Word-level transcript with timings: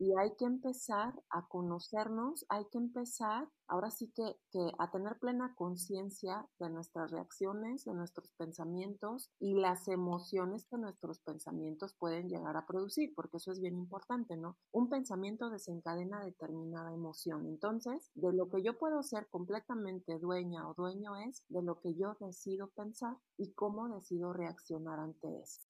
y 0.00 0.16
hay 0.16 0.34
que 0.36 0.46
empezar 0.46 1.12
a 1.28 1.46
conocernos, 1.46 2.46
hay 2.48 2.64
que 2.72 2.78
empezar 2.78 3.46
ahora 3.68 3.90
sí 3.90 4.10
que, 4.16 4.34
que 4.50 4.72
a 4.78 4.90
tener 4.90 5.18
plena 5.18 5.54
conciencia 5.54 6.48
de 6.58 6.70
nuestras 6.70 7.10
reacciones, 7.10 7.84
de 7.84 7.92
nuestros 7.92 8.32
pensamientos 8.38 9.30
y 9.38 9.54
las 9.54 9.88
emociones 9.88 10.66
que 10.70 10.78
nuestros 10.78 11.20
pensamientos 11.20 11.94
pueden 11.98 12.30
llegar 12.30 12.56
a 12.56 12.66
producir, 12.66 13.12
porque 13.14 13.36
eso 13.36 13.52
es 13.52 13.60
bien 13.60 13.76
importante, 13.76 14.38
¿no? 14.38 14.56
Un 14.72 14.88
pensamiento 14.88 15.50
desencadena 15.50 16.24
determinada 16.24 16.94
emoción. 16.94 17.46
Entonces, 17.46 18.10
de 18.14 18.32
lo 18.32 18.48
que 18.48 18.62
yo 18.62 18.78
puedo 18.78 19.02
ser 19.02 19.28
completamente 19.28 20.18
dueña 20.18 20.66
o 20.66 20.72
dueño 20.72 21.14
es 21.16 21.44
de 21.50 21.62
lo 21.62 21.78
que 21.78 21.94
yo 21.94 22.16
decido 22.20 22.68
pensar 22.68 23.18
y 23.36 23.52
cómo 23.52 23.90
decido 23.90 24.32
reaccionar 24.32 24.98
ante 24.98 25.40
eso. 25.40 25.69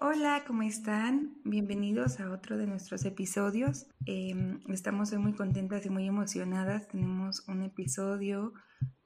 Hola, 0.00 0.44
¿cómo 0.46 0.62
están? 0.62 1.34
Bienvenidos 1.42 2.20
a 2.20 2.30
otro 2.30 2.56
de 2.56 2.68
nuestros 2.68 3.04
episodios. 3.04 3.88
Em, 4.06 4.60
estamos 4.68 5.12
muy 5.14 5.32
contentas 5.32 5.84
y 5.86 5.90
muy 5.90 6.06
emocionadas. 6.06 6.86
Tenemos 6.86 7.42
un 7.48 7.64
episodio 7.64 8.52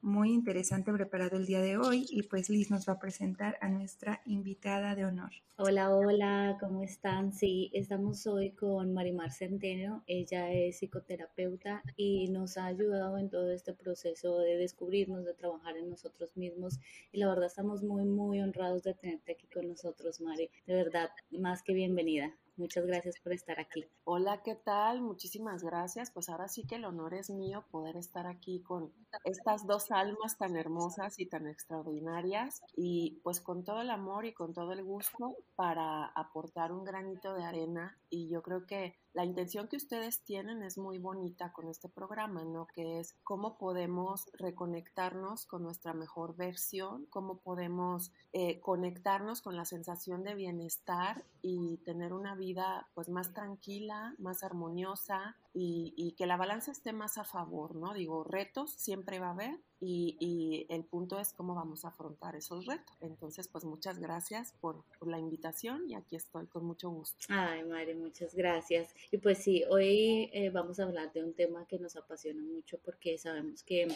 muy 0.03 0.33
interesante 0.33 0.91
preparado 0.91 1.37
el 1.37 1.45
día 1.45 1.61
de 1.61 1.77
hoy 1.77 2.05
y 2.09 2.23
pues 2.23 2.49
Liz 2.49 2.69
nos 2.69 2.87
va 2.87 2.93
a 2.93 2.99
presentar 2.99 3.57
a 3.61 3.69
nuestra 3.69 4.21
invitada 4.25 4.95
de 4.95 5.05
honor. 5.05 5.31
Hola, 5.55 5.95
hola, 5.95 6.57
¿cómo 6.59 6.83
están? 6.83 7.31
Sí, 7.31 7.71
estamos 7.73 8.27
hoy 8.27 8.51
con 8.51 8.93
Marimar 8.93 9.31
Centeno. 9.31 10.03
Ella 10.05 10.51
es 10.51 10.79
psicoterapeuta 10.79 11.81
y 11.95 12.27
nos 12.29 12.57
ha 12.57 12.65
ayudado 12.65 13.17
en 13.17 13.29
todo 13.29 13.51
este 13.51 13.73
proceso 13.73 14.39
de 14.39 14.57
descubrirnos, 14.57 15.23
de 15.23 15.33
trabajar 15.33 15.77
en 15.77 15.89
nosotros 15.89 16.35
mismos. 16.35 16.79
Y 17.13 17.19
la 17.19 17.29
verdad 17.29 17.45
estamos 17.45 17.81
muy, 17.81 18.03
muy 18.03 18.41
honrados 18.41 18.83
de 18.83 18.95
tenerte 18.95 19.31
aquí 19.31 19.47
con 19.47 19.69
nosotros, 19.69 20.19
Mari. 20.19 20.49
De 20.67 20.73
verdad, 20.73 21.11
más 21.31 21.63
que 21.63 21.73
bienvenida. 21.73 22.35
Muchas 22.55 22.85
gracias 22.85 23.15
por 23.23 23.33
estar 23.33 23.59
aquí. 23.59 23.83
Hola, 24.03 24.43
¿qué 24.43 24.53
tal? 24.53 25.01
Muchísimas 25.01 25.63
gracias. 25.63 26.11
Pues 26.11 26.29
ahora 26.29 26.47
sí 26.47 26.67
que 26.67 26.75
el 26.75 26.85
honor 26.85 27.15
es 27.15 27.31
mío 27.31 27.65
poder 27.71 27.97
estar 27.97 28.27
aquí 28.27 28.61
con 28.61 28.93
estas 29.23 29.65
dos 29.65 29.89
almas 29.91 30.37
tan 30.37 30.55
hermosas 30.55 31.19
y 31.19 31.25
tan 31.25 31.47
extraordinarias 31.47 32.61
y 32.75 33.19
pues 33.23 33.41
con 33.41 33.63
todo 33.63 33.81
el 33.81 33.89
amor 33.89 34.25
y 34.25 34.33
con 34.33 34.53
todo 34.53 34.71
el 34.71 34.83
gusto 34.83 35.35
para 35.55 36.05
aportar 36.05 36.71
un 36.71 36.83
granito 36.83 37.33
de 37.33 37.43
arena 37.43 37.97
y 38.09 38.29
yo 38.29 38.43
creo 38.43 38.67
que 38.67 39.02
la 39.13 39.25
intención 39.25 39.67
que 39.67 39.77
ustedes 39.77 40.23
tienen 40.23 40.63
es 40.63 40.77
muy 40.77 40.97
bonita 40.97 41.53
con 41.53 41.69
este 41.69 41.87
programa, 41.87 42.43
¿no? 42.43 42.65
Que 42.67 42.99
es 42.99 43.15
cómo 43.23 43.57
podemos 43.57 44.25
reconectarnos 44.33 45.45
con 45.45 45.61
nuestra 45.63 45.93
mejor 45.93 46.35
versión, 46.35 47.05
cómo 47.11 47.37
podemos 47.37 48.11
eh, 48.33 48.59
conectarnos 48.59 49.41
con 49.41 49.55
la 49.55 49.65
sensación 49.65 50.23
de 50.23 50.33
bienestar 50.33 51.25
y 51.41 51.77
tener 51.85 52.13
una 52.13 52.35
vida 52.35 52.89
pues 52.95 53.07
más 53.07 53.33
tranquila, 53.33 54.15
más 54.17 54.43
armoniosa 54.43 55.37
y, 55.53 55.93
y 55.95 56.13
que 56.13 56.25
la 56.25 56.37
balanza 56.37 56.71
esté 56.71 56.93
más 56.93 57.17
a 57.17 57.23
favor, 57.23 57.75
¿no? 57.75 57.93
Digo, 57.93 58.23
retos 58.23 58.71
siempre 58.71 59.19
va 59.19 59.27
a 59.27 59.33
haber, 59.33 59.59
y, 59.85 60.65
el 60.69 60.85
punto 60.85 61.19
es 61.19 61.33
cómo 61.33 61.55
vamos 61.55 61.83
a 61.83 61.89
afrontar 61.89 62.35
esos 62.35 62.65
retos. 62.65 62.95
Entonces, 63.01 63.47
pues 63.47 63.65
muchas 63.65 63.99
gracias 63.99 64.53
por, 64.61 64.83
la 65.05 65.19
invitación 65.19 65.89
y 65.89 65.95
aquí 65.95 66.15
estoy 66.15 66.47
con 66.47 66.65
mucho 66.65 66.89
gusto. 66.89 67.17
Ay, 67.27 67.63
Mari, 67.63 67.93
muchas 67.93 68.33
gracias. 68.33 68.93
Y 69.11 69.17
pues 69.17 69.39
sí, 69.39 69.63
hoy 69.69 70.29
eh, 70.31 70.49
vamos 70.49 70.79
a 70.79 70.83
hablar 70.83 71.11
de 71.11 71.23
un 71.23 71.33
tema 71.33 71.67
que 71.67 71.77
nos 71.77 71.97
apasiona 71.97 72.41
mucho 72.41 72.79
porque 72.85 73.17
sabemos 73.17 73.63
que 73.63 73.89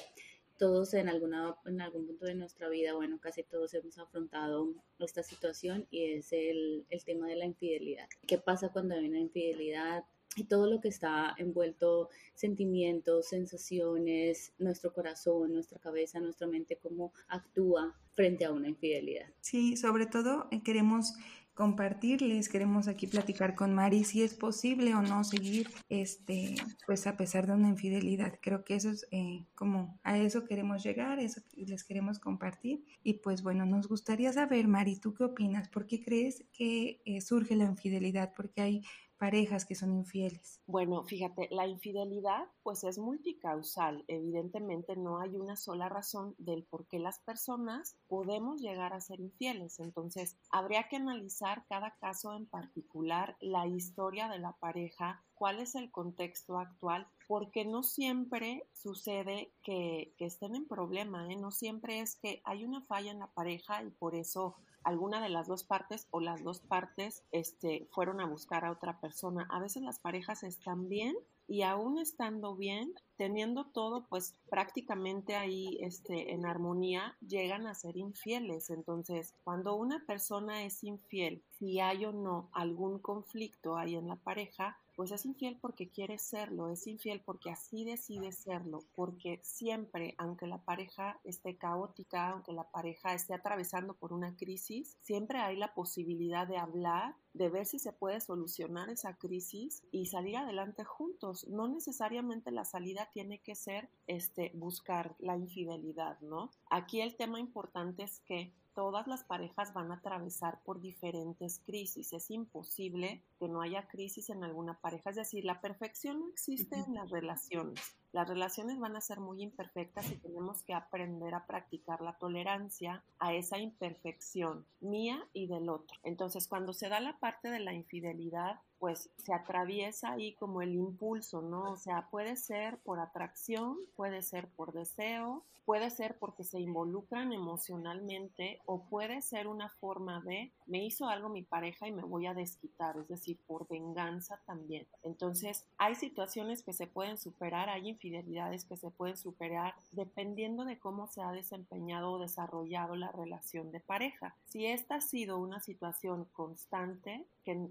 todos 0.57 0.94
en, 0.94 1.07
alguna, 1.07 1.56
en 1.66 1.79
algún 1.81 2.06
punto 2.06 2.25
de 2.25 2.35
nuestra 2.35 2.68
vida, 2.68 2.94
bueno, 2.94 3.19
casi 3.19 3.44
todos 3.44 3.74
hemos 3.74 3.97
afrontado 3.97 4.74
esta 5.00 5.24
situación 5.24 5.88
y 5.89 6.13
es 6.13 6.34
el, 6.34 6.85
el 6.89 7.03
tema 7.06 7.28
de 7.28 7.38
la 7.38 7.45
infidelidad. 7.45 8.09
¿Qué 8.28 8.38
pasa 8.38 8.69
cuando 8.69 8.95
hay 8.95 9.07
una 9.07 9.19
infidelidad? 9.19 10.03
Y 10.35 10.45
todo 10.45 10.67
lo 10.67 10.81
que 10.81 10.89
está 10.89 11.33
envuelto, 11.38 12.09
sentimientos, 12.35 13.29
sensaciones, 13.29 14.53
nuestro 14.59 14.93
corazón, 14.93 15.53
nuestra 15.53 15.79
cabeza, 15.79 16.19
nuestra 16.19 16.47
mente, 16.47 16.77
cómo 16.77 17.11
actúa 17.27 17.95
frente 18.13 18.45
a 18.45 18.51
una 18.51 18.67
infidelidad. 18.67 19.27
Sí, 19.41 19.77
sobre 19.77 20.05
todo 20.05 20.47
eh, 20.51 20.61
queremos 20.63 21.13
compartirles, 21.57 22.49
queremos 22.49 22.88
aquí 22.88 23.07
platicar 23.07 23.55
con 23.55 23.73
Mari 23.73 24.03
si 24.03 24.21
es 24.21 24.35
posible 24.35 24.93
o 24.93 25.01
no 25.01 25.23
seguir, 25.23 25.67
este, 25.89 26.53
pues 26.85 27.07
a 27.07 27.17
pesar 27.17 27.47
de 27.47 27.53
una 27.53 27.67
infidelidad. 27.67 28.38
Creo 28.44 28.63
que 28.63 28.75
eso 28.75 28.91
es 28.91 29.07
eh, 29.09 29.44
como 29.55 29.99
a 30.03 30.19
eso 30.19 30.45
queremos 30.45 30.83
llegar, 30.83 31.19
eso 31.19 31.41
les 31.55 31.83
queremos 31.83 32.19
compartir. 32.19 32.85
Y 33.01 33.13
pues 33.13 33.41
bueno, 33.41 33.65
nos 33.65 33.88
gustaría 33.88 34.31
saber, 34.31 34.67
Mari, 34.67 34.99
¿tú 34.99 35.15
qué 35.15 35.23
opinas? 35.23 35.67
¿Por 35.67 35.88
qué 35.88 35.99
crees 35.99 36.45
que 36.53 37.01
eh, 37.05 37.21
surge 37.21 37.55
la 37.55 37.65
infidelidad? 37.65 38.33
Porque 38.35 38.61
hay 38.61 38.83
parejas 39.17 39.66
que 39.66 39.75
son 39.75 39.94
infieles? 39.94 40.61
Bueno, 40.67 41.03
fíjate, 41.03 41.47
la 41.51 41.67
infidelidad 41.67 42.45
pues 42.63 42.83
es 42.83 42.97
multicausal. 42.97 44.03
Evidentemente 44.07 44.95
no 44.95 45.19
hay 45.19 45.35
una 45.35 45.55
sola 45.55 45.89
razón 45.89 46.35
del 46.38 46.63
por 46.66 46.88
qué 46.88 47.00
las 47.00 47.19
personas 47.19 47.97
podemos 48.07 48.61
llegar 48.61 48.94
a 48.94 49.01
ser 49.01 49.19
infieles. 49.19 49.79
Entonces, 49.79 50.38
habría 50.51 50.88
que 50.89 50.97
analizar 50.97 51.66
cada 51.67 51.95
caso 51.97 52.35
en 52.35 52.45
particular, 52.45 53.38
la 53.41 53.67
historia 53.67 54.29
de 54.29 54.39
la 54.39 54.53
pareja, 54.53 55.23
cuál 55.33 55.59
es 55.59 55.75
el 55.75 55.91
contexto 55.91 56.57
actual, 56.57 57.07
porque 57.27 57.66
no 57.66 57.83
siempre 57.83 58.67
sucede 58.73 59.53
que, 59.63 60.13
que 60.17 60.25
estén 60.25 60.56
en 60.56 60.67
problema, 60.67 61.31
¿eh? 61.31 61.35
no 61.35 61.51
siempre 61.51 62.00
es 62.00 62.16
que 62.16 62.41
hay 62.45 62.63
una 62.63 62.81
falla 62.85 63.11
en 63.11 63.19
la 63.19 63.31
pareja 63.33 63.83
y 63.83 63.91
por 63.91 64.16
eso 64.16 64.56
alguna 64.88 65.22
de 65.22 65.28
las 65.28 65.48
dos 65.48 65.66
partes 65.66 66.08
o 66.12 66.22
las 66.22 66.46
dos 66.46 66.62
partes 66.62 67.22
este, 67.34 67.90
fueron 67.92 68.22
a 68.22 68.25
buscar 68.25 68.64
a 68.64 68.72
otra 68.72 69.02
persona. 69.02 69.46
A 69.52 69.59
veces 69.59 69.84
las 69.84 70.00
parejas 70.00 70.44
están 70.44 70.88
bien 70.88 71.14
y 71.46 71.64
aún 71.64 71.98
estando 71.98 72.56
bien, 72.56 72.94
teniendo 73.18 73.66
todo 73.66 74.06
pues 74.08 74.36
prácticamente 74.50 75.36
ahí 75.36 75.78
este, 75.81 76.34
en 76.34 76.46
armonía, 76.46 77.18
llegan 77.20 77.68
a 77.68 77.75
ser 77.75 77.98
infieles. 77.98 78.70
Entonces, 78.70 79.36
cuando 79.44 79.75
una 79.75 80.06
persona 80.06 80.64
es 80.64 80.81
infiel, 80.86 81.44
si 81.59 81.81
hay 81.81 82.06
o 82.06 82.14
no 82.14 82.50
algún 82.54 83.00
conflicto 83.00 83.75
ahí 83.75 83.96
en 83.96 84.08
la 84.08 84.16
pareja, 84.16 84.78
pues 84.97 85.12
es 85.12 85.25
infiel 85.28 85.59
porque 85.62 85.90
quiere 85.90 86.18
serlo, 86.18 86.72
es 86.72 86.88
infiel 86.88 87.22
porque 87.24 87.52
así 87.52 87.85
decide 87.85 88.31
serlo, 88.31 88.80
porque 88.96 89.40
siempre, 89.44 90.16
aunque 90.18 90.47
la 90.47 90.58
pareja 90.58 91.19
esté 91.24 91.56
caótica, 91.56 92.31
aunque 92.31 92.52
la 92.52 92.72
pareja 92.72 93.13
esté 93.13 93.36
atravesando 93.36 93.94
por 93.94 94.12
una 94.12 94.36
crisis, 94.36 94.97
siempre 95.03 95.38
hay 95.38 95.56
la 95.56 95.75
posibilidad 95.75 96.47
de 96.47 96.57
hablar, 96.57 97.16
de 97.34 97.50
ver 97.50 97.68
si 97.68 97.78
se 97.78 97.94
puede 97.94 98.19
solucionar 98.19 98.90
esa 98.90 99.13
crisis 99.18 99.84
y 99.91 100.07
salir 100.07 100.36
adelante 100.36 100.84
juntos. 100.84 101.47
No 101.47 101.68
necesariamente 101.68 102.50
la 102.50 102.66
salida 102.66 103.12
tiene 103.13 103.38
que 103.38 103.53
ser 103.53 103.90
este 104.07 104.52
buscar 104.56 105.16
la 105.19 105.38
infidelidad, 105.38 106.19
¿no? 106.22 106.50
Aquí 106.72 107.02
el 107.02 107.16
tema 107.16 107.40
importante 107.40 108.02
es 108.02 108.19
que 108.22 108.52
todas 108.77 109.07
las 109.07 109.23
parejas 109.23 109.73
van 109.73 109.91
a 109.91 109.95
atravesar 109.95 110.61
por 110.63 110.79
diferentes 110.79 111.63
crisis. 111.65 112.13
Es 112.13 112.29
imposible 112.29 113.23
que 113.39 113.47
no 113.47 113.61
haya 113.61 113.88
crisis 113.88 114.29
en 114.29 114.43
alguna 114.43 114.79
pareja. 114.79 115.09
Es 115.09 115.15
decir, 115.15 115.45
la 115.45 115.62
perfección 115.62 116.19
no 116.19 116.29
existe 116.29 116.75
en 116.75 116.94
las 116.94 117.09
relaciones. 117.09 117.97
Las 118.12 118.29
relaciones 118.29 118.77
van 118.79 118.95
a 118.95 119.01
ser 119.01 119.19
muy 119.19 119.41
imperfectas 119.41 120.12
y 120.12 120.18
tenemos 120.18 120.62
que 120.62 120.75
aprender 120.75 121.33
a 121.33 121.47
practicar 121.47 122.01
la 122.01 122.19
tolerancia 122.19 123.03
a 123.18 123.33
esa 123.33 123.57
imperfección 123.57 124.63
mía 124.80 125.27
y 125.33 125.47
del 125.47 125.69
otro. 125.69 125.97
Entonces, 126.03 126.47
cuando 126.47 126.71
se 126.71 126.88
da 126.88 127.00
la 127.00 127.18
parte 127.18 127.50
de 127.50 127.59
la 127.59 127.73
infidelidad, 127.73 128.62
pues 128.79 129.09
se 129.18 129.33
atraviesa 129.33 130.12
ahí 130.12 130.33
como 130.33 130.62
el 130.62 130.75
impulso, 130.75 131.41
¿no? 131.41 131.71
O 131.71 131.77
sea, 131.77 132.07
puede 132.09 132.35
ser 132.35 132.77
por 132.79 133.00
atracción, 133.00 133.77
puede 133.95 134.21
ser 134.21 134.47
por 134.47 134.74
deseo, 134.74 135.44
puede 135.68 135.89
ser 135.89 136.18
porque 136.18 136.45
se 136.45 136.62
involucran 136.62 137.33
emocionalmente 137.33 138.62
o 138.65 138.83
puede 138.83 139.21
ser 139.21 139.50
una 139.50 139.68
forma 139.68 140.21
de 140.21 140.50
me 140.65 140.85
hizo 140.85 141.09
algo 141.09 141.27
mi 141.27 141.44
pareja 141.44 141.89
y 141.89 141.91
me 141.91 142.03
voy 142.03 142.25
a 142.25 142.33
desquitar, 142.33 142.95
es 142.97 143.09
decir, 143.09 143.38
por 143.45 143.68
venganza 143.68 144.39
también. 144.45 144.88
Entonces, 145.03 145.65
hay 145.77 145.95
situaciones 145.95 146.63
que 146.63 146.71
se 146.71 146.88
pueden 146.88 147.18
superar, 147.18 147.69
hay 147.69 147.89
infidelidades 147.89 148.63
que 148.63 148.77
se 148.77 148.91
pueden 148.91 149.18
superar 149.18 149.75
dependiendo 149.91 150.63
de 150.63 150.80
cómo 150.80 151.07
se 151.07 151.21
ha 151.21 151.33
desempeñado 151.33 152.13
o 152.13 152.19
desarrollado 152.19 152.95
la 152.95 153.12
relación 153.12 153.69
de 153.73 153.81
pareja. 153.81 154.35
Si 154.45 154.65
esta 154.65 154.95
ha 154.95 155.01
sido 155.01 155.38
una 155.38 155.59
situación 155.59 156.30
constante, 156.31 157.25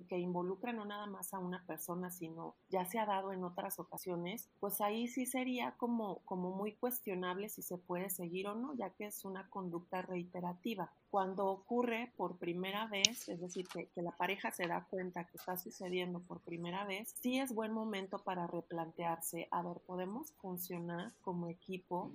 que, 0.09 0.19
involucra 0.19 0.73
no 0.73 0.85
nada 0.85 1.07
más 1.07 1.35
a 1.35 1.39
una 1.39 1.65
persona, 1.67 2.11
sino 2.11 2.55
ya 2.71 2.87
se 2.87 2.99
ha 2.99 3.05
dado 3.05 3.33
en 3.33 3.45
otras 3.45 3.79
ocasiones, 3.79 4.49
pues 4.61 4.81
ahí 4.81 5.09
sí 5.09 5.27
sería 5.27 5.73
como, 5.73 6.21
como 6.25 6.53
muy 6.53 6.73
cuestionable 6.73 7.49
si 7.49 7.63
se 7.63 7.77
puede 7.77 8.09
seguir 8.09 8.49
o 8.49 8.55
no, 8.55 8.75
ya 8.75 8.91
que 8.91 9.07
es 9.07 9.25
una 9.25 9.49
conducta 9.51 10.03
reiterativa. 10.03 10.91
Cuando 11.17 11.47
ocurre 11.47 12.13
por 12.19 12.37
primera 12.37 12.89
vez, 12.89 13.27
es 13.31 13.41
decir, 13.41 13.67
que, 13.69 13.87
que 13.87 14.03
la 14.03 14.11
pareja 14.11 14.51
se 14.51 14.67
da 14.67 14.87
cuenta 14.91 15.25
que 15.25 15.39
está 15.39 15.57
sucediendo 15.57 16.21
por 16.21 16.43
primera 16.43 16.85
vez, 16.85 17.15
sí 17.23 17.39
es 17.39 17.55
buen 17.55 17.73
momento 17.73 18.19
para 18.19 18.47
replantearse, 18.47 19.49
a 19.51 19.63
ver, 19.63 19.81
¿podemos 19.87 20.33
funcionar 20.33 21.15
como 21.23 21.49
equipo? 21.49 22.13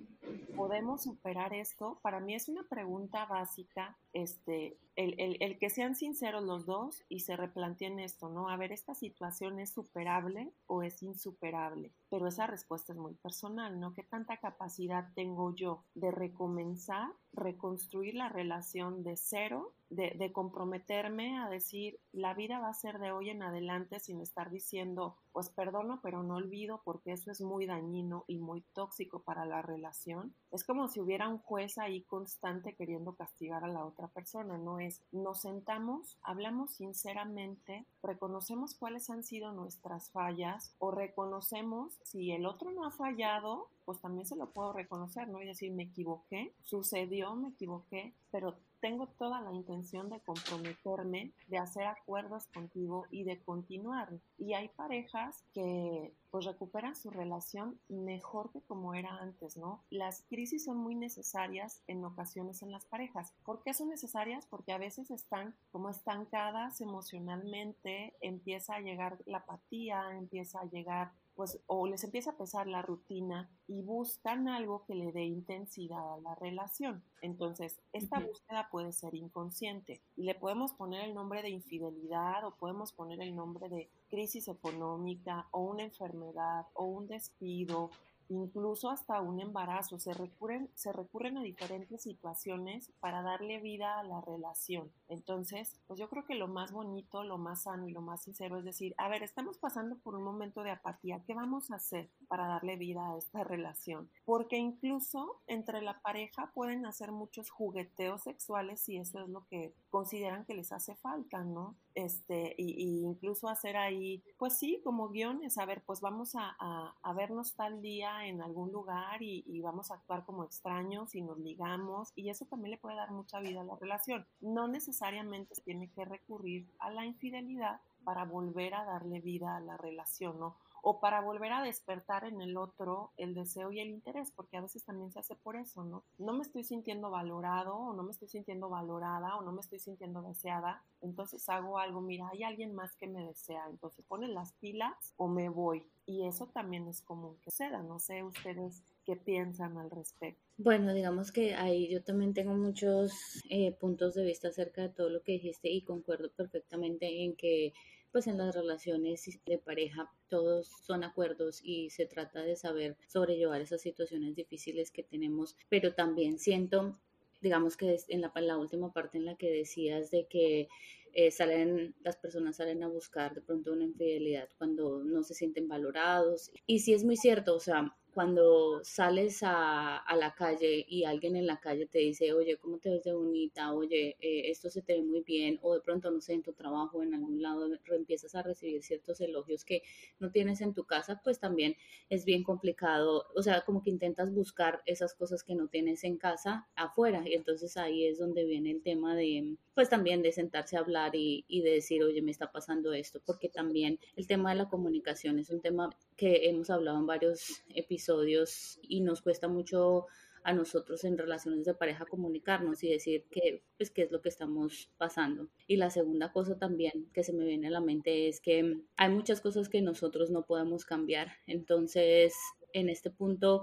¿Podemos 0.54 1.02
superar 1.02 1.52
esto? 1.52 1.98
Para 2.00 2.20
mí 2.20 2.36
es 2.36 2.48
una 2.48 2.62
pregunta 2.62 3.26
básica, 3.26 3.96
este, 4.12 4.78
el, 4.94 5.18
el, 5.18 5.36
el 5.40 5.58
que 5.58 5.68
sean 5.68 5.96
sinceros 5.96 6.44
los 6.44 6.66
dos 6.66 7.02
y 7.08 7.20
se 7.20 7.36
replanteen 7.36 7.98
esto, 7.98 8.28
¿no? 8.28 8.48
A 8.50 8.56
ver, 8.56 8.70
¿esta 8.70 8.94
situación 8.94 9.58
es 9.58 9.70
superable 9.70 10.52
o 10.66 10.84
es 10.84 11.02
insuperable? 11.02 11.90
Pero 12.08 12.28
esa 12.28 12.46
respuesta 12.46 12.92
es 12.92 12.98
muy 12.98 13.14
personal, 13.14 13.80
¿no? 13.80 13.94
¿Qué 13.94 14.04
tanta 14.04 14.36
capacidad 14.36 15.08
tengo 15.14 15.54
yo 15.54 15.82
de 15.94 16.12
recomenzar, 16.12 17.10
reconstruir 17.32 18.14
la 18.14 18.28
relación 18.28 19.02
de 19.02 19.16
cero 19.16 19.74
de, 19.92 20.32
comprometerme 20.32 21.38
a 21.38 21.48
decir 21.48 21.98
la 22.12 22.34
vida 22.34 22.58
va 22.58 22.68
a 22.68 22.74
ser 22.74 22.98
de 22.98 23.12
hoy 23.12 23.30
en 23.30 23.42
adelante 23.42 24.00
sin 24.00 24.20
estar 24.20 24.50
diciendo 24.50 25.16
pues 25.32 25.50
perdono 25.50 26.00
pero 26.02 26.22
no 26.22 26.36
olvido 26.36 26.80
porque 26.84 27.12
eso 27.12 27.30
es 27.30 27.40
muy 27.40 27.66
dañino 27.66 28.24
y 28.26 28.38
muy 28.38 28.62
tóxico 28.74 29.22
para 29.22 29.44
la 29.44 29.62
relación. 29.62 30.34
Es 30.50 30.64
como 30.64 30.88
si 30.88 31.00
hubiera 31.00 31.28
un 31.28 31.38
juez 31.38 31.78
ahí 31.78 32.02
constante 32.02 32.74
queriendo 32.74 33.14
castigar 33.14 33.64
a 33.64 33.68
la 33.68 33.84
otra 33.84 34.08
persona, 34.08 34.58
no 34.58 34.78
es 34.80 35.02
nos 35.12 35.42
sentamos, 35.42 36.18
hablamos 36.22 36.72
sinceramente, 36.72 37.86
reconocemos 38.02 38.74
cuáles 38.74 39.10
han 39.10 39.24
sido 39.24 39.52
nuestras 39.52 40.10
fallas 40.10 40.74
o 40.78 40.90
reconocemos 40.90 41.98
si 42.04 42.32
el 42.32 42.46
otro 42.46 42.72
no 42.72 42.84
ha 42.84 42.90
fallado, 42.90 43.68
pues 43.84 44.00
también 44.00 44.26
se 44.26 44.36
lo 44.36 44.50
puedo 44.50 44.72
reconocer, 44.72 45.28
¿no? 45.28 45.42
Y 45.42 45.46
decir, 45.46 45.72
me 45.72 45.84
equivoqué, 45.84 46.54
sucedió, 46.62 47.34
me 47.34 47.48
equivoqué, 47.48 48.14
pero 48.30 48.56
tengo 48.82 49.06
toda 49.06 49.40
la 49.40 49.52
intención 49.52 50.10
de 50.10 50.20
comprometerme, 50.20 51.32
de 51.46 51.58
hacer 51.58 51.86
acuerdos 51.86 52.46
contigo 52.48 53.06
y 53.10 53.22
de 53.22 53.38
continuar. 53.38 54.10
Y 54.38 54.54
hay 54.54 54.68
parejas 54.68 55.44
que 55.54 56.12
pues 56.32 56.46
recuperan 56.46 56.96
su 56.96 57.10
relación 57.10 57.78
mejor 57.88 58.50
que 58.50 58.60
como 58.62 58.94
era 58.94 59.18
antes, 59.18 59.56
¿no? 59.56 59.84
Las 59.90 60.24
crisis 60.28 60.64
son 60.64 60.78
muy 60.78 60.94
necesarias 60.96 61.82
en 61.86 62.04
ocasiones 62.04 62.62
en 62.62 62.72
las 62.72 62.84
parejas. 62.86 63.32
¿Por 63.44 63.62
qué 63.62 63.72
son 63.72 63.88
necesarias? 63.88 64.46
Porque 64.46 64.72
a 64.72 64.78
veces 64.78 65.10
están 65.10 65.54
como 65.70 65.88
estancadas 65.88 66.80
emocionalmente, 66.80 68.14
empieza 68.20 68.74
a 68.74 68.80
llegar 68.80 69.18
la 69.26 69.38
apatía, 69.38 70.16
empieza 70.16 70.60
a 70.60 70.64
llegar 70.64 71.12
pues 71.34 71.58
o 71.66 71.86
les 71.86 72.04
empieza 72.04 72.30
a 72.30 72.36
pesar 72.36 72.66
la 72.66 72.82
rutina 72.82 73.50
y 73.66 73.82
buscan 73.82 74.48
algo 74.48 74.84
que 74.84 74.94
le 74.94 75.12
dé 75.12 75.24
intensidad 75.24 76.14
a 76.14 76.18
la 76.18 76.34
relación. 76.34 77.02
Entonces, 77.22 77.80
esta 77.92 78.18
uh 78.18 78.22
-huh. 78.22 78.28
búsqueda 78.28 78.68
puede 78.70 78.92
ser 78.92 79.14
inconsciente 79.14 80.02
y 80.16 80.24
le 80.24 80.34
podemos 80.34 80.72
poner 80.72 81.04
el 81.04 81.14
nombre 81.14 81.42
de 81.42 81.50
infidelidad 81.50 82.44
o 82.44 82.56
podemos 82.56 82.92
poner 82.92 83.20
el 83.20 83.34
nombre 83.34 83.68
de 83.68 83.90
crisis 84.08 84.48
económica 84.48 85.48
o 85.52 85.60
una 85.60 85.84
enfermedad 85.84 86.66
o 86.74 86.84
un 86.84 87.06
despido 87.06 87.90
incluso 88.32 88.90
hasta 88.90 89.20
un 89.20 89.40
embarazo. 89.40 89.98
Se 89.98 90.14
recurren, 90.14 90.70
se 90.74 90.92
recurren 90.92 91.36
a 91.38 91.42
diferentes 91.42 92.02
situaciones 92.02 92.90
para 93.00 93.22
darle 93.22 93.60
vida 93.60 93.98
a 93.98 94.04
la 94.04 94.20
relación. 94.20 94.90
Entonces, 95.12 95.78
pues 95.86 96.00
yo 96.00 96.08
creo 96.08 96.24
que 96.24 96.34
lo 96.34 96.48
más 96.48 96.72
bonito, 96.72 97.22
lo 97.22 97.38
más 97.38 97.64
sano 97.64 97.86
y 97.86 97.92
lo 97.92 98.00
más 98.00 98.22
sincero 98.22 98.58
es 98.58 98.64
decir, 98.64 98.94
a 98.96 99.08
ver, 99.08 99.22
estamos 99.22 99.58
pasando 99.58 99.96
por 99.98 100.14
un 100.14 100.24
momento 100.24 100.62
de 100.62 100.70
apatía. 100.70 101.22
¿Qué 101.26 101.34
vamos 101.34 101.70
a 101.70 101.76
hacer 101.76 102.10
para 102.28 102.46
darle 102.46 102.76
vida 102.76 103.10
a 103.10 103.18
esta 103.18 103.44
relación? 103.44 104.10
Porque 104.24 104.56
incluso 104.56 105.40
entre 105.46 105.82
la 105.82 106.00
pareja 106.00 106.50
pueden 106.54 106.86
hacer 106.86 107.12
muchos 107.12 107.50
jugueteos 107.50 108.22
sexuales 108.22 108.80
si 108.80 108.96
eso 108.96 109.22
es 109.22 109.28
lo 109.28 109.46
que 109.48 109.74
consideran 109.90 110.44
que 110.44 110.54
les 110.54 110.72
hace 110.72 110.94
falta, 110.96 111.44
¿no? 111.44 111.76
Este, 111.94 112.54
y, 112.56 112.82
y 112.82 113.04
incluso 113.04 113.48
hacer 113.48 113.76
ahí, 113.76 114.22
pues 114.38 114.58
sí, 114.58 114.80
como 114.82 115.10
guiones, 115.10 115.58
a 115.58 115.66
ver, 115.66 115.82
pues 115.84 116.00
vamos 116.00 116.34
a, 116.34 116.56
a, 116.58 116.94
a 117.02 117.12
vernos 117.12 117.54
tal 117.54 117.82
día 117.82 118.26
en 118.26 118.40
algún 118.40 118.72
lugar 118.72 119.22
y, 119.22 119.44
y, 119.46 119.60
vamos 119.60 119.90
a 119.90 119.94
actuar 119.94 120.24
como 120.24 120.44
extraños 120.44 121.14
y 121.14 121.20
nos 121.20 121.38
ligamos 121.38 122.12
y 122.16 122.30
eso 122.30 122.46
también 122.46 122.72
le 122.72 122.78
puede 122.78 122.96
dar 122.96 123.10
mucha 123.10 123.40
vida 123.40 123.60
a 123.60 123.64
la 123.64 123.76
relación. 123.76 124.26
No 124.40 124.68
necesariamente 124.68 125.01
se 125.50 125.62
tiene 125.62 125.88
que 125.90 126.04
recurrir 126.04 126.66
a 126.78 126.90
la 126.90 127.04
infidelidad 127.04 127.80
para 128.04 128.24
volver 128.24 128.74
a 128.74 128.84
darle 128.84 129.20
vida 129.20 129.56
a 129.56 129.60
la 129.60 129.76
relación, 129.76 130.38
¿no? 130.38 130.56
o 130.82 130.98
para 130.98 131.20
volver 131.20 131.52
a 131.52 131.62
despertar 131.62 132.24
en 132.24 132.40
el 132.42 132.56
otro 132.56 133.12
el 133.16 133.34
deseo 133.34 133.70
y 133.70 133.80
el 133.80 133.88
interés, 133.88 134.32
porque 134.32 134.56
a 134.56 134.60
veces 134.60 134.84
también 134.84 135.12
se 135.12 135.20
hace 135.20 135.36
por 135.36 135.54
eso, 135.54 135.84
¿no? 135.84 136.02
No 136.18 136.32
me 136.32 136.42
estoy 136.42 136.64
sintiendo 136.64 137.08
valorado 137.08 137.76
o 137.76 137.94
no 137.94 138.02
me 138.02 138.10
estoy 138.10 138.28
sintiendo 138.28 138.68
valorada 138.68 139.36
o 139.36 139.42
no 139.42 139.52
me 139.52 139.60
estoy 139.60 139.78
sintiendo 139.78 140.22
deseada, 140.22 140.82
entonces 141.00 141.48
hago 141.48 141.78
algo, 141.78 142.00
mira, 142.00 142.28
hay 142.32 142.42
alguien 142.42 142.74
más 142.74 142.96
que 142.96 143.06
me 143.06 143.24
desea, 143.24 143.64
entonces 143.70 144.04
ponen 144.06 144.34
las 144.34 144.52
pilas 144.54 145.14
o 145.16 145.28
me 145.28 145.48
voy. 145.48 145.86
Y 146.04 146.26
eso 146.26 146.48
también 146.48 146.88
es 146.88 147.00
común 147.00 147.36
que 147.44 147.52
suceda, 147.52 147.80
no 147.82 148.00
sé 148.00 148.24
ustedes 148.24 148.82
qué 149.04 149.16
piensan 149.16 149.76
al 149.78 149.90
respecto. 149.90 150.40
Bueno, 150.56 150.94
digamos 150.94 151.32
que 151.32 151.54
ahí 151.54 151.88
yo 151.88 152.02
también 152.02 152.34
tengo 152.34 152.54
muchos 152.54 153.12
eh, 153.48 153.72
puntos 153.72 154.14
de 154.14 154.24
vista 154.24 154.48
acerca 154.48 154.82
de 154.82 154.88
todo 154.90 155.10
lo 155.10 155.22
que 155.22 155.32
dijiste 155.32 155.70
y 155.70 155.82
concuerdo 155.82 156.30
perfectamente 156.30 157.24
en 157.24 157.34
que 157.36 157.72
pues 158.12 158.26
en 158.26 158.36
las 158.36 158.54
relaciones 158.54 159.26
de 159.46 159.58
pareja 159.58 160.12
todos 160.28 160.70
son 160.82 161.02
acuerdos 161.02 161.60
y 161.64 161.88
se 161.90 162.04
trata 162.06 162.42
de 162.42 162.56
saber 162.56 162.96
sobrellevar 163.08 163.62
esas 163.62 163.80
situaciones 163.80 164.36
difíciles 164.36 164.90
que 164.90 165.02
tenemos, 165.02 165.56
pero 165.70 165.94
también 165.94 166.38
siento, 166.38 166.98
digamos 167.40 167.76
que 167.76 167.96
en 168.08 168.20
la, 168.20 168.58
última 168.58 168.92
parte 168.92 169.16
en 169.16 169.24
la 169.24 169.36
que 169.36 169.50
decías 169.50 170.10
de 170.10 170.26
que 170.26 170.68
eh, 171.14 171.30
salen, 171.30 171.94
las 172.00 172.16
personas 172.18 172.56
salen 172.56 172.82
a 172.82 172.88
buscar 172.88 173.34
de 173.34 173.40
pronto 173.40 173.72
una 173.72 173.84
infidelidad 173.84 174.48
cuando 174.58 175.02
no 175.02 175.22
se 175.22 175.34
sienten 175.34 175.68
valorados. 175.68 176.50
Y 176.66 176.80
sí 176.80 176.94
es 176.94 177.04
muy 177.04 177.16
cierto, 177.16 177.54
o 177.54 177.60
sea, 177.60 177.96
cuando 178.12 178.80
sales 178.84 179.42
a, 179.42 179.96
a, 179.96 180.16
la 180.16 180.34
calle 180.34 180.84
y 180.88 181.04
alguien 181.04 181.36
en 181.36 181.46
la 181.46 181.60
calle 181.60 181.86
te 181.86 181.98
dice, 181.98 182.32
oye, 182.32 182.56
¿cómo 182.58 182.78
te 182.78 182.90
ves 182.90 183.04
de 183.04 183.12
bonita? 183.12 183.72
Oye, 183.72 184.16
eh, 184.20 184.50
esto 184.50 184.70
se 184.70 184.82
te 184.82 184.94
ve 184.94 185.02
muy 185.02 185.22
bien. 185.22 185.58
O 185.62 185.74
de 185.74 185.80
pronto, 185.80 186.10
no 186.10 186.20
sé, 186.20 186.34
en 186.34 186.42
tu 186.42 186.52
trabajo, 186.52 187.02
en 187.02 187.14
algún 187.14 187.40
lado, 187.40 187.68
empiezas 187.90 188.34
a 188.34 188.42
recibir 188.42 188.82
ciertos 188.82 189.20
elogios 189.20 189.64
que 189.64 189.82
no 190.20 190.30
tienes 190.30 190.60
en 190.60 190.74
tu 190.74 190.84
casa, 190.84 191.20
pues 191.24 191.38
también 191.40 191.76
es 192.10 192.24
bien 192.24 192.42
complicado. 192.42 193.26
O 193.34 193.42
sea, 193.42 193.62
como 193.62 193.82
que 193.82 193.90
intentas 193.90 194.32
buscar 194.32 194.82
esas 194.86 195.14
cosas 195.14 195.42
que 195.42 195.54
no 195.54 195.68
tienes 195.68 196.04
en 196.04 196.18
casa 196.18 196.68
afuera. 196.74 197.22
Y 197.26 197.34
entonces 197.34 197.76
ahí 197.76 198.06
es 198.06 198.18
donde 198.18 198.44
viene 198.44 198.70
el 198.72 198.82
tema 198.82 199.16
de, 199.16 199.56
pues 199.74 199.88
también 199.88 200.22
de 200.22 200.32
sentarse 200.32 200.76
a 200.76 200.80
hablar 200.80 201.14
y, 201.16 201.44
y 201.48 201.62
de 201.62 201.72
decir, 201.72 202.02
oye, 202.02 202.20
me 202.20 202.30
está 202.30 202.52
pasando 202.52 202.92
esto. 202.92 203.20
Porque 203.24 203.48
también 203.48 203.98
el 204.16 204.26
tema 204.26 204.50
de 204.50 204.56
la 204.56 204.68
comunicación 204.68 205.38
es 205.38 205.50
un 205.50 205.60
tema 205.60 205.90
que 206.16 206.48
hemos 206.48 206.70
hablado 206.70 206.98
en 206.98 207.06
varios 207.06 207.62
episodios 207.74 208.78
y 208.82 209.00
nos 209.00 209.22
cuesta 209.22 209.48
mucho 209.48 210.06
a 210.44 210.52
nosotros 210.52 211.04
en 211.04 211.18
relaciones 211.18 211.64
de 211.64 211.74
pareja 211.74 212.06
comunicarnos 212.06 212.82
y 212.82 212.90
decir 212.90 213.24
que, 213.30 213.62
pues, 213.76 213.90
qué 213.90 214.02
es 214.02 214.12
lo 214.12 214.20
que 214.22 214.28
estamos 214.28 214.90
pasando. 214.98 215.48
Y 215.66 215.76
la 215.76 215.90
segunda 215.90 216.32
cosa 216.32 216.58
también 216.58 217.08
que 217.12 217.22
se 217.22 217.32
me 217.32 217.44
viene 217.44 217.68
a 217.68 217.70
la 217.70 217.80
mente 217.80 218.28
es 218.28 218.40
que 218.40 218.80
hay 218.96 219.10
muchas 219.10 219.40
cosas 219.40 219.68
que 219.68 219.82
nosotros 219.82 220.30
no 220.30 220.44
podemos 220.44 220.84
cambiar. 220.84 221.32
Entonces, 221.46 222.34
en 222.72 222.88
este 222.88 223.10
punto, 223.10 223.62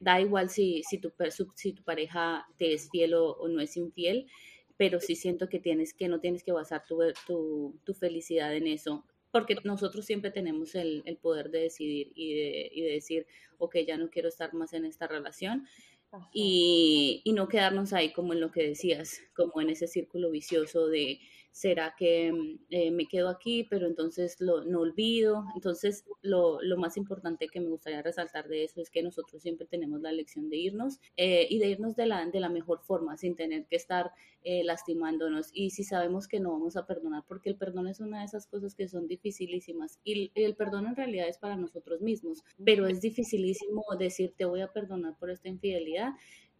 da 0.00 0.20
igual 0.20 0.50
si, 0.50 0.82
si, 0.82 0.98
tu, 0.98 1.12
si 1.54 1.72
tu 1.72 1.84
pareja 1.84 2.46
te 2.58 2.72
es 2.72 2.90
fiel 2.90 3.14
o, 3.14 3.46
no 3.48 3.60
es 3.60 3.76
infiel, 3.76 4.26
pero 4.76 4.98
sí 4.98 5.14
siento 5.14 5.48
que 5.48 5.60
tienes 5.60 5.92
que 5.92 6.08
no 6.08 6.20
tienes 6.20 6.42
que 6.42 6.52
basar 6.52 6.84
tu, 6.86 6.98
tu, 7.26 7.78
tu 7.84 7.94
felicidad 7.94 8.56
en 8.56 8.66
eso 8.66 9.04
porque 9.30 9.56
nosotros 9.64 10.04
siempre 10.04 10.30
tenemos 10.30 10.74
el, 10.74 11.02
el 11.06 11.16
poder 11.16 11.50
de 11.50 11.60
decidir 11.60 12.12
y 12.14 12.34
de, 12.34 12.70
y 12.72 12.82
de, 12.82 12.92
decir, 12.92 13.26
ok, 13.58 13.76
ya 13.86 13.96
no 13.96 14.10
quiero 14.10 14.28
estar 14.28 14.54
más 14.54 14.72
en 14.72 14.84
esta 14.84 15.06
relación 15.06 15.66
y, 16.32 17.22
y, 17.24 17.32
no 17.32 17.48
quedarnos 17.48 17.92
ahí 17.92 18.12
como 18.12 18.32
en 18.32 18.40
lo 18.40 18.50
que 18.50 18.66
decías, 18.66 19.20
como 19.34 19.60
en 19.60 19.70
ese 19.70 19.86
círculo 19.86 20.30
vicioso 20.30 20.88
de 20.88 21.20
será 21.52 21.94
que 21.98 22.32
eh, 22.70 22.90
me 22.90 23.06
quedo 23.06 23.28
aquí, 23.28 23.64
pero 23.64 23.86
entonces 23.86 24.36
lo, 24.40 24.64
no 24.64 24.80
olvido. 24.80 25.44
Entonces, 25.54 26.04
lo, 26.22 26.60
lo, 26.62 26.76
más 26.76 26.96
importante 26.96 27.48
que 27.48 27.60
me 27.60 27.68
gustaría 27.68 28.02
resaltar 28.02 28.48
de 28.48 28.64
eso 28.64 28.80
es 28.80 28.90
que 28.90 29.02
nosotros 29.02 29.42
siempre 29.42 29.66
tenemos 29.66 30.00
la 30.00 30.10
elección 30.10 30.48
de 30.48 30.56
irnos 30.56 31.00
eh, 31.16 31.46
y 31.50 31.58
de 31.58 31.68
irnos 31.68 31.96
de 31.96 32.06
la, 32.06 32.24
de 32.26 32.40
la 32.40 32.48
mejor 32.48 32.80
forma, 32.80 33.16
sin 33.16 33.36
tener 33.36 33.66
que 33.66 33.76
estar 33.76 34.12
eh, 34.42 34.64
lastimándonos. 34.64 35.50
Y 35.52 35.70
si 35.70 35.84
sabemos 35.84 36.28
que 36.28 36.40
no 36.40 36.52
vamos 36.52 36.76
a 36.76 36.86
perdonar, 36.86 37.24
porque 37.26 37.50
el 37.50 37.56
perdón 37.56 37.88
es 37.88 38.00
una 38.00 38.20
de 38.20 38.26
esas 38.26 38.46
cosas 38.46 38.74
que 38.74 38.88
son 38.88 39.06
dificilísimas 39.06 39.98
y 40.04 40.30
el 40.34 40.56
perdón 40.56 40.86
en 40.86 40.96
realidad 40.96 41.28
es 41.28 41.38
para 41.38 41.56
nosotros 41.56 42.00
mismos, 42.00 42.42
pero 42.64 42.86
es 42.86 43.00
dificilísimo 43.00 43.84
decir 43.98 44.34
te 44.36 44.44
voy 44.44 44.60
a 44.60 44.72
perdonar 44.72 45.16
por 45.18 45.30
esta 45.30 45.48
infidelidad 45.48 46.12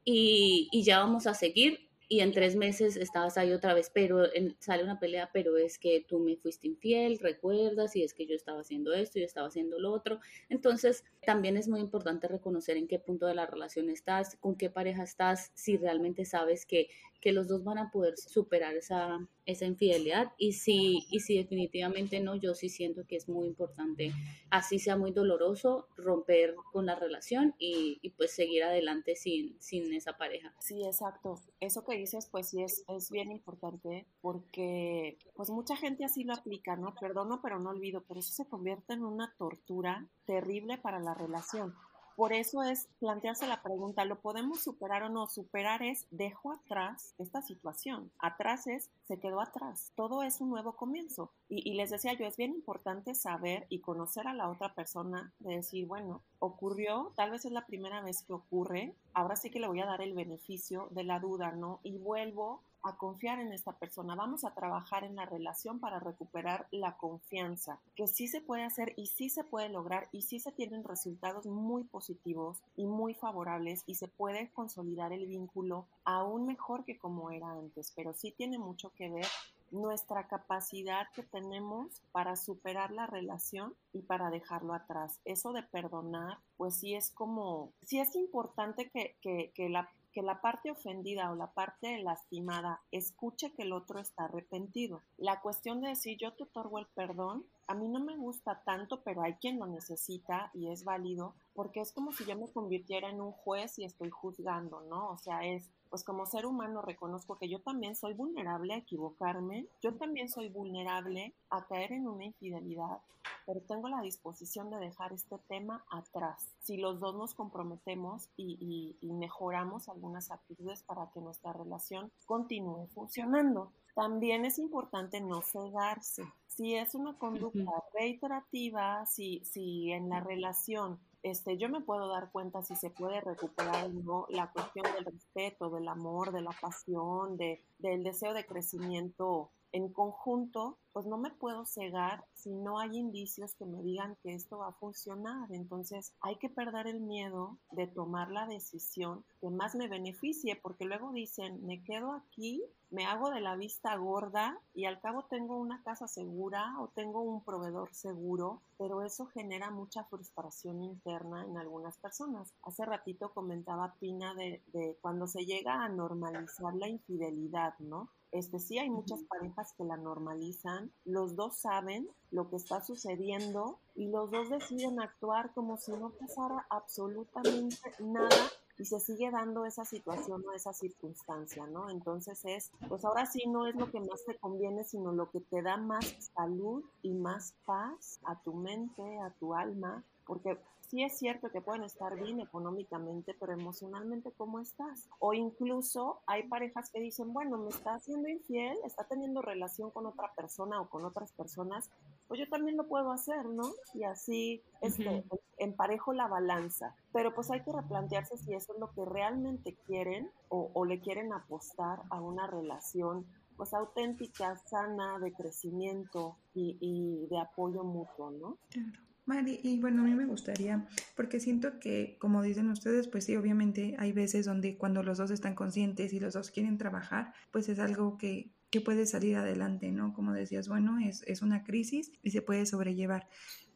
y, 0.04 0.68
y 0.73 0.82
ya 0.82 0.99
vamos 0.99 1.26
a 1.26 1.35
seguir 1.35 1.89
y 2.12 2.22
en 2.22 2.32
tres 2.32 2.56
meses 2.56 2.96
estabas 2.96 3.38
ahí 3.38 3.52
otra 3.52 3.72
vez, 3.72 3.88
pero 3.94 4.24
sale 4.58 4.82
una 4.82 4.98
pelea, 4.98 5.30
pero 5.32 5.56
es 5.56 5.78
que 5.78 6.04
tú 6.08 6.18
me 6.18 6.36
fuiste 6.36 6.66
infiel, 6.66 7.20
recuerdas, 7.20 7.94
y 7.94 8.02
es 8.02 8.14
que 8.14 8.26
yo 8.26 8.34
estaba 8.34 8.62
haciendo 8.62 8.92
esto, 8.92 9.20
yo 9.20 9.24
estaba 9.24 9.46
haciendo 9.46 9.78
lo 9.78 9.92
otro. 9.92 10.18
Entonces, 10.48 11.04
también 11.24 11.56
es 11.56 11.68
muy 11.68 11.78
importante 11.78 12.26
reconocer 12.26 12.76
en 12.76 12.88
qué 12.88 12.98
punto 12.98 13.26
de 13.26 13.36
la 13.36 13.46
relación 13.46 13.90
estás, 13.90 14.36
con 14.40 14.56
qué 14.56 14.70
pareja 14.70 15.04
estás, 15.04 15.52
si 15.54 15.76
realmente 15.76 16.24
sabes 16.24 16.66
que, 16.66 16.88
que 17.20 17.30
los 17.30 17.46
dos 17.46 17.62
van 17.62 17.78
a 17.78 17.92
poder 17.92 18.16
superar 18.16 18.74
esa, 18.74 19.28
esa 19.46 19.66
infidelidad 19.66 20.32
y 20.38 20.54
si, 20.54 21.06
y 21.10 21.20
si 21.20 21.36
definitivamente 21.36 22.18
no, 22.18 22.34
yo 22.34 22.54
sí 22.54 22.68
siento 22.68 23.06
que 23.06 23.16
es 23.16 23.28
muy 23.28 23.46
importante, 23.46 24.12
así 24.50 24.78
sea 24.78 24.96
muy 24.96 25.12
doloroso, 25.12 25.86
romper 25.96 26.56
con 26.72 26.86
la 26.86 26.96
relación 26.96 27.54
y, 27.58 27.98
y 28.02 28.10
pues 28.10 28.32
seguir 28.32 28.64
adelante 28.64 29.14
sin, 29.14 29.60
sin 29.60 29.92
esa 29.92 30.16
pareja. 30.16 30.54
Sí, 30.58 30.84
exacto. 30.84 31.38
Eso 31.60 31.84
que 31.84 32.00
dices, 32.00 32.28
pues 32.30 32.49
sí 32.49 32.62
es, 32.62 32.85
es 32.88 33.11
bien 33.11 33.30
importante 33.30 34.07
porque 34.21 35.19
pues 35.35 35.50
mucha 35.50 35.76
gente 35.76 36.04
así 36.04 36.25
lo 36.25 36.35
aplica, 36.35 36.76
¿no? 36.76 36.95
Perdono 36.95 37.40
pero 37.42 37.59
no 37.59 37.71
olvido, 37.71 38.02
pero 38.07 38.21
eso 38.21 38.33
se 38.33 38.49
convierte 38.49 38.95
en 38.95 39.04
una 39.04 39.35
tortura 39.38 40.07
terrible 40.25 40.78
para 40.78 40.99
la 40.99 41.14
relación. 41.14 41.75
Por 42.20 42.34
eso 42.34 42.62
es 42.62 42.86
plantearse 42.98 43.46
la 43.46 43.62
pregunta, 43.62 44.04
¿lo 44.04 44.20
podemos 44.20 44.60
superar 44.60 45.04
o 45.04 45.08
no? 45.08 45.26
Superar 45.26 45.82
es, 45.82 46.06
dejo 46.10 46.52
atrás 46.52 47.14
esta 47.16 47.40
situación. 47.40 48.12
Atrás 48.18 48.66
es, 48.66 48.90
se 49.08 49.18
quedó 49.18 49.40
atrás. 49.40 49.90
Todo 49.94 50.22
es 50.22 50.38
un 50.42 50.50
nuevo 50.50 50.76
comienzo. 50.76 51.32
Y, 51.48 51.72
les 51.72 51.88
decía 51.88 52.12
yo, 52.12 52.26
es 52.26 52.36
bien 52.36 52.52
importante 52.52 53.14
saber 53.14 53.64
y 53.70 53.80
conocer 53.80 54.28
a 54.28 54.34
la 54.34 54.50
otra 54.50 54.74
persona, 54.74 55.32
de 55.38 55.56
decir, 55.56 55.86
bueno, 55.86 56.20
ocurrió, 56.40 57.14
tal 57.16 57.30
vez 57.30 57.46
es 57.46 57.52
la 57.52 57.64
primera 57.64 58.02
vez 58.02 58.22
que 58.22 58.34
ocurre, 58.34 58.94
ahora 59.14 59.36
sí 59.36 59.48
que 59.48 59.58
le 59.58 59.68
voy 59.68 59.80
a 59.80 59.86
dar 59.86 60.02
el 60.02 60.12
beneficio 60.12 60.88
de 60.90 61.04
la 61.04 61.20
duda, 61.20 61.52
¿no? 61.52 61.80
Y 61.84 61.96
vuelvo 61.96 62.60
a 62.82 62.96
confiar 62.96 63.40
en 63.40 63.52
esta 63.52 63.72
persona, 63.72 64.14
vamos 64.14 64.44
a 64.44 64.54
trabajar 64.54 65.04
en 65.04 65.16
la 65.16 65.26
relación 65.26 65.80
para 65.80 66.00
recuperar 66.00 66.66
la 66.70 66.96
confianza, 66.96 67.78
que 67.94 68.06
sí 68.06 68.28
se 68.28 68.40
puede 68.40 68.64
hacer 68.64 68.94
y 68.96 69.06
sí 69.06 69.30
se 69.30 69.44
puede 69.44 69.68
lograr 69.68 70.08
y 70.12 70.22
sí 70.22 70.40
se 70.40 70.52
tienen 70.52 70.84
resultados 70.84 71.46
muy 71.46 71.84
positivos 71.84 72.58
y 72.76 72.87
muy 72.87 73.14
favorables 73.14 73.82
y 73.87 73.96
se 73.96 74.08
puede 74.08 74.50
consolidar 74.50 75.12
el 75.12 75.26
vínculo 75.26 75.87
aún 76.04 76.46
mejor 76.46 76.84
que 76.84 76.99
como 76.99 77.30
era 77.30 77.52
antes, 77.52 77.92
pero 77.94 78.14
sí 78.14 78.32
tiene 78.37 78.58
mucho 78.58 78.90
que 78.90 79.10
ver 79.10 79.26
nuestra 79.70 80.26
capacidad 80.26 81.06
que 81.14 81.22
tenemos 81.22 82.02
para 82.12 82.37
superar 82.37 82.90
la 82.90 83.06
relación 83.06 83.75
y 83.92 84.02
para 84.02 84.30
dejarlo 84.30 84.75
atrás. 84.75 85.20
Eso 85.25 85.52
de 85.52 85.62
perdonar, 85.62 86.38
pues 86.56 86.76
sí 86.76 86.94
es 86.94 87.10
como, 87.10 87.72
sí 87.82 88.00
es 88.00 88.14
importante 88.16 88.90
que, 88.90 89.16
que, 89.20 89.52
que 89.54 89.68
la 89.68 89.88
que 90.12 90.22
la 90.22 90.40
parte 90.40 90.70
ofendida 90.70 91.30
o 91.30 91.34
la 91.34 91.52
parte 91.52 92.02
lastimada 92.02 92.80
escuche 92.90 93.52
que 93.52 93.62
el 93.62 93.72
otro 93.72 94.00
está 94.00 94.24
arrepentido. 94.24 95.02
La 95.16 95.40
cuestión 95.40 95.80
de 95.80 95.88
decir 95.88 96.18
yo 96.18 96.32
te 96.32 96.44
otorgo 96.44 96.78
el 96.78 96.86
perdón, 96.86 97.46
a 97.66 97.74
mí 97.74 97.88
no 97.88 98.00
me 98.00 98.16
gusta 98.16 98.62
tanto, 98.64 99.02
pero 99.02 99.22
hay 99.22 99.34
quien 99.34 99.58
lo 99.58 99.66
necesita 99.66 100.50
y 100.54 100.70
es 100.70 100.84
válido, 100.84 101.34
porque 101.54 101.80
es 101.80 101.92
como 101.92 102.12
si 102.12 102.24
yo 102.24 102.36
me 102.36 102.50
convirtiera 102.52 103.08
en 103.08 103.20
un 103.20 103.32
juez 103.32 103.78
y 103.78 103.84
estoy 103.84 104.10
juzgando, 104.10 104.80
¿no? 104.88 105.10
O 105.10 105.16
sea, 105.18 105.44
es 105.44 105.70
pues 105.90 106.04
como 106.04 106.25
ser 106.25 106.47
humano 106.47 106.80
reconozco 106.82 107.37
que 107.37 107.49
yo 107.49 107.61
también 107.61 107.97
soy 107.97 108.14
vulnerable 108.14 108.75
a 108.75 108.78
equivocarme, 108.78 109.66
yo 109.82 109.94
también 109.97 110.28
soy 110.28 110.49
vulnerable 110.49 111.35
a 111.50 111.66
caer 111.66 111.92
en 111.92 112.06
una 112.06 112.25
infidelidad, 112.25 113.00
pero 113.44 113.61
tengo 113.62 113.88
la 113.88 114.00
disposición 114.00 114.70
de 114.70 114.78
dejar 114.78 115.12
este 115.12 115.37
tema 115.49 115.85
atrás. 115.90 116.49
Si 116.61 116.76
los 116.76 117.00
dos 117.00 117.16
nos 117.16 117.35
comprometemos 117.35 118.28
y, 118.37 118.97
mejoramos 119.02 119.88
algunas 119.88 120.30
actitudes 120.30 120.82
para 120.85 121.11
que 121.12 121.20
nuestra 121.20 121.52
relación 121.52 122.11
continúe 122.25 122.87
funcionando. 122.94 123.73
También 123.94 124.47
es 124.47 124.59
importante 124.59 125.20
no 125.20 125.42
cegarse. 125.42 126.23
Si 126.47 126.75
es 126.75 126.94
una 126.94 127.18
conducta 127.18 127.73
reiterativa, 127.92 129.04
si, 129.04 129.44
si 129.44 129.92
en 129.92 130.09
la 130.09 130.20
relación 130.20 130.99
este, 131.22 131.58
yo 131.58 131.68
me 131.68 131.80
puedo 131.80 132.08
dar 132.08 132.30
cuenta 132.30 132.62
si 132.62 132.74
se 132.76 132.90
puede 132.90 133.20
recuperar 133.20 133.86
o 133.86 133.88
no 133.88 134.26
la 134.30 134.50
cuestión 134.52 134.86
del 134.94 135.04
respeto, 135.04 135.70
del 135.70 135.88
amor, 135.88 136.32
de 136.32 136.42
la 136.42 136.52
pasión, 136.60 137.36
de, 137.36 137.62
del 137.78 138.02
deseo 138.02 138.32
de 138.32 138.46
crecimiento 138.46 139.50
en 139.72 139.92
conjunto, 139.92 140.78
pues 140.92 141.06
no 141.06 141.18
me 141.18 141.30
puedo 141.30 141.64
cegar 141.64 142.24
si 142.34 142.50
no 142.50 142.78
hay 142.78 142.96
indicios 142.96 143.54
que 143.54 143.66
me 143.66 143.82
digan 143.82 144.16
que 144.22 144.34
esto 144.34 144.58
va 144.58 144.68
a 144.68 144.72
funcionar. 144.72 145.52
Entonces 145.52 146.12
hay 146.20 146.36
que 146.36 146.48
perder 146.48 146.86
el 146.86 147.00
miedo 147.00 147.58
de 147.70 147.86
tomar 147.86 148.30
la 148.30 148.46
decisión 148.46 149.24
que 149.40 149.50
más 149.50 149.74
me 149.74 149.88
beneficie, 149.88 150.56
porque 150.56 150.84
luego 150.84 151.12
dicen, 151.12 151.64
me 151.64 151.82
quedo 151.84 152.12
aquí, 152.12 152.64
me 152.90 153.06
hago 153.06 153.30
de 153.30 153.40
la 153.40 153.54
vista 153.54 153.94
gorda 153.96 154.58
y 154.74 154.86
al 154.86 155.00
cabo 155.00 155.24
tengo 155.26 155.56
una 155.56 155.82
casa 155.84 156.08
segura 156.08 156.74
o 156.80 156.88
tengo 156.88 157.22
un 157.22 157.44
proveedor 157.44 157.94
seguro, 157.94 158.62
pero 158.78 159.02
eso 159.02 159.26
genera 159.26 159.70
mucha 159.70 160.04
frustración 160.04 160.82
interna 160.82 161.44
en 161.44 161.56
algunas 161.56 161.96
personas. 161.98 162.52
Hace 162.62 162.84
ratito 162.84 163.32
comentaba 163.32 163.94
Pina 164.00 164.34
de, 164.34 164.62
de 164.72 164.98
cuando 165.00 165.28
se 165.28 165.44
llega 165.44 165.84
a 165.84 165.88
normalizar 165.88 166.74
la 166.74 166.88
infidelidad, 166.88 167.78
¿no? 167.78 168.08
Este, 168.32 168.60
sí 168.60 168.78
hay 168.78 168.90
muchas 168.90 169.22
parejas 169.25 169.72
que 169.76 169.84
la 169.84 169.96
normalizan, 169.96 170.92
los 171.04 171.34
dos 171.34 171.56
saben 171.56 172.08
lo 172.30 172.49
que 172.49 172.56
está 172.56 172.80
sucediendo 172.80 173.78
y 173.96 174.08
los 174.08 174.30
dos 174.30 174.50
deciden 174.50 175.00
actuar 175.00 175.52
como 175.52 175.76
si 175.76 175.92
no 175.92 176.10
pasara 176.10 176.64
absolutamente 176.70 177.76
nada 177.99 178.50
y 178.80 178.84
se 178.87 178.99
sigue 178.99 179.30
dando 179.30 179.66
esa 179.66 179.84
situación 179.84 180.42
o 180.46 180.52
esa 180.52 180.72
circunstancia, 180.72 181.66
¿no? 181.66 181.90
Entonces 181.90 182.42
es, 182.46 182.70
pues 182.88 183.04
ahora 183.04 183.26
sí 183.26 183.46
no 183.46 183.66
es 183.66 183.75
lo 183.75 183.90
que 183.90 184.00
más 184.00 184.25
te 184.25 184.38
conviene, 184.38 184.84
sino 184.84 185.12
lo 185.12 185.30
que 185.30 185.40
te 185.40 185.60
da 185.60 185.76
más 185.76 186.30
salud 186.34 186.82
y 187.02 187.12
más 187.12 187.54
paz 187.66 188.20
a 188.25 188.40
tu 188.42 188.54
mente, 188.54 189.18
a 189.18 189.30
tu 189.38 189.54
alma, 189.54 190.02
porque 190.25 190.56
sí 190.90 191.04
es 191.04 191.16
cierto 191.16 191.50
que 191.50 191.61
pueden 191.61 191.85
estar 191.85 192.20
bien 192.20 192.40
económicamente, 192.40 193.37
pero 193.38 193.52
emocionalmente, 193.52 194.32
¿cómo 194.32 194.59
estás? 194.59 195.09
O 195.20 195.32
incluso 195.32 196.20
hay 196.26 196.49
parejas 196.49 196.90
que 196.90 197.00
dicen, 197.00 197.32
bueno, 197.32 197.59
me 197.59 197.68
está 197.68 197.94
haciendo 197.94 198.28
infiel, 198.28 198.76
está 198.85 199.04
teniendo 199.04 199.40
relación 199.40 199.92
con 199.92 200.06
otra 200.06 200.35
persona 200.35 200.80
o 200.80 200.90
con 200.90 201.04
otras 201.04 201.32
personas, 201.32 201.90
pues 202.26 202.40
yo 202.40 202.49
también 202.49 202.76
lo 202.76 202.88
puedo 202.88 203.12
hacer, 203.12 203.47
¿no? 203.47 203.70
Y 203.94 204.02
así 204.02 204.64
este, 204.80 205.25
emparejo 205.59 206.12
la 206.12 206.26
balanza. 206.26 206.97
Pero 207.12 207.32
pues 207.37 207.52
hay 207.52 207.62
que 207.62 207.73
replantearse 207.73 208.37
si 208.37 208.54
eso 208.54 208.73
es 208.75 208.80
lo 208.80 208.90
que 208.90 209.04
realmente 209.04 209.76
quieren 209.87 210.28
o, 210.49 210.85
le 210.85 211.00
quieren 211.00 211.32
apostar 211.32 212.00
a 212.11 212.20
una 212.20 212.49
relación 212.49 213.26
pues 213.56 213.75
auténtica, 213.75 214.56
sana, 214.56 215.20
de 215.20 215.32
crecimiento 215.32 216.37
y, 216.54 216.78
y 216.80 217.26
de 217.28 217.38
apoyo 217.38 217.85
mutuo, 217.85 218.32
¿no? 218.32 218.56
Claro. 218.70 219.09
Mari, 219.26 219.60
y 219.62 219.78
bueno, 219.78 220.02
a 220.02 220.04
mí 220.04 220.14
me 220.14 220.26
gustaría, 220.26 220.88
porque 221.14 221.40
siento 221.40 221.78
que, 221.78 222.16
como 222.18 222.42
dicen 222.42 222.68
ustedes, 222.70 223.06
pues 223.06 223.24
sí, 223.24 223.36
obviamente 223.36 223.94
hay 223.98 224.12
veces 224.12 224.46
donde 224.46 224.76
cuando 224.76 225.02
los 225.02 225.18
dos 225.18 225.30
están 225.30 225.54
conscientes 225.54 226.12
y 226.12 226.20
los 226.20 226.34
dos 226.34 226.50
quieren 226.50 226.78
trabajar, 226.78 227.32
pues 227.52 227.68
es 227.68 227.78
algo 227.78 228.18
que, 228.18 228.50
que 228.70 228.80
puede 228.80 229.06
salir 229.06 229.36
adelante, 229.36 229.92
¿no? 229.92 230.12
Como 230.12 230.32
decías, 230.32 230.68
bueno, 230.68 230.98
es, 230.98 231.22
es 231.26 231.42
una 231.42 231.64
crisis 231.64 232.12
y 232.22 232.30
se 232.30 232.42
puede 232.42 232.66
sobrellevar. 232.66 233.28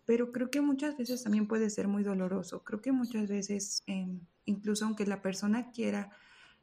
Pero 0.06 0.32
creo 0.32 0.50
que 0.50 0.60
muchas 0.60 0.96
veces 0.96 1.22
también 1.22 1.46
puede 1.46 1.70
ser 1.70 1.88
muy 1.88 2.02
doloroso. 2.02 2.62
Creo 2.62 2.80
que 2.80 2.92
muchas 2.92 3.28
veces, 3.28 3.82
em, 3.86 4.20
incluso 4.44 4.84
aunque 4.84 5.06
la 5.06 5.22
persona 5.22 5.70
quiera 5.70 6.10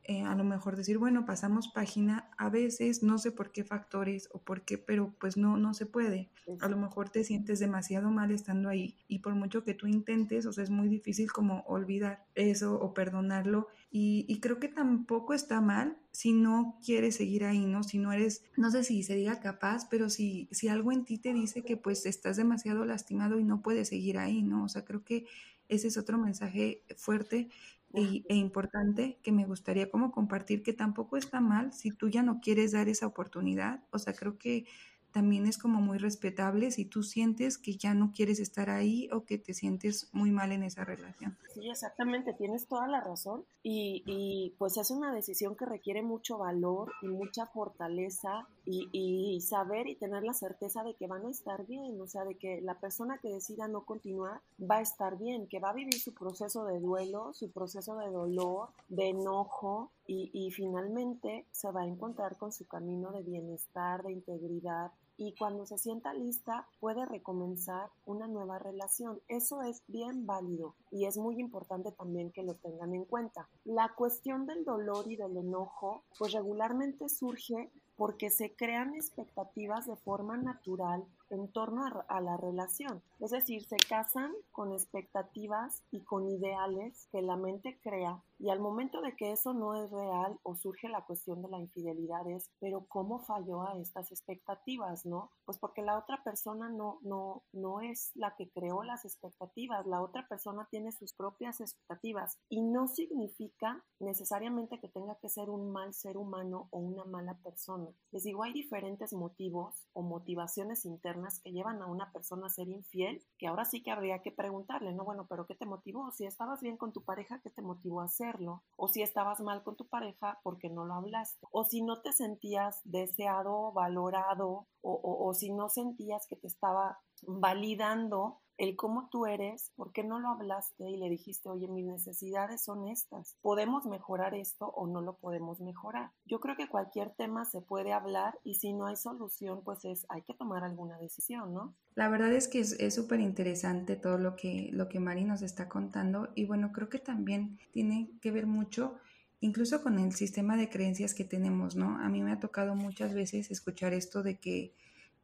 eh, 0.03 0.23
a 0.23 0.35
lo 0.35 0.43
mejor 0.43 0.75
decir, 0.75 0.97
bueno, 0.97 1.25
pasamos 1.25 1.67
página, 1.67 2.29
a 2.37 2.49
veces 2.49 3.03
no 3.03 3.19
sé 3.19 3.31
por 3.31 3.51
qué 3.51 3.63
factores 3.63 4.29
o 4.31 4.39
por 4.39 4.63
qué, 4.63 4.77
pero 4.77 5.13
pues 5.19 5.37
no, 5.37 5.57
no 5.57 5.73
se 5.73 5.85
puede. 5.85 6.29
A 6.59 6.67
lo 6.67 6.77
mejor 6.77 7.09
te 7.09 7.23
sientes 7.23 7.59
demasiado 7.59 8.09
mal 8.09 8.31
estando 8.31 8.67
ahí 8.69 8.97
y 9.07 9.19
por 9.19 9.35
mucho 9.35 9.63
que 9.63 9.75
tú 9.75 9.87
intentes, 9.87 10.45
o 10.47 10.53
sea, 10.53 10.63
es 10.63 10.71
muy 10.71 10.87
difícil 10.87 11.31
como 11.31 11.61
olvidar 11.67 12.25
eso 12.33 12.79
o 12.79 12.93
perdonarlo 12.93 13.67
y, 13.91 14.25
y 14.27 14.39
creo 14.39 14.59
que 14.59 14.69
tampoco 14.69 15.33
está 15.33 15.61
mal 15.61 15.97
si 16.11 16.33
no 16.33 16.79
quieres 16.83 17.15
seguir 17.15 17.45
ahí, 17.45 17.65
¿no? 17.65 17.83
Si 17.83 17.99
no 17.99 18.11
eres, 18.11 18.43
no 18.57 18.71
sé 18.71 18.83
si 18.83 19.03
se 19.03 19.15
diga 19.15 19.39
capaz, 19.39 19.87
pero 19.89 20.09
si, 20.09 20.49
si 20.51 20.67
algo 20.67 20.91
en 20.91 21.05
ti 21.05 21.19
te 21.19 21.31
dice 21.31 21.63
que 21.63 21.77
pues 21.77 22.05
estás 22.05 22.37
demasiado 22.37 22.85
lastimado 22.85 23.39
y 23.39 23.43
no 23.43 23.61
puedes 23.61 23.89
seguir 23.89 24.17
ahí, 24.17 24.41
¿no? 24.41 24.63
O 24.63 24.67
sea, 24.67 24.83
creo 24.83 25.03
que 25.03 25.25
ese 25.69 25.87
es 25.87 25.97
otro 25.97 26.17
mensaje 26.17 26.83
fuerte 26.97 27.49
e 27.93 28.35
importante 28.35 29.17
que 29.21 29.31
me 29.31 29.45
gustaría 29.45 29.89
como 29.89 30.11
compartir 30.11 30.63
que 30.63 30.73
tampoco 30.73 31.17
está 31.17 31.41
mal 31.41 31.73
si 31.73 31.91
tú 31.91 32.09
ya 32.09 32.23
no 32.23 32.39
quieres 32.41 32.71
dar 32.71 32.89
esa 32.89 33.07
oportunidad. 33.07 33.83
O 33.91 33.99
sea, 33.99 34.13
creo 34.13 34.37
que 34.37 34.65
también 35.11 35.45
es 35.45 35.57
como 35.57 35.81
muy 35.81 35.97
respetable 35.97 36.71
si 36.71 36.85
tú 36.85 37.03
sientes 37.03 37.57
que 37.57 37.75
ya 37.75 37.93
no 37.93 38.11
quieres 38.13 38.39
estar 38.39 38.69
ahí 38.69 39.09
o 39.11 39.25
que 39.25 39.37
te 39.37 39.53
sientes 39.53 40.09
muy 40.13 40.31
mal 40.31 40.51
en 40.51 40.63
esa 40.63 40.85
relación. 40.85 41.37
Sí, 41.53 41.69
exactamente, 41.69 42.33
tienes 42.33 42.67
toda 42.67 42.87
la 42.87 43.01
razón 43.01 43.43
y, 43.61 44.03
y 44.05 44.55
pues 44.57 44.77
es 44.77 44.89
una 44.89 45.13
decisión 45.13 45.55
que 45.55 45.65
requiere 45.65 46.01
mucho 46.01 46.37
valor 46.37 46.91
y 47.01 47.07
mucha 47.07 47.45
fortaleza 47.47 48.47
y, 48.65 49.41
saber 49.41 49.87
y 49.87 49.95
tener 49.95 50.23
la 50.23 50.33
certeza 50.33 50.83
de 50.83 50.93
que 50.93 51.07
van 51.07 51.25
a 51.25 51.29
estar 51.29 51.65
bien, 51.65 51.99
o 51.99 52.07
sea, 52.07 52.23
de 52.25 52.35
que 52.35 52.61
la 52.61 52.79
persona 52.79 53.17
que 53.17 53.29
decida 53.29 53.67
no 53.67 53.85
continuar 53.85 54.41
va 54.59 54.77
a 54.77 54.81
estar 54.81 55.17
bien, 55.17 55.47
que 55.47 55.59
va 55.59 55.71
a 55.71 55.73
vivir 55.73 55.99
su 55.99 56.13
proceso 56.13 56.65
de 56.65 56.79
duelo, 56.79 57.33
su 57.33 57.51
proceso 57.51 57.97
de 57.97 58.09
dolor, 58.09 58.69
de 58.89 59.09
enojo 59.09 59.91
y, 60.07 60.51
finalmente 60.51 61.45
se 61.51 61.71
va 61.71 61.81
a 61.81 61.87
encontrar 61.87 62.37
con 62.37 62.51
su 62.51 62.67
camino 62.67 63.11
de 63.11 63.21
bienestar, 63.21 64.03
de 64.03 64.11
integridad, 64.11 64.91
y 65.17 65.35
cuando 65.35 65.67
se 65.67 65.77
sienta 65.77 66.13
lista 66.13 66.67
puede 66.79 67.05
recomenzar 67.05 67.89
una 68.05 68.27
nueva 68.27 68.57
relación. 68.57 69.21
Eso 69.27 69.61
es 69.61 69.83
bien 69.87 70.25
válido 70.25 70.73
y 70.89 71.05
es 71.05 71.15
muy 71.15 71.39
importante 71.39 71.91
también 71.91 72.31
que 72.31 72.41
lo 72.41 72.55
tengan 72.55 72.95
en 72.95 73.05
cuenta. 73.05 73.47
La 73.63 73.93
cuestión 73.95 74.47
del 74.47 74.65
dolor 74.65 75.05
y 75.11 75.17
del 75.17 75.37
enojo 75.37 76.03
pues 76.17 76.33
regularmente 76.33 77.07
surge 77.07 77.69
porque 77.95 78.29
se 78.29 78.53
crean 78.53 78.95
expectativas 78.95 79.85
de 79.87 79.95
forma 79.95 80.37
natural 80.37 81.05
en 81.31 81.51
torno 81.51 81.83
a, 82.07 82.21
la 82.21 82.37
relación. 82.37 83.01
Es 83.19 83.31
decir, 83.31 83.63
se 83.63 83.77
casan 83.77 84.31
con 84.51 84.73
expectativas 84.73 85.83
y 85.89 86.03
con 86.03 86.27
ideales 86.27 87.07
que 87.11 87.21
la 87.21 87.37
mente 87.37 87.79
crea 87.81 88.21
y 88.37 88.49
al 88.49 88.59
momento 88.59 89.01
de 89.01 89.15
que 89.15 89.31
eso 89.31 89.53
no 89.53 89.75
es 89.75 89.91
real 89.91 90.39
o 90.43 90.55
surge 90.55 90.89
la 90.89 91.05
cuestión 91.05 91.41
de 91.41 91.49
la 91.49 91.59
infidelidad 91.59 92.27
es, 92.27 92.49
pero 92.59 92.85
¿cómo 92.87 93.19
falló 93.19 93.61
a 93.61 93.77
estas 93.79 94.11
expectativas, 94.11 95.05
no? 95.05 95.31
Pues 95.45 95.59
porque 95.59 95.83
la 95.83 95.97
otra 95.97 96.23
persona 96.23 96.67
no, 96.67 96.99
no, 97.03 97.43
no 97.53 97.81
es 97.81 98.11
la 98.15 98.35
que 98.35 98.49
creó 98.49 98.83
las 98.83 99.05
expectativas, 99.05 99.85
la 99.85 100.01
otra 100.01 100.27
persona 100.27 100.67
tiene 100.71 100.91
sus 100.91 101.13
propias 101.13 101.61
expectativas 101.61 102.39
y 102.49 102.61
no 102.61 102.87
significa 102.87 103.83
necesariamente 103.99 104.79
que 104.79 104.89
tenga 104.89 105.15
que 105.21 105.29
ser 105.29 105.49
un 105.51 105.71
mal 105.71 105.93
ser 105.93 106.17
humano 106.17 106.67
o 106.71 106.79
una 106.79 107.05
mala 107.05 107.35
persona. 107.43 107.89
Les 108.11 108.23
digo, 108.23 108.43
hay 108.43 108.53
diferentes 108.53 109.13
motivos 109.13 109.87
o 109.93 110.01
motivaciones 110.01 110.85
internas 110.85 111.20
que 111.43 111.51
llevan 111.51 111.81
a 111.81 111.87
una 111.87 112.11
persona 112.11 112.47
a 112.47 112.49
ser 112.49 112.67
infiel, 112.67 113.23
que 113.37 113.47
ahora 113.47 113.65
sí 113.65 113.81
que 113.81 113.91
habría 113.91 114.21
que 114.21 114.31
preguntarle, 114.31 114.93
no, 114.93 115.03
bueno, 115.03 115.25
pero 115.29 115.45
¿qué 115.45 115.55
te 115.55 115.65
motivó? 115.65 116.11
Si 116.11 116.25
estabas 116.25 116.61
bien 116.61 116.77
con 116.77 116.91
tu 116.91 117.03
pareja, 117.03 117.39
¿qué 117.41 117.49
te 117.49 117.61
motivó 117.61 118.01
a 118.01 118.05
hacerlo? 118.05 118.63
O 118.77 118.87
si 118.87 119.01
estabas 119.01 119.39
mal 119.39 119.63
con 119.63 119.75
tu 119.75 119.87
pareja, 119.87 120.39
¿por 120.43 120.57
qué 120.57 120.69
no 120.69 120.85
lo 120.85 120.95
hablaste? 120.95 121.47
O 121.51 121.63
si 121.63 121.81
no 121.81 122.01
te 122.01 122.13
sentías 122.13 122.81
deseado, 122.83 123.71
valorado, 123.71 124.67
o, 124.81 125.27
o 125.27 125.33
si 125.33 125.51
no 125.51 125.69
sentías 125.69 126.27
que 126.27 126.35
te 126.35 126.47
estaba 126.47 126.99
validando 127.23 128.40
el 128.57 128.75
cómo 128.75 129.09
tú 129.09 129.25
eres, 129.25 129.71
¿por 129.75 129.91
qué 129.91 130.03
no 130.03 130.19
lo 130.19 130.29
hablaste 130.29 130.89
y 130.89 130.97
le 130.97 131.09
dijiste, 131.09 131.49
oye, 131.49 131.67
mis 131.67 131.85
necesidades 131.85 132.63
son 132.63 132.87
estas? 132.87 133.35
¿Podemos 133.41 133.85
mejorar 133.85 134.35
esto 134.35 134.67
o 134.67 134.87
no 134.87 135.01
lo 135.01 135.17
podemos 135.17 135.59
mejorar? 135.59 136.11
Yo 136.25 136.39
creo 136.39 136.55
que 136.55 136.67
cualquier 136.67 137.11
tema 137.11 137.45
se 137.45 137.61
puede 137.61 137.93
hablar 137.93 138.39
y 138.43 138.55
si 138.55 138.73
no 138.73 138.85
hay 138.85 138.95
solución, 138.95 139.61
pues 139.63 139.85
es, 139.85 140.05
hay 140.09 140.21
que 140.21 140.33
tomar 140.33 140.63
alguna 140.63 140.97
decisión, 140.97 141.53
¿no? 141.53 141.73
La 141.95 142.07
verdad 142.09 142.31
es 142.31 142.47
que 142.47 142.59
es 142.59 142.95
súper 142.95 143.19
interesante 143.19 143.95
todo 143.95 144.17
lo 144.17 144.35
que, 144.35 144.69
lo 144.71 144.87
que 144.87 144.99
Mari 144.99 145.25
nos 145.25 145.41
está 145.41 145.67
contando 145.67 146.29
y 146.35 146.45
bueno, 146.45 146.71
creo 146.71 146.89
que 146.89 146.99
también 146.99 147.59
tiene 147.71 148.11
que 148.21 148.31
ver 148.31 148.47
mucho 148.47 148.95
incluso 149.41 149.81
con 149.81 149.99
el 149.99 150.13
sistema 150.13 150.55
de 150.55 150.69
creencias 150.69 151.13
que 151.13 151.25
tenemos, 151.25 151.75
¿no? 151.75 151.97
A 151.97 152.07
mí 152.09 152.21
me 152.21 152.31
ha 152.31 152.39
tocado 152.39 152.75
muchas 152.75 153.13
veces 153.13 153.49
escuchar 153.51 153.93
esto 153.93 154.23
de 154.23 154.37
que 154.37 154.73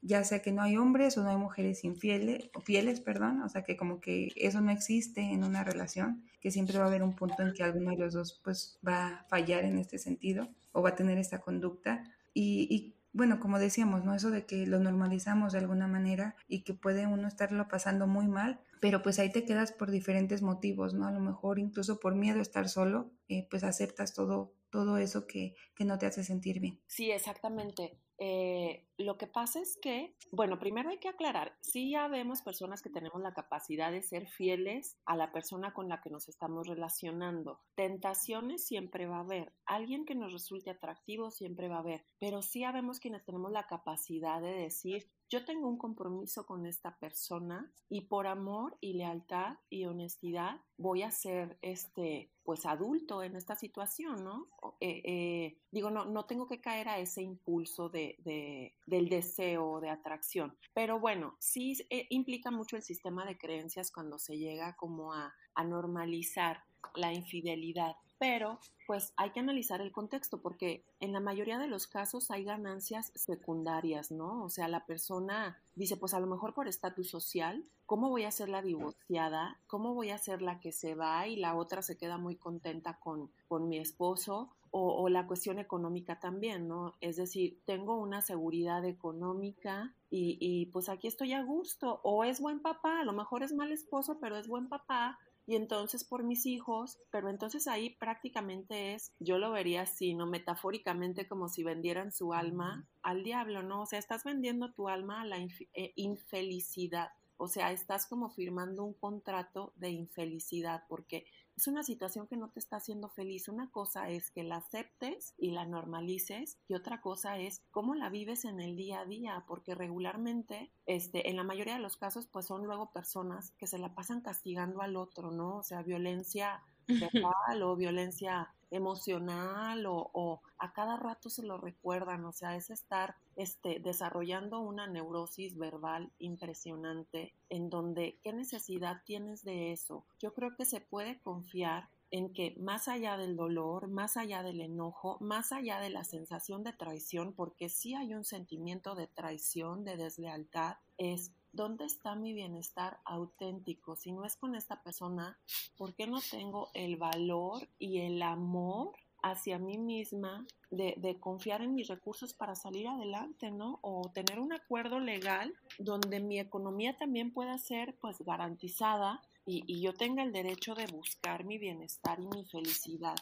ya 0.01 0.23
sea 0.23 0.41
que 0.41 0.51
no 0.51 0.61
hay 0.61 0.77
hombres 0.77 1.17
o 1.17 1.23
no 1.23 1.29
hay 1.29 1.37
mujeres 1.37 1.83
infieles, 1.83 2.49
o 2.53 2.61
fieles, 2.61 3.01
perdón, 3.01 3.41
o 3.41 3.49
sea 3.49 3.63
que 3.63 3.75
como 3.75 3.99
que 3.99 4.31
eso 4.35 4.61
no 4.61 4.71
existe 4.71 5.21
en 5.21 5.43
una 5.43 5.63
relación, 5.63 6.23
que 6.39 6.51
siempre 6.51 6.77
va 6.77 6.85
a 6.85 6.87
haber 6.87 7.03
un 7.03 7.15
punto 7.15 7.41
en 7.43 7.53
que 7.53 7.63
alguno 7.63 7.91
de 7.91 7.97
los 7.97 8.13
dos 8.13 8.39
pues 8.43 8.79
va 8.87 9.07
a 9.07 9.23
fallar 9.25 9.63
en 9.65 9.77
este 9.77 9.97
sentido 9.97 10.49
o 10.71 10.81
va 10.81 10.89
a 10.89 10.95
tener 10.95 11.17
esta 11.17 11.39
conducta 11.39 12.03
y, 12.39 12.93
bueno, 13.13 13.39
como 13.39 13.57
decíamos, 13.57 14.05
¿no? 14.05 14.13
Eso 14.13 14.29
de 14.29 14.45
que 14.45 14.67
lo 14.67 14.79
normalizamos 14.79 15.53
de 15.53 15.59
alguna 15.59 15.87
manera 15.87 16.35
y 16.47 16.61
que 16.61 16.75
puede 16.75 17.07
uno 17.07 17.27
estarlo 17.27 17.67
pasando 17.67 18.05
muy 18.05 18.27
mal, 18.27 18.59
pero 18.79 19.01
pues 19.01 19.17
ahí 19.17 19.31
te 19.31 19.43
quedas 19.43 19.71
por 19.71 19.89
diferentes 19.89 20.43
motivos, 20.43 20.93
¿no? 20.93 21.07
A 21.07 21.11
lo 21.11 21.19
mejor 21.19 21.57
incluso 21.57 21.99
por 21.99 22.13
miedo 22.13 22.37
a 22.37 22.43
estar 22.43 22.69
solo, 22.69 23.09
eh, 23.27 23.47
pues 23.49 23.63
aceptas 23.63 24.13
todo, 24.13 24.53
todo 24.69 24.99
eso 24.99 25.25
que, 25.25 25.55
que 25.73 25.83
no 25.83 25.97
te 25.97 26.05
hace 26.05 26.23
sentir 26.23 26.59
bien. 26.59 26.79
Sí, 26.85 27.09
exactamente. 27.09 27.97
Eh, 28.19 28.87
lo 28.97 29.17
que 29.17 29.27
pasa 29.27 29.61
es 29.61 29.77
que, 29.79 30.15
bueno, 30.31 30.57
primero 30.57 30.89
hay 30.89 30.97
que 30.97 31.09
aclarar, 31.09 31.55
sí 31.61 31.91
ya 31.91 32.07
vemos 32.07 32.41
personas 32.41 32.81
que 32.81 32.89
tenemos 32.89 33.21
la 33.21 33.33
capacidad 33.33 33.91
de 33.91 34.01
ser 34.01 34.27
fieles 34.27 34.97
a 35.05 35.15
la 35.15 35.31
persona 35.31 35.73
con 35.73 35.87
la 35.87 36.01
que 36.01 36.09
nos 36.09 36.27
estamos 36.27 36.67
relacionando. 36.67 37.61
Tentaciones 37.75 38.65
siempre 38.65 39.05
va 39.05 39.17
a 39.17 39.21
haber, 39.21 39.53
alguien 39.65 40.05
que 40.05 40.15
nos 40.15 40.33
resulte 40.33 40.71
atractivo 40.71 41.29
siempre 41.29 41.67
va 41.67 41.75
a 41.75 41.79
haber, 41.79 42.05
pero 42.19 42.41
sí 42.41 42.61
ya 42.61 42.71
vemos 42.71 42.99
quienes 42.99 43.23
tenemos 43.23 43.51
la 43.51 43.67
capacidad 43.67 44.41
de 44.41 44.53
decir, 44.53 45.11
yo 45.29 45.43
tengo 45.43 45.67
un 45.67 45.77
compromiso 45.77 46.45
con 46.45 46.65
esta 46.65 46.97
persona 46.97 47.71
y 47.89 48.01
por 48.01 48.27
amor 48.27 48.77
y 48.79 48.93
lealtad 48.93 49.57
y 49.69 49.85
honestidad 49.85 50.61
voy 50.77 51.03
a 51.03 51.11
ser 51.11 51.57
este 51.61 52.31
pues 52.43 52.65
adulto 52.65 53.23
en 53.23 53.35
esta 53.35 53.55
situación, 53.55 54.23
¿no? 54.23 54.47
Eh, 54.79 55.01
eh, 55.03 55.57
digo, 55.69 55.89
no, 55.89 56.05
no 56.05 56.25
tengo 56.25 56.47
que 56.47 56.61
caer 56.61 56.87
a 56.87 56.97
ese 56.97 57.21
impulso 57.21 57.89
de, 57.89 58.15
de 58.19 58.73
del 58.85 59.09
deseo, 59.09 59.81
de 59.81 59.89
atracción. 59.89 60.57
Pero 60.73 60.99
bueno, 60.99 61.35
sí 61.39 61.75
eh, 61.89 62.07
implica 62.09 62.49
mucho 62.49 62.77
el 62.77 62.83
sistema 62.83 63.25
de 63.25 63.37
creencias 63.37 63.91
cuando 63.91 64.17
se 64.17 64.37
llega 64.37 64.77
como 64.77 65.13
a, 65.13 65.33
a 65.55 65.63
normalizar 65.65 66.63
la 66.95 67.13
infidelidad 67.13 67.95
pero 68.19 68.59
pues 68.85 69.13
hay 69.17 69.31
que 69.31 69.39
analizar 69.39 69.81
el 69.81 69.91
contexto 69.91 70.41
porque 70.41 70.85
en 70.99 71.11
la 71.11 71.19
mayoría 71.19 71.59
de 71.59 71.67
los 71.67 71.87
casos 71.87 72.31
hay 72.31 72.43
ganancias 72.43 73.11
secundarias, 73.15 74.11
¿no? 74.11 74.43
O 74.43 74.49
sea, 74.49 74.67
la 74.67 74.85
persona 74.85 75.57
dice, 75.75 75.97
pues 75.97 76.13
a 76.13 76.19
lo 76.19 76.27
mejor 76.27 76.53
por 76.53 76.67
estatus 76.67 77.09
social, 77.09 77.65
¿cómo 77.85 78.09
voy 78.09 78.23
a 78.23 78.31
ser 78.31 78.49
la 78.49 78.61
divorciada? 78.61 79.59
¿Cómo 79.67 79.93
voy 79.93 80.11
a 80.11 80.17
ser 80.17 80.41
la 80.41 80.59
que 80.59 80.71
se 80.71 80.95
va 80.95 81.27
y 81.27 81.35
la 81.35 81.55
otra 81.55 81.81
se 81.81 81.97
queda 81.97 82.17
muy 82.17 82.37
contenta 82.37 82.97
con, 82.99 83.29
con 83.47 83.67
mi 83.67 83.77
esposo? 83.77 84.53
O, 84.79 85.09
la 85.09 85.25
cuestión 85.25 85.57
económica 85.57 86.19
también, 86.19 86.67
¿no? 86.67 86.93
Es 87.01 87.15
decir, 87.15 87.57
tengo 87.65 87.95
una 87.95 88.21
seguridad 88.21 88.85
económica 88.85 89.95
y, 90.11 90.37
y 90.39 90.67
pues 90.67 90.87
aquí 90.89 91.07
estoy 91.07 91.33
a 91.33 91.41
gusto. 91.41 91.99
O 92.03 92.23
es 92.23 92.39
buen 92.41 92.59
papá, 92.59 92.99
a 92.99 93.03
lo 93.03 93.13
mejor 93.13 93.41
es 93.41 93.53
mal 93.53 93.71
esposo, 93.71 94.19
pero 94.19 94.37
es 94.37 94.47
buen 94.47 94.67
papá 94.67 95.17
y 95.47 95.55
entonces 95.55 96.03
por 96.03 96.23
mis 96.23 96.45
hijos, 96.45 96.99
pero 97.09 97.29
entonces 97.29 97.67
ahí 97.67 97.91
prácticamente 97.91 98.93
es, 98.93 99.13
yo 99.19 99.37
lo 99.37 99.49
vería 99.49 99.83
así, 99.83 100.13
¿no? 100.13 100.27
Metafóricamente 100.27 101.25
como 101.25 101.47
si 101.47 101.63
vendieran 101.63 102.11
su 102.11 102.33
alma 102.33 102.85
al 103.01 103.23
diablo, 103.23 103.63
¿no? 103.63 103.81
O 103.81 103.85
sea, 103.85 103.97
estás 103.97 104.25
vendiendo 104.25 104.73
tu 104.73 104.89
alma 104.89 105.21
a 105.21 105.25
la 105.25 105.37
eh, 105.39 105.93
infelicidad. 105.95 107.11
O 107.37 107.47
sea, 107.47 107.71
estás 107.71 108.07
como 108.07 108.29
firmando 108.29 108.83
un 108.83 108.93
contrato 108.93 109.71
de 109.77 109.91
infelicidad 109.91 110.83
porque 110.89 111.25
es 111.57 111.67
una 111.67 111.81
situación 111.81 112.27
que 112.27 112.37
no 112.37 112.49
te 112.49 112.59
está 112.59 112.77
haciendo 112.77 113.09
feliz. 113.09 113.47
Una 113.47 113.71
cosa 113.71 114.09
es 114.09 114.29
que 114.29 114.43
la 114.43 114.57
aceptes 114.57 115.33
y 115.39 115.51
la 115.51 115.65
normalices 115.65 116.59
y 116.67 116.75
otra 116.75 117.01
cosa 117.01 117.39
es 117.39 117.63
cómo 117.71 117.95
la 117.95 118.09
vives 118.09 118.45
en 118.45 118.59
el 118.59 118.75
día 118.75 118.99
a 119.01 119.05
día, 119.05 119.43
porque 119.47 119.73
regularmente, 119.73 120.71
este, 120.85 121.29
en 121.29 121.35
la 121.35 121.43
mayoría 121.43 121.73
de 121.73 121.81
los 121.81 121.97
casos, 121.97 122.27
pues 122.27 122.45
son 122.45 122.63
luego 122.63 122.91
personas 122.91 123.51
que 123.57 123.65
se 123.65 123.79
la 123.79 123.95
pasan 123.95 124.21
castigando 124.21 124.81
al 124.81 124.95
otro, 124.95 125.31
¿no? 125.31 125.57
O 125.57 125.63
sea, 125.63 125.81
violencia 125.81 126.61
verbal 126.87 127.63
o 127.63 127.75
violencia 127.75 128.53
emocional 128.71 129.85
o, 129.87 130.41
a 130.57 130.73
cada 130.73 130.97
rato 130.97 131.29
se 131.29 131.43
lo 131.43 131.57
recuerdan, 131.57 132.25
o 132.25 132.31
sea, 132.31 132.55
es 132.55 132.69
estar 132.69 133.15
este, 133.35 133.79
desarrollando 133.79 134.59
una 134.59 134.87
neurosis 134.87 135.57
verbal 135.57 136.11
impresionante 136.19 137.33
en 137.49 137.69
donde, 137.69 138.19
¿qué 138.23 138.33
necesidad 138.33 139.01
tienes 139.05 139.43
de 139.43 139.71
eso? 139.71 140.05
Yo 140.19 140.33
creo 140.33 140.55
que 140.55 140.65
se 140.65 140.81
puede 140.81 141.19
confiar 141.19 141.89
en 142.09 142.33
que 142.33 142.55
más 142.57 142.87
allá 142.87 143.17
del 143.17 143.35
dolor, 143.35 143.87
más 143.89 144.17
allá 144.17 144.41
del 144.41 144.61
enojo, 144.61 145.17
más 145.19 145.51
allá 145.51 145.79
de 145.79 145.89
la 145.89 146.03
sensación 146.03 146.63
de 146.63 146.73
traición, 146.73 147.33
porque 147.33 147.69
sí 147.69 147.95
hay 147.95 148.13
un 148.13 148.23
sentimiento 148.23 148.95
de 148.95 149.07
traición, 149.07 149.83
de 149.83 149.97
deslealtad, 149.97 150.77
es 150.97 151.33
¿dónde 151.51 151.85
está 151.85 152.15
mi 152.15 152.33
bienestar 152.33 152.99
auténtico? 153.05 153.95
Si 153.95 154.11
no 154.11 154.25
es 154.25 154.35
con 154.35 154.55
esta 154.55 154.81
persona, 154.83 155.37
¿por 155.77 155.93
qué 155.95 156.07
no 156.07 156.19
tengo 156.31 156.69
el 156.73 156.97
valor 156.97 157.67
y 157.79 157.99
el 157.99 158.21
amor 158.21 158.95
hacia 159.23 159.57
mí 159.57 159.77
misma 159.77 160.45
de, 160.69 161.17
confiar 161.19 161.61
en 161.61 161.73
mis 161.73 161.87
recursos 161.87 162.33
para 162.33 162.55
salir 162.55 162.87
adelante, 162.87 163.51
¿no? 163.51 163.79
O 163.81 164.11
tener 164.13 164.39
un 164.39 164.53
acuerdo 164.53 164.99
legal 164.99 165.53
donde 165.79 166.19
mi 166.19 166.39
economía 166.39 166.97
también 166.97 167.31
pueda 167.31 167.57
ser 167.57 167.97
pues 167.99 168.19
garantizada 168.19 169.21
y, 169.45 169.63
y 169.65 169.81
yo 169.81 169.93
tenga 169.93 170.23
el 170.23 170.31
derecho 170.31 170.75
de 170.75 170.85
buscar 170.87 171.45
mi 171.45 171.57
bienestar 171.57 172.19
y 172.19 172.27
mi 172.27 172.45
felicidad 172.45 173.15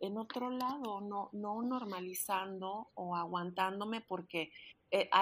en 0.00 0.18
otro 0.18 0.50
lado, 0.50 1.00
no, 1.00 1.30
no 1.32 1.62
normalizando 1.62 2.90
o 2.94 3.16
aguantándome 3.16 4.00
porque 4.02 4.50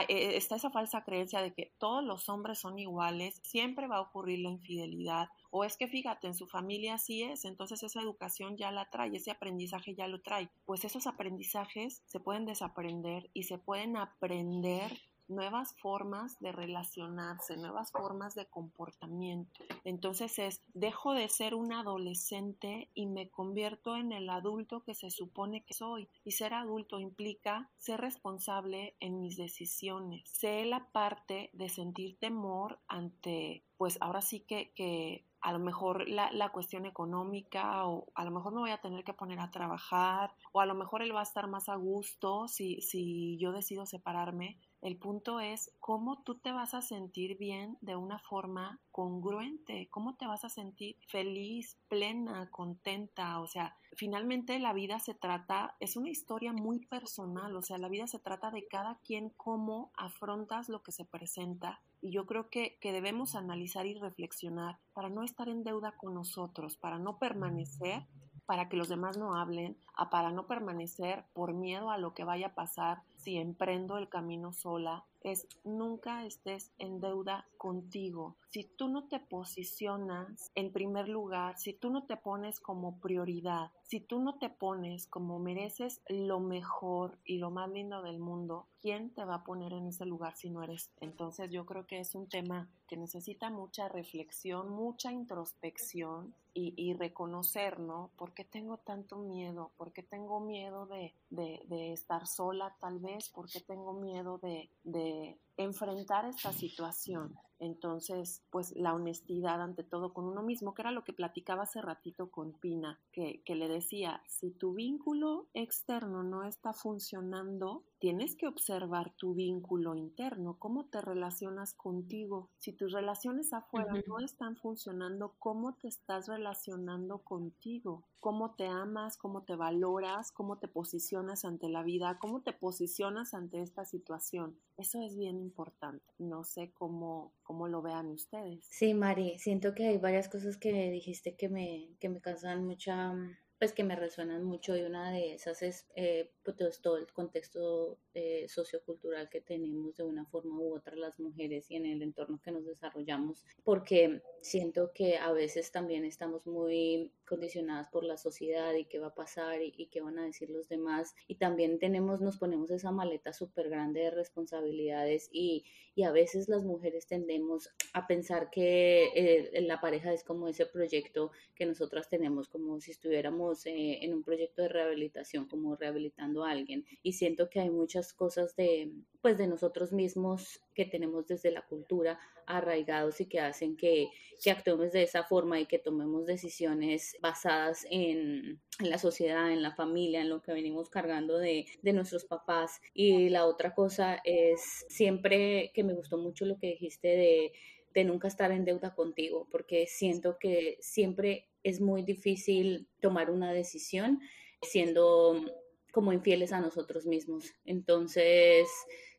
está 0.09 0.57
esa 0.57 0.71
falsa 0.71 1.03
creencia 1.05 1.41
de 1.41 1.53
que 1.53 1.73
todos 1.79 2.05
los 2.05 2.29
hombres 2.29 2.59
son 2.59 2.79
iguales, 2.79 3.41
siempre 3.43 3.87
va 3.87 3.97
a 3.97 4.03
ocurrir 4.03 4.41
la 4.41 4.51
infidelidad, 4.51 5.29
o 5.51 5.65
es 5.65 5.77
que 5.77 5.89
fíjate, 5.89 6.27
en 6.27 6.35
su 6.35 6.47
familia 6.47 6.95
así 6.95 7.23
es, 7.23 7.45
entonces 7.45 7.83
esa 7.83 8.01
educación 8.01 8.57
ya 8.57 8.71
la 8.71 8.89
trae, 8.91 9.11
ese 9.15 9.31
aprendizaje 9.31 9.95
ya 9.95 10.09
lo 10.09 10.23
trae. 10.23 10.51
Pues 10.65 10.85
esos 10.85 11.07
aprendizajes 11.07 12.03
se 12.07 12.21
pueden 12.21 12.47
desaprender 12.47 13.31
y 13.35 13.45
se 13.45 13.59
pueden 13.59 13.97
aprender 13.97 14.91
nuevas 15.35 15.75
formas 15.81 16.39
de 16.41 16.53
relacionarse, 16.53 17.57
nuevas 17.57 17.91
formas 17.93 18.35
de 18.35 18.47
comportamiento. 18.47 19.65
Entonces 19.85 20.39
es, 20.39 20.63
dejo 20.75 21.15
de 21.15 21.29
ser 21.29 21.55
un 21.55 21.73
adolescente 21.73 22.89
y 22.95 23.07
me 23.07 23.29
convierto 23.29 23.97
en 23.97 24.13
el 24.13 24.31
adulto 24.31 24.83
que 24.85 24.95
se 24.95 25.11
supone 25.11 25.65
que 25.65 25.75
soy. 25.75 26.09
Y 26.25 26.33
ser 26.33 26.55
adulto 26.55 27.01
implica 27.01 27.71
ser 27.79 28.01
responsable 28.01 28.95
en 29.01 29.21
mis 29.21 29.37
decisiones. 29.37 30.23
Sé 30.29 30.65
la 30.65 30.87
parte 30.93 31.51
de 31.53 31.69
sentir 31.69 32.19
temor 32.19 32.79
ante, 32.89 33.65
pues 33.77 33.99
ahora 34.01 34.21
sí 34.21 34.41
que, 34.41 34.73
que 34.75 35.25
a 35.43 35.53
lo 35.53 35.59
mejor 35.59 36.09
la, 36.09 36.31
la, 36.33 36.51
cuestión 36.51 36.87
económica 36.87 37.85
o 37.87 38.07
a 38.15 38.25
lo 38.25 38.31
mejor 38.31 38.53
me 38.53 38.61
voy 38.61 38.71
a 38.71 38.81
tener 38.81 39.03
que 39.03 39.13
poner 39.13 39.41
a 39.41 39.51
trabajar 39.51 40.33
o 40.53 40.61
a 40.61 40.67
lo 40.67 40.75
mejor 40.75 41.03
él 41.03 41.15
va 41.15 41.21
a 41.21 41.25
estar 41.25 41.49
más 41.49 41.69
a 41.69 41.75
gusto 41.75 42.47
si, 42.47 42.81
si 42.81 43.37
yo 43.39 43.53
decido 43.53 43.85
separarme, 43.85 44.59
el 44.83 44.97
punto 44.97 45.39
es 45.39 45.73
cómo 45.79 46.23
tú 46.25 46.39
te 46.39 46.51
vas 46.51 46.75
a 46.75 46.83
sentir 46.83 47.39
bien 47.39 47.79
de 47.81 47.95
una 47.95 48.19
forma 48.19 48.81
congruente, 48.91 49.89
cómo 49.91 50.17
te 50.17 50.27
vas 50.27 50.45
a 50.45 50.49
sentir 50.49 50.97
feliz, 51.07 51.79
plena, 51.89 52.51
contenta. 52.51 53.41
O 53.41 53.47
sea, 53.47 53.77
finalmente 53.97 54.59
la 54.59 54.73
vida 54.73 54.99
se 54.99 55.15
trata, 55.15 55.77
es 55.79 55.97
una 55.97 56.11
historia 56.11 56.53
muy 56.53 56.81
personal, 56.87 57.55
o 57.55 57.63
sea, 57.63 57.79
la 57.79 57.89
vida 57.89 58.09
se 58.09 58.19
trata 58.19 58.51
de 58.51 58.67
cada 58.67 58.99
quien 59.07 59.31
cómo 59.37 59.93
afrontas 59.97 60.69
lo 60.69 60.83
que 60.83 60.91
se 60.91 61.05
presenta. 61.05 61.81
Y 62.01 62.11
yo 62.11 62.27
creo 62.27 62.51
que, 62.51 62.77
que 62.81 62.93
debemos 62.93 63.37
analizar 63.37 63.87
y 63.87 63.95
reflexionar 63.95 64.81
para 64.95 65.09
no 65.09 65.23
estar 65.23 65.49
en 65.49 65.63
deuda 65.63 65.93
con 65.93 66.13
nosotros, 66.13 66.77
para 66.77 66.99
no 66.99 67.19
permanecer 67.19 68.05
para 68.53 68.69
que 68.69 68.77
los 68.77 68.91
demás 68.91 69.17
no 69.17 69.35
hablen, 69.35 69.79
a 69.95 70.11
para 70.11 70.31
no 70.31 70.47
permanecer 70.47 71.25
por 71.33 71.55
miedo 71.55 71.91
a 71.91 71.97
lo 71.97 72.13
que 72.13 72.23
vaya 72.23 72.49
a 72.49 72.55
pasar 72.55 73.03
si 73.17 73.39
emprendo 73.39 73.97
el 73.97 74.11
camino 74.11 74.53
sola, 74.53 75.07
es 75.23 75.49
nunca 75.65 76.27
estés 76.27 76.71
en 76.79 77.01
deuda 77.01 77.47
contigo. 77.57 78.37
Si 78.53 78.65
tú 78.65 78.89
no 78.89 79.09
te 79.09 79.19
posicionas 79.19 80.53
en 80.55 80.73
primer 80.73 81.09
lugar, 81.09 81.57
si 81.57 81.73
tú 81.73 81.89
no 81.89 82.05
te 82.05 82.19
pones 82.19 82.61
como 82.61 83.01
prioridad, 83.01 83.71
si 83.83 83.99
tú 83.99 84.21
no 84.21 84.37
te 84.39 84.51
pones 84.51 85.07
como 85.07 85.39
mereces 85.39 86.03
lo 86.07 86.39
mejor 86.39 87.19
y 87.25 87.39
lo 87.39 87.51
más 87.51 87.71
lindo 87.71 88.03
del 88.03 88.19
mundo, 88.19 88.67
¿quién 88.83 89.09
te 89.15 89.25
va 89.25 89.37
a 89.37 89.45
poner 89.45 89.73
en 89.73 89.87
ese 89.87 90.05
lugar 90.05 90.37
si 90.37 90.51
no 90.51 90.63
eres? 90.63 90.91
Entonces 91.01 91.51
yo 91.51 91.65
creo 91.65 91.87
que 91.87 92.01
es 92.01 92.15
un 92.15 92.29
tema 92.29 92.69
que 92.89 92.99
necesita 92.99 93.49
mucha 93.49 93.89
reflexión, 93.89 94.69
mucha 94.69 95.11
introspección 95.11 96.35
y, 96.55 96.93
reconocer, 96.93 97.81
¿no? 97.81 98.11
¿Por 98.19 98.35
qué 98.35 98.45
tengo 98.45 98.77
tanto 98.77 99.17
miedo? 99.17 99.73
¿Por 99.79 99.95
qué 99.95 100.03
tengo 100.03 100.41
miedo 100.41 100.85
de, 100.85 101.15
de 101.31 101.93
estar 101.95 102.27
sola 102.27 102.77
tal 102.79 102.99
vez? 102.99 103.31
¿Por 103.31 103.49
qué 103.49 103.61
tengo 103.61 103.95
miedo 103.95 104.37
de, 104.37 104.69
de 104.85 105.39
enfrentar 105.57 106.25
esta 106.27 106.53
situación. 106.53 107.35
Entonces, 107.59 108.43
pues 108.51 108.73
la 108.75 108.93
honestidad 108.93 109.63
ante 109.63 109.85
todo 109.85 110.13
con 110.13 110.25
uno 110.25 110.43
mismo, 110.43 110.75
que 110.75 110.83
era 110.83 110.91
lo 110.91 111.05
que 111.05 111.13
platicaba 111.13 111.63
hace 111.63 111.81
ratito 111.81 112.31
con 112.31 112.53
Pina, 112.55 113.01
que, 113.13 113.43
que, 113.45 113.55
le 113.55 113.69
decía, 113.69 114.21
si 114.27 114.51
tu 114.51 114.75
vínculo 114.75 115.49
externo 115.55 116.25
no 116.25 116.43
está 116.43 116.73
funcionando, 116.73 117.85
tienes 118.03 118.35
que 118.35 118.49
observar 118.49 119.15
tu 119.15 119.33
vínculo 119.33 119.95
interno, 119.95 120.57
cómo 120.59 120.87
te 120.87 121.01
relacionas 121.01 121.73
contigo. 121.73 122.51
Si 122.59 122.73
tus 122.73 122.91
relaciones 122.91 123.53
afuera 123.53 123.95
no 124.09 124.19
están 124.19 124.57
funcionando, 124.57 125.37
¿cómo 125.39 125.77
te 125.77 125.87
estás 125.87 126.27
relacionando 126.27 127.19
contigo? 127.19 128.09
¿Cómo 128.19 128.57
te 128.57 128.67
amas? 128.67 129.17
¿Cómo 129.17 129.45
te 129.45 129.55
valoras? 129.55 130.33
¿Cómo 130.33 130.59
te 130.59 130.67
posicionas 130.67 131.45
ante 131.45 131.69
la 131.69 131.85
vida? 131.85 132.19
¿Cómo 132.19 132.43
te 132.43 132.53
posicionas 132.53 133.35
ante 133.35 133.63
esta 133.63 133.85
situación? 133.85 134.59
Eso 134.77 135.01
es 135.01 135.17
bien 135.17 135.39
importante. 135.39 136.05
No 136.19 136.43
sé 136.43 136.73
cómo, 136.73 137.33
cómo 137.45 137.69
lo 137.69 137.83
vean 137.83 138.09
ustedes. 138.09 138.67
Sí, 138.69 138.95
Mari, 138.95 139.39
siento 139.39 139.77
que 139.77 139.87
hay 139.87 139.99
varias 139.99 140.29
cosas 140.29 140.57
que 140.57 140.91
dijiste 140.91 141.37
que 141.37 141.49
me, 141.49 141.95
que 142.01 142.09
me 142.09 142.21
causan 142.21 142.67
mucha 142.67 143.15
pues 143.63 143.73
que 143.73 143.85
me 143.85 143.95
resuenan 143.95 144.43
mucho 144.43 144.77
y 144.77 144.83
una 144.83 145.13
de 145.13 145.35
esas 145.35 145.63
es 145.63 145.87
eh, 145.95 146.33
pues, 146.43 146.81
todo 146.83 146.97
el 146.97 147.07
contexto 147.13 147.97
eh, 148.13 148.47
sociocultural 148.49 149.31
que 149.31 149.41
tenemos 149.41 149.95
de 149.95 150.03
una 150.03 150.27
forma 150.27 150.59
u 150.59 150.75
otra 150.75 150.97
las 150.97 151.17
mujeres 151.21 151.71
y 151.71 151.77
en 151.77 151.87
el 151.87 152.03
entorno 152.03 152.41
que 152.43 152.51
nos 152.51 152.67
desarrollamos, 152.67 153.45
porque 153.63 154.21
siento 154.41 154.91
que 154.93 155.17
a 155.17 155.31
veces 155.31 155.71
también 155.71 156.05
estamos 156.05 156.45
muy 156.45 157.13
condicionadas 157.33 157.89
por 157.89 158.05
la 158.05 158.19
sociedad 158.19 158.75
y 158.75 158.85
qué 158.85 158.99
va 158.99 159.07
a 159.07 159.15
pasar 159.15 159.63
y, 159.63 159.87
qué 159.87 160.03
van 160.03 160.19
a 160.19 160.27
decir 160.27 160.51
los 160.51 160.69
demás 160.69 161.15
y 161.27 161.37
también 161.37 161.79
tenemos, 161.79 162.21
nos 162.21 162.37
ponemos 162.37 162.71
esa 162.71 162.93
maleta 162.93 163.33
súper 163.33 163.71
grande 163.71 164.01
de 164.01 164.11
responsabilidades 164.11 165.31
y, 165.33 165.65
y, 165.95 166.03
a 166.03 166.11
veces 166.11 166.51
las 166.51 166.63
mujeres 166.63 167.07
tendemos 167.07 167.71
a 167.95 168.07
pensar 168.07 168.51
que 168.51 169.13
eh, 169.15 169.63
la 169.63 169.81
pareja 169.81 170.13
es 170.13 170.25
como 170.25 170.47
ese 170.47 170.67
proyecto 170.67 171.31
que 171.55 171.65
nosotras 171.65 172.11
tenemos, 172.11 172.49
como 172.49 172.79
si 172.81 172.91
estuviéramos 172.91 173.65
eh, 173.65 174.05
en 174.05 174.13
un 174.13 174.23
proyecto 174.23 174.61
de 174.61 174.69
rehabilitación, 174.69 175.47
como 175.47 175.75
rehabilitando 175.75 176.45
a 176.45 176.51
alguien. 176.51 176.85
Y 177.03 177.15
siento 177.15 177.49
que 177.49 177.61
hay 177.61 177.71
muchas 177.71 178.13
cosas 178.13 178.55
de, 178.57 178.93
pues, 179.23 179.39
de 179.39 179.47
nosotros 179.47 179.93
mismos 179.93 180.61
que 180.75 180.85
tenemos 180.85 181.27
desde 181.27 181.51
la 181.51 181.63
cultura 181.63 182.19
arraigados 182.47 183.21
y 183.21 183.27
que 183.27 183.41
hacen 183.41 183.77
que, 183.77 184.09
que 184.43 184.51
actuemos 184.51 184.93
de 184.93 185.03
esa 185.03 185.25
forma 185.25 185.61
y 185.61 185.67
que 185.67 185.79
tomemos 185.79 186.27
decisiones 186.27 187.17
basadas 187.21 187.87
en, 187.91 188.61
en, 188.81 188.91
la 188.91 188.99
sociedad, 188.99 189.53
en 189.53 189.63
la 189.63 189.75
familia, 189.75 190.21
en 190.21 190.29
lo 190.29 190.43
que 190.43 190.53
venimos 190.53 190.91
cargando 190.91 191.39
de, 191.39 191.67
de 191.83 191.93
nuestros 191.93 192.25
papás. 192.25 192.81
Y 192.95 193.29
la 193.29 193.47
otra 193.47 193.75
cosa 193.75 194.21
es 194.25 194.85
siempre 194.89 195.71
que 195.75 195.85
me 195.85 195.95
gustó 195.95 196.19
mucho 196.19 196.45
lo 196.45 196.59
que 196.59 196.69
dijiste 196.69 197.09
de 197.09 197.53
de 197.95 198.05
nunca 198.05 198.29
estar 198.29 198.51
en 198.53 198.65
deuda 198.65 198.95
contigo, 198.95 199.47
porque 199.51 199.87
siento 199.87 200.39
que 200.39 200.79
siempre 200.81 201.49
es 201.63 201.81
muy 201.81 202.03
difícil 202.03 202.89
tomar 203.01 203.31
una 203.31 203.53
decisión 203.53 204.21
siendo 204.63 205.45
como 205.93 206.13
infieles 206.13 206.53
a 206.53 206.61
nosotros 206.61 207.07
mismos. 207.07 207.53
Entonces, 207.65 208.69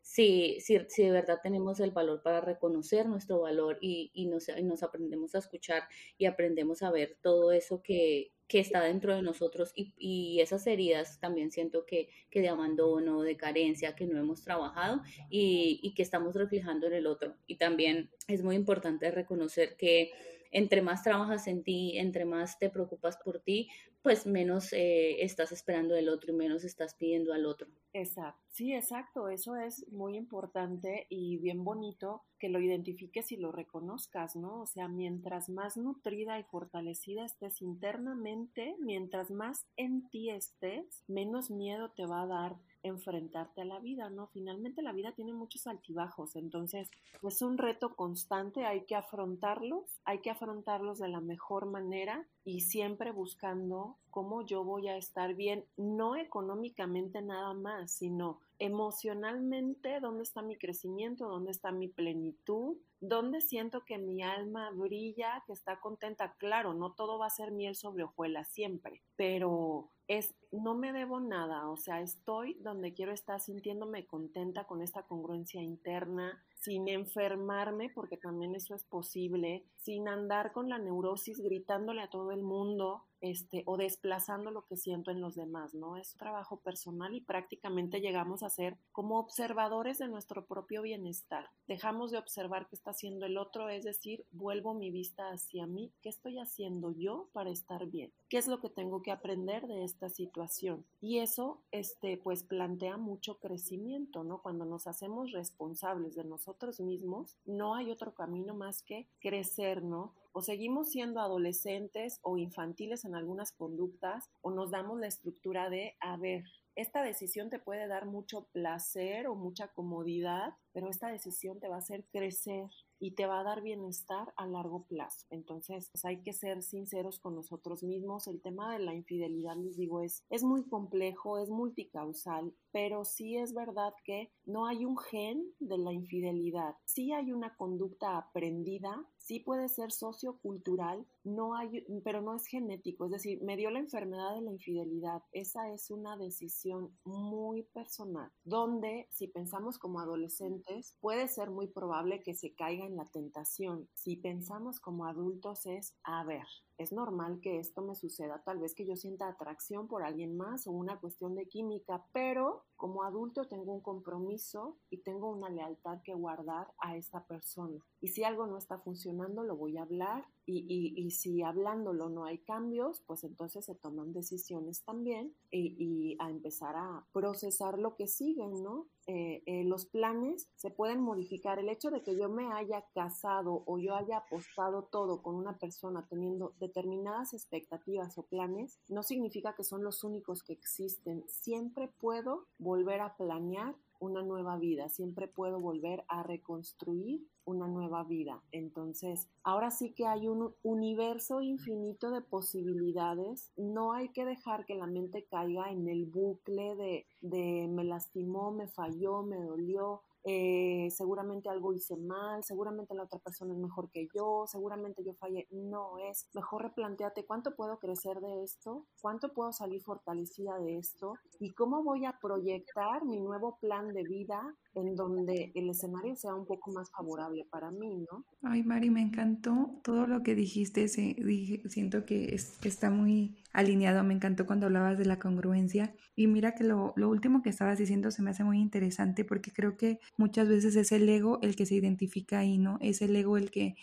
si, 0.04 0.60
si, 0.60 0.78
si 0.90 1.04
de 1.04 1.12
verdad 1.12 1.40
tenemos 1.42 1.80
el 1.80 1.92
valor 1.92 2.22
para 2.22 2.42
reconocer 2.42 3.08
nuestro 3.08 3.40
valor 3.40 3.78
y, 3.82 4.12
y, 4.14 4.28
nos, 4.28 4.48
nos 4.62 4.84
aprendemos 4.84 5.34
a 5.34 5.40
escuchar 5.40 5.84
y 6.18 6.26
aprendemos 6.26 6.84
a 6.84 6.92
ver 6.92 7.18
todo 7.22 7.54
eso 7.54 7.82
que, 7.82 8.34
que 8.50 8.60
está 8.60 8.84
dentro 8.84 9.16
de 9.16 9.22
nosotros 9.22 9.72
y, 9.76 9.94
y, 9.98 10.42
esas 10.42 10.68
heridas 10.68 11.22
también 11.22 11.52
siento 11.52 11.86
que, 11.86 12.10
que, 12.30 12.42
de 12.42 12.50
abandono, 12.50 13.22
de 13.22 13.38
carencia, 13.38 13.96
que 13.96 14.06
no 14.06 14.20
hemos 14.20 14.44
trabajado 14.44 15.02
y, 15.30 15.80
y 15.82 15.94
que 15.94 16.04
estamos 16.04 16.36
reflejando 16.36 16.88
en 16.88 16.94
el 16.94 17.08
otro. 17.08 17.38
Y 17.48 17.56
también 17.56 18.12
es 18.28 18.44
muy 18.44 18.58
importante 18.58 19.10
reconocer 19.10 19.78
que 19.78 20.12
entre 20.54 20.82
más 20.82 21.04
trabajas 21.04 21.48
en 21.48 21.64
ti, 21.64 21.98
entre 21.98 22.26
más 22.26 22.58
te 22.60 22.70
preocupas 22.70 23.18
por 23.18 23.42
ti, 23.42 23.70
pues 24.02 24.26
menos 24.26 24.72
eh, 24.74 25.24
estás 25.24 25.52
esperando 25.52 25.96
del 25.96 26.10
otro 26.10 26.32
y 26.34 26.36
menos 26.38 26.64
estás 26.64 26.96
pidiendo 26.96 27.34
al 27.34 27.46
otro. 27.46 27.68
Exacto, 27.96 28.42
sí, 28.50 28.74
exacto, 28.74 29.30
eso 29.30 29.56
es 29.56 29.88
muy 29.92 30.16
importante 30.18 31.06
y 31.10 31.38
bien 31.38 31.64
bonito 31.64 32.24
que 32.40 32.50
lo 32.50 32.60
identifiques 32.60 33.32
y 33.32 33.38
lo 33.38 33.52
reconozcas, 33.52 34.36
¿no? 34.36 34.62
O 34.62 34.66
sea, 34.66 34.88
mientras 34.88 35.48
más 35.48 35.78
nutrida 35.78 36.40
y 36.40 36.44
fortalecida 36.44 37.24
estés 37.24 37.62
internamente, 37.62 38.76
mientras 38.80 39.30
más 39.30 39.68
en 39.78 40.10
ti 40.10 40.32
estés, 40.32 41.04
menos 41.08 41.52
miedo 41.52 41.92
te 41.92 42.08
va 42.08 42.24
a 42.24 42.28
dar 42.28 42.56
enfrentarte 42.84 43.62
a 43.62 43.66
la 43.66 43.80
vida, 43.80 44.10
¿no? 44.10 44.28
Finalmente 44.28 44.82
la 44.82 44.92
vida 44.92 45.14
tiene 45.14 45.34
muchos 45.34 45.68
altibajos, 45.68 46.36
entonces 46.36 46.90
es 47.22 47.42
un 47.42 47.58
reto 47.58 47.96
constante, 47.96 48.66
hay 48.66 48.86
que 48.86 48.96
afrontarlos, 48.96 50.02
hay 50.06 50.20
que 50.20 50.30
afrontarlos 50.30 51.00
de 51.00 51.08
la 51.08 51.22
mejor 51.22 51.66
manera 51.66 52.28
y 52.46 52.62
siempre 52.62 53.12
buscando 53.12 53.98
cómo 54.10 54.42
yo 54.46 54.64
voy 54.64 54.90
a 54.90 54.98
estar 54.98 55.34
bien, 55.34 55.66
no 55.78 56.16
económicamente 56.16 57.22
nada 57.22 57.54
más, 57.54 57.92
sino 57.92 58.40
emocionalmente, 58.60 60.00
dónde 60.00 60.24
está 60.24 60.42
mi 60.42 60.58
crecimiento, 60.58 61.28
dónde 61.28 61.52
está 61.52 61.72
mi 61.72 61.88
plenitud, 61.88 62.78
dónde 63.00 63.42
siento 63.42 63.84
que 63.86 63.98
mi 63.98 64.22
alma 64.22 64.72
brilla, 64.72 65.44
que 65.46 65.54
está 65.54 65.80
contenta. 65.80 66.36
Claro, 66.38 66.74
no 66.74 66.94
todo 66.94 67.20
va 67.20 67.28
a 67.28 67.32
ser 67.32 67.52
miel 67.52 67.76
sobre 67.76 68.04
hojuelas 68.04 68.48
siempre, 68.50 69.04
pero 69.16 69.92
es 70.08 70.36
no 70.52 70.76
me 70.76 70.94
debo 70.94 71.20
nada, 71.20 71.70
o 71.70 71.78
sea, 71.78 72.02
estoy 72.02 72.56
donde 72.62 72.94
quiero 72.94 73.12
estar 73.12 73.40
sintiéndome 73.40 74.06
contenta 74.06 74.66
con 74.66 74.82
esta 74.82 75.04
congruencia 75.04 75.62
interna, 75.62 76.44
sin 76.64 76.88
enfermarme, 76.88 77.90
porque 77.90 78.16
también 78.16 78.56
eso 78.56 78.74
es 78.74 78.86
posible, 78.86 79.66
sin 79.76 80.08
andar 80.08 80.54
con 80.54 80.70
la 80.70 80.78
neurosis 80.78 81.42
gritándole 81.42 82.02
a 82.02 82.10
todo 82.10 82.32
el 82.32 82.42
mundo, 82.42 83.04
este, 83.24 83.64
o 83.68 83.78
desplazando 83.78 84.52
lo 84.52 84.66
que 84.66 84.76
siento 84.76 85.10
en 85.10 85.22
los 85.22 85.36
demás, 85.36 85.74
¿no? 85.74 85.96
Es 85.96 86.14
trabajo 86.18 86.58
personal 86.58 87.16
y 87.16 87.22
prácticamente 87.22 88.02
llegamos 88.02 88.44
a 88.44 88.50
ser 88.50 88.78
como 88.92 89.18
observadores 89.18 89.98
de 89.98 90.10
nuestro 90.10 90.46
propio 90.46 90.82
bienestar. 90.82 91.50
Dejamos 91.66 92.12
de 92.12 92.18
observar 92.18 92.68
qué 92.68 92.76
está 92.76 92.92
haciendo 92.92 93.26
el 93.26 93.38
otro, 93.38 93.70
es 93.70 93.86
decir, 93.86 94.26
vuelvo 94.32 94.74
mi 94.74 94.92
vista 94.92 95.30
hacia 95.30 95.66
mí, 95.66 95.94
¿qué 96.02 96.10
estoy 96.10 96.38
haciendo 96.38 96.92
yo 96.92 97.30
para 97.32 97.50
estar 97.50 97.86
bien? 97.86 98.12
¿Qué 98.28 98.38
es 98.38 98.48
lo 98.48 98.60
que 98.60 98.70
tengo 98.70 99.02
que 99.02 99.12
aprender 99.12 99.68
de 99.68 99.86
esta 99.86 100.10
situación? 100.10 100.86
Y 101.00 101.20
eso, 101.20 101.62
este, 101.72 102.18
pues 102.18 102.44
plantea 102.44 102.98
mucho 102.98 103.40
crecimiento, 103.40 104.26
¿no? 104.26 104.42
Cuando 104.42 104.66
nos 104.66 104.86
hacemos 104.86 105.32
responsables 105.32 106.16
de 106.16 106.26
nosotros 106.26 106.53
mismos, 106.80 107.38
no 107.46 107.76
hay 107.76 107.92
otro 107.92 108.14
camino 108.14 108.54
más 108.54 108.82
que 108.84 109.08
crecer, 109.20 109.84
¿no? 109.84 110.14
o 110.34 110.42
seguimos 110.42 110.90
siendo 110.90 111.22
adolescentes 111.22 112.20
o 112.24 112.38
infantiles 112.38 113.06
en 113.06 113.16
algunas 113.16 113.52
conductas 113.52 114.30
o 114.42 114.52
nos 114.52 114.72
damos 114.72 115.00
la 115.00 115.08
estructura 115.08 115.70
de, 115.70 115.96
a 116.00 116.18
ver, 116.18 116.44
esta 116.76 117.04
decisión 117.04 117.52
te 117.52 117.60
puede 117.60 117.88
dar 117.88 118.08
mucho 118.08 118.48
placer 118.52 119.28
o 119.28 119.36
mucha 119.36 119.68
comodidad, 119.68 120.56
pero 120.74 120.90
esta 120.90 121.10
decisión 121.10 121.60
te 121.60 121.68
va 121.68 121.76
a 121.76 121.80
hacer 121.80 122.04
crecer 122.12 122.66
y 123.00 123.12
te 123.12 123.28
va 123.28 123.42
a 123.42 123.44
dar 123.44 123.62
bienestar 123.62 124.34
a 124.38 124.48
largo 124.48 124.86
plazo. 124.86 125.28
Entonces, 125.30 125.90
pues 125.92 126.04
hay 126.04 126.24
que 126.24 126.34
ser 126.34 126.64
sinceros 126.64 127.20
con 127.20 127.36
nosotros 127.36 127.84
mismos. 127.84 128.28
El 128.28 128.42
tema 128.42 128.74
de 128.74 128.80
la 128.80 128.96
infidelidad, 128.96 129.56
les 129.56 129.78
digo, 129.78 130.02
es, 130.02 130.24
es 130.32 130.44
muy 130.44 130.68
complejo, 130.68 131.38
es 131.38 131.50
multicausal, 131.50 132.56
pero 132.74 133.06
sí 133.06 133.38
es 133.38 133.54
verdad 133.54 133.94
que 134.04 134.34
no 134.46 134.66
hay 134.66 134.84
un 134.84 134.98
gen 134.98 135.46
de 135.60 135.78
la 135.78 135.94
infidelidad. 135.94 136.76
Sí 136.84 137.14
hay 137.14 137.32
una 137.32 137.56
conducta 137.56 138.18
aprendida 138.18 139.08
sí 139.24 139.40
puede 139.40 139.70
ser 139.70 139.92
sociocultural, 139.92 141.08
no 141.24 141.56
hay, 141.56 141.86
pero 142.04 142.22
no 142.22 142.36
es 142.36 142.46
genético, 142.46 143.06
es 143.06 143.12
decir, 143.12 143.42
me 143.42 143.56
dio 143.56 143.70
la 143.70 143.80
enfermedad 143.80 144.36
de 144.36 144.42
la 144.42 144.52
infidelidad. 144.52 145.24
Esa 145.32 145.72
es 145.72 145.90
una 145.90 146.18
decisión 146.18 146.92
muy 147.06 147.64
personal, 147.64 148.30
donde 148.44 149.08
si 149.12 149.30
pensamos 149.30 149.80
como 149.80 150.02
adolescentes, 150.02 150.98
puede 151.00 151.30
ser 151.30 151.52
muy 151.52 151.68
probable 151.68 152.22
que 152.22 152.36
se 152.36 152.54
caiga 152.54 152.86
en 152.86 152.98
la 152.98 153.06
tentación. 153.06 153.88
Si 153.94 154.18
pensamos 154.18 154.82
como 154.82 155.06
adultos 155.06 155.66
es, 155.66 155.96
a 156.04 156.26
ver, 156.26 156.46
es 156.78 156.92
normal 156.92 157.40
que 157.42 157.60
esto 157.60 157.82
me 157.82 157.96
suceda, 157.96 158.42
tal 158.44 158.60
vez 158.60 158.76
que 158.76 158.86
yo 158.86 158.98
sienta 158.98 159.30
atracción 159.30 159.88
por 159.88 160.04
alguien 160.04 160.36
más 160.36 160.68
o 160.68 160.72
una 160.72 161.00
cuestión 161.00 161.36
de 161.36 161.48
química, 161.48 162.06
pero 162.12 162.63
como 162.76 163.04
adulto 163.04 163.48
tengo 163.48 163.74
un 163.74 163.82
compromiso 163.82 164.78
y 164.90 164.98
tengo 164.98 165.32
una 165.32 165.50
lealtad 165.50 166.02
que 166.04 166.14
guardar 166.14 166.74
a 166.80 166.98
esta 166.98 167.26
persona. 167.26 167.86
Y 168.02 168.10
si 168.10 168.24
algo 168.24 168.46
no 168.46 168.58
está 168.58 168.78
funcionando, 168.80 169.44
lo 169.44 169.56
voy 169.56 169.78
a 169.78 169.84
hablar 169.84 170.28
y, 170.46 171.12
si 171.12 171.42
hablándolo 171.42 172.10
no 172.10 172.26
hay 172.26 172.40
cambios, 172.40 173.02
pues 173.06 173.24
entonces 173.24 173.66
se 173.66 173.76
toman 173.76 174.14
decisiones 174.14 174.84
también 174.84 175.34
y, 175.52 176.18
a 176.20 176.30
empezar 176.30 176.76
a 176.76 177.06
procesar 177.14 177.80
lo 177.80 177.96
que 177.96 178.08
sigue, 178.08 178.48
¿no? 178.48 178.88
Eh, 179.06 179.44
eh, 179.46 179.64
los 179.66 179.86
planes 179.86 180.50
se 180.56 180.72
pueden 180.72 181.02
modificar. 181.02 181.60
El 181.60 181.70
hecho 181.70 181.92
de 181.92 182.04
que 182.04 182.18
yo 182.18 182.30
me 182.30 182.52
haya 182.54 182.86
casado 182.94 183.64
o 183.66 183.78
yo 183.78 183.96
haya 183.96 184.18
apostado 184.18 184.84
todo 184.84 185.22
con 185.22 185.36
una 185.36 185.58
persona 185.58 186.06
teniendo 186.10 186.54
determinadas 186.60 187.34
expectativas 187.34 188.18
o 188.18 188.24
planes, 188.24 188.80
no 188.88 189.04
significa 189.04 189.56
que 189.56 189.64
son 189.64 189.84
los 189.84 190.04
únicos 190.04 190.44
que 190.44 190.54
existen. 190.54 191.26
Siempre 191.28 191.90
puedo 192.00 192.48
volver 192.58 193.02
a 193.02 193.16
planear 193.18 193.76
una 194.00 194.22
nueva 194.22 194.58
vida, 194.58 194.90
siempre 194.90 195.28
puedo 195.28 195.60
volver 195.60 196.04
a 196.08 196.24
reconstruir 196.24 197.26
una 197.46 197.68
nueva 197.68 198.04
vida. 198.04 198.42
Entonces, 198.52 199.28
ahora 199.44 199.72
sí 199.72 199.94
que 199.94 200.06
hay 200.06 200.28
un 200.28 200.54
universo 200.64 201.42
infinito 201.42 202.12
de 202.12 202.22
posibilidades. 202.22 203.52
No 203.58 203.94
hay 203.94 204.10
que 204.10 204.26
dejar 204.26 204.66
que 204.66 204.76
la 204.76 204.88
mente 204.88 205.26
caiga 205.30 205.72
en 205.72 205.88
el 205.88 206.06
bucle 206.06 206.76
de, 206.76 207.06
de 207.22 207.68
me 207.70 207.84
lastimó, 207.84 208.52
me 208.52 208.68
falló, 208.68 209.24
me 209.24 209.38
dolió, 209.38 210.02
eh, 210.26 210.88
seguramente 210.92 211.50
algo 211.50 211.74
hice 211.74 211.98
mal, 211.98 212.44
seguramente 212.46 212.96
la 212.96 213.04
otra 213.04 213.20
persona 213.20 213.54
es 213.54 213.60
mejor 213.60 213.92
que 213.92 214.08
yo, 214.16 214.46
seguramente 214.48 215.04
yo 215.04 215.14
fallé. 215.16 215.48
No 215.52 215.98
es, 216.00 216.30
mejor 216.34 216.64
replanteate 216.64 217.26
cuánto 217.26 217.56
puedo 217.56 217.78
crecer 217.78 218.22
de 218.22 218.44
esto, 218.44 218.86
cuánto 219.02 219.34
puedo 219.34 219.52
salir 219.52 219.82
fortalecida 219.84 220.58
de 220.60 220.78
esto 220.78 221.16
y 221.40 221.52
cómo 221.54 221.84
voy 221.84 222.06
a 222.06 222.18
proyectar 222.22 223.04
mi 223.04 223.20
nuevo 223.20 223.58
plan 223.60 223.94
de 223.94 224.04
vida 224.04 224.56
en 224.76 224.96
donde 224.96 225.52
el 225.56 225.70
escenario 225.70 226.16
sea 226.16 226.34
un 226.34 226.46
poco 226.46 226.72
más 226.72 226.90
favorable 226.92 227.33
para 227.50 227.72
mí, 227.72 228.06
¿no? 228.12 228.26
Ay, 228.42 228.64
Mari, 228.64 228.90
me 228.90 229.02
encantó 229.02 229.80
todo 229.84 230.08
lo 230.08 230.24
que 230.24 230.36
dijiste, 230.36 230.88
siento 230.88 232.06
que 232.06 232.36
está 232.64 232.90
muy 232.90 233.36
alineado, 233.52 234.04
me 234.04 234.14
encantó 234.14 234.46
cuando 234.46 234.68
hablabas 234.68 234.98
de 234.98 235.06
la 235.06 235.20
congruencia 235.20 235.94
y 236.16 236.28
mira 236.28 236.56
que 236.56 236.64
lo, 236.64 236.94
último 236.96 237.42
que 237.42 237.50
estabas 237.50 237.78
diciendo 237.78 238.12
se 238.12 238.22
me 238.22 238.32
hace 238.32 238.44
muy 238.44 238.60
interesante 238.60 239.26
porque 239.26 239.52
creo 239.52 239.78
que 239.78 240.00
muchas 240.18 240.48
veces 240.48 240.76
es 240.76 240.92
el 240.92 241.08
ego 241.10 241.40
el 241.42 241.56
que 241.56 241.66
se 241.66 241.76
identifica 241.76 242.40
ahí, 242.40 242.58
¿no? 242.58 242.78
Es 242.82 243.02
el 243.02 243.16
ego 243.16 243.38
el 243.38 243.52
que 243.52 243.76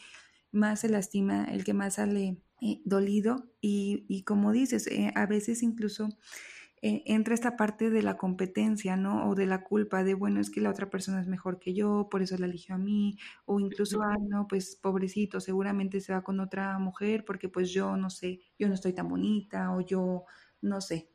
más 0.52 0.80
se 0.80 0.88
lastima, 0.88 1.44
el 1.44 1.64
que 1.64 1.74
más 1.74 1.94
sale 1.94 2.38
eh, 2.60 2.80
dolido 2.84 3.50
y, 3.60 4.04
y, 4.08 4.22
como 4.24 4.52
dices, 4.52 4.86
eh, 4.88 5.12
a 5.14 5.26
veces 5.26 5.62
incluso 5.62 6.08
eh, 6.82 7.02
entra 7.06 7.34
esta 7.34 7.56
parte 7.56 7.90
de 7.90 8.02
la 8.02 8.16
competencia, 8.16 8.96
¿no? 8.96 9.28
O 9.28 9.34
de 9.34 9.46
la 9.46 9.62
culpa 9.64 10.02
de, 10.04 10.14
bueno, 10.14 10.40
es 10.40 10.50
que 10.50 10.60
la 10.60 10.70
otra 10.70 10.88
persona 10.90 11.20
es 11.20 11.26
mejor 11.28 11.58
que 11.60 11.74
yo, 11.74 12.08
por 12.10 12.22
eso 12.22 12.36
la 12.38 12.46
eligió 12.46 12.74
a 12.74 12.78
mí, 12.78 13.18
o 13.46 13.60
incluso, 13.60 14.02
ay, 14.02 14.22
no, 14.28 14.46
pues 14.48 14.76
pobrecito, 14.76 15.40
seguramente 15.40 16.00
se 16.00 16.12
va 16.12 16.22
con 16.22 16.40
otra 16.40 16.78
mujer 16.78 17.24
porque 17.24 17.48
pues 17.48 17.70
yo 17.72 17.96
no 17.96 18.10
sé, 18.10 18.40
yo 18.58 18.68
no 18.68 18.74
estoy 18.74 18.92
tan 18.94 19.08
bonita, 19.08 19.72
o 19.74 19.80
yo, 19.82 20.24
no 20.62 20.80
sé, 20.80 21.10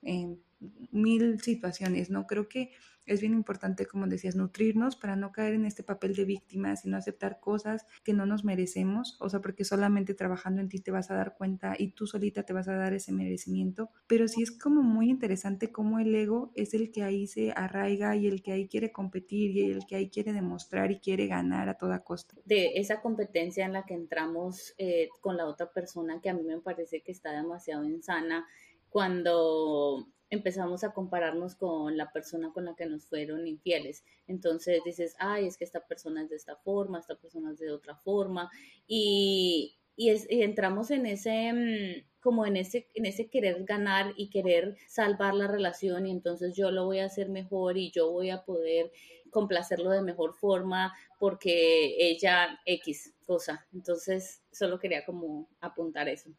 mil 0.92 1.42
situaciones, 1.42 2.10
¿no? 2.10 2.28
Creo 2.28 2.48
que 2.48 2.72
es 3.06 3.22
bien 3.22 3.34
importante, 3.34 3.86
como 3.86 4.08
decías, 4.08 4.36
nutrirnos 4.36 4.96
para 4.96 5.16
no 5.16 5.32
caer 5.32 5.54
en 5.54 5.66
este 5.66 5.84
papel 5.84 6.16
de 6.16 6.26
víctima, 6.26 6.76
sino 6.76 6.98
aceptar 6.98 7.40
cosas 7.40 7.86
que 8.04 8.14
no 8.14 8.26
nos 8.26 8.44
merecemos, 8.44 9.18
o 9.20 9.30
sea, 9.30 9.42
porque 9.42 9.64
solamente 9.64 10.14
trabajando 10.14 10.62
en 10.62 10.70
ti 10.70 10.80
te 10.80 10.92
vas 10.92 11.12
a 11.12 11.16
dar 11.16 11.36
cuenta 11.38 11.76
y 11.78 11.92
tú 11.92 12.08
solita 12.08 12.44
te 12.44 12.54
vas 12.54 12.68
a 12.68 12.76
dar 12.76 12.94
ese 12.94 13.12
merecimiento, 13.12 13.92
pero 14.08 14.28
sí 14.28 14.42
es 14.42 14.52
como 14.52 14.82
muy 14.82 15.10
interesante 15.10 15.72
cómo 15.72 16.00
el 16.00 16.14
ego 16.16 16.52
es 16.56 16.74
el 16.74 16.92
que 16.92 17.04
ahí 17.04 17.28
se 17.28 17.52
arraiga 17.52 18.16
y 18.16 18.28
el 18.28 18.42
que 18.42 18.54
ahí 18.54 18.68
quiere 18.68 18.92
competir 18.92 19.52
y 19.52 19.72
el 19.72 19.86
que 19.86 19.96
ahí 19.96 20.10
quiere 20.10 20.34
demostrar 20.34 20.92
y 20.92 21.00
quiere 21.00 21.28
ganar 21.28 21.70
a 21.70 21.78
toda 21.78 22.04
costa. 22.04 22.36
De 22.46 22.74
esa 22.76 23.02
competencia 23.02 23.66
en 23.66 23.74
la 23.74 23.86
que 23.86 23.94
entramos 23.94 24.74
eh, 24.78 25.10
con 25.22 25.38
la 25.38 25.46
otra 25.46 25.72
persona 25.72 26.20
que 26.22 26.30
a 26.30 26.34
mí 26.34 26.44
me 26.44 26.60
parece 26.60 27.02
que 27.02 27.12
está 27.12 27.32
demasiado 27.32 27.84
insana 27.86 28.46
cuando 28.90 30.08
empezamos 30.36 30.84
a 30.84 30.94
compararnos 30.94 31.56
con 31.56 31.98
la 31.98 32.12
persona 32.12 32.52
con 32.54 32.66
la 32.66 32.76
que 32.76 32.86
nos 32.86 33.06
fueron 33.06 33.48
infieles. 33.48 34.04
Entonces 34.28 34.82
dices, 34.86 35.16
ay, 35.20 35.48
es 35.48 35.58
que 35.58 35.64
esta 35.64 35.86
persona 35.86 36.24
es 36.24 36.30
de 36.30 36.36
esta 36.36 36.56
forma, 36.56 37.00
esta 37.00 37.16
persona 37.16 37.52
es 37.52 37.60
de 37.60 37.72
otra 37.72 37.96
forma, 37.96 38.52
y, 38.88 39.76
y, 39.96 40.10
entramos 40.42 40.92
en 40.92 41.06
ese, 41.06 41.54
mm, 41.54 42.22
como 42.22 42.46
en 42.46 42.58
ese, 42.58 42.88
en 42.94 43.06
ese 43.06 43.28
querer 43.30 43.64
ganar 43.66 44.14
y 44.18 44.30
querer 44.30 44.76
salvar 44.88 45.34
la 45.34 45.48
relación, 45.48 46.06
y 46.06 46.12
entonces 46.12 46.56
yo 46.56 46.72
lo 46.72 46.86
voy 46.86 47.00
a 47.00 47.06
hacer 47.06 47.30
mejor 47.30 47.78
y 47.78 47.92
yo 47.92 48.12
voy 48.12 48.30
a 48.30 48.44
poder 48.44 48.92
complacerlo 49.32 49.90
de 49.90 50.02
mejor 50.02 50.34
forma 50.34 50.94
porque 51.20 51.96
ella 52.00 52.60
X 52.66 53.14
cosa. 53.26 53.68
Entonces, 53.74 54.42
solo 54.52 54.80
quería 54.80 55.06
como 55.06 55.50
apuntar 55.60 56.08
eso. 56.08 56.30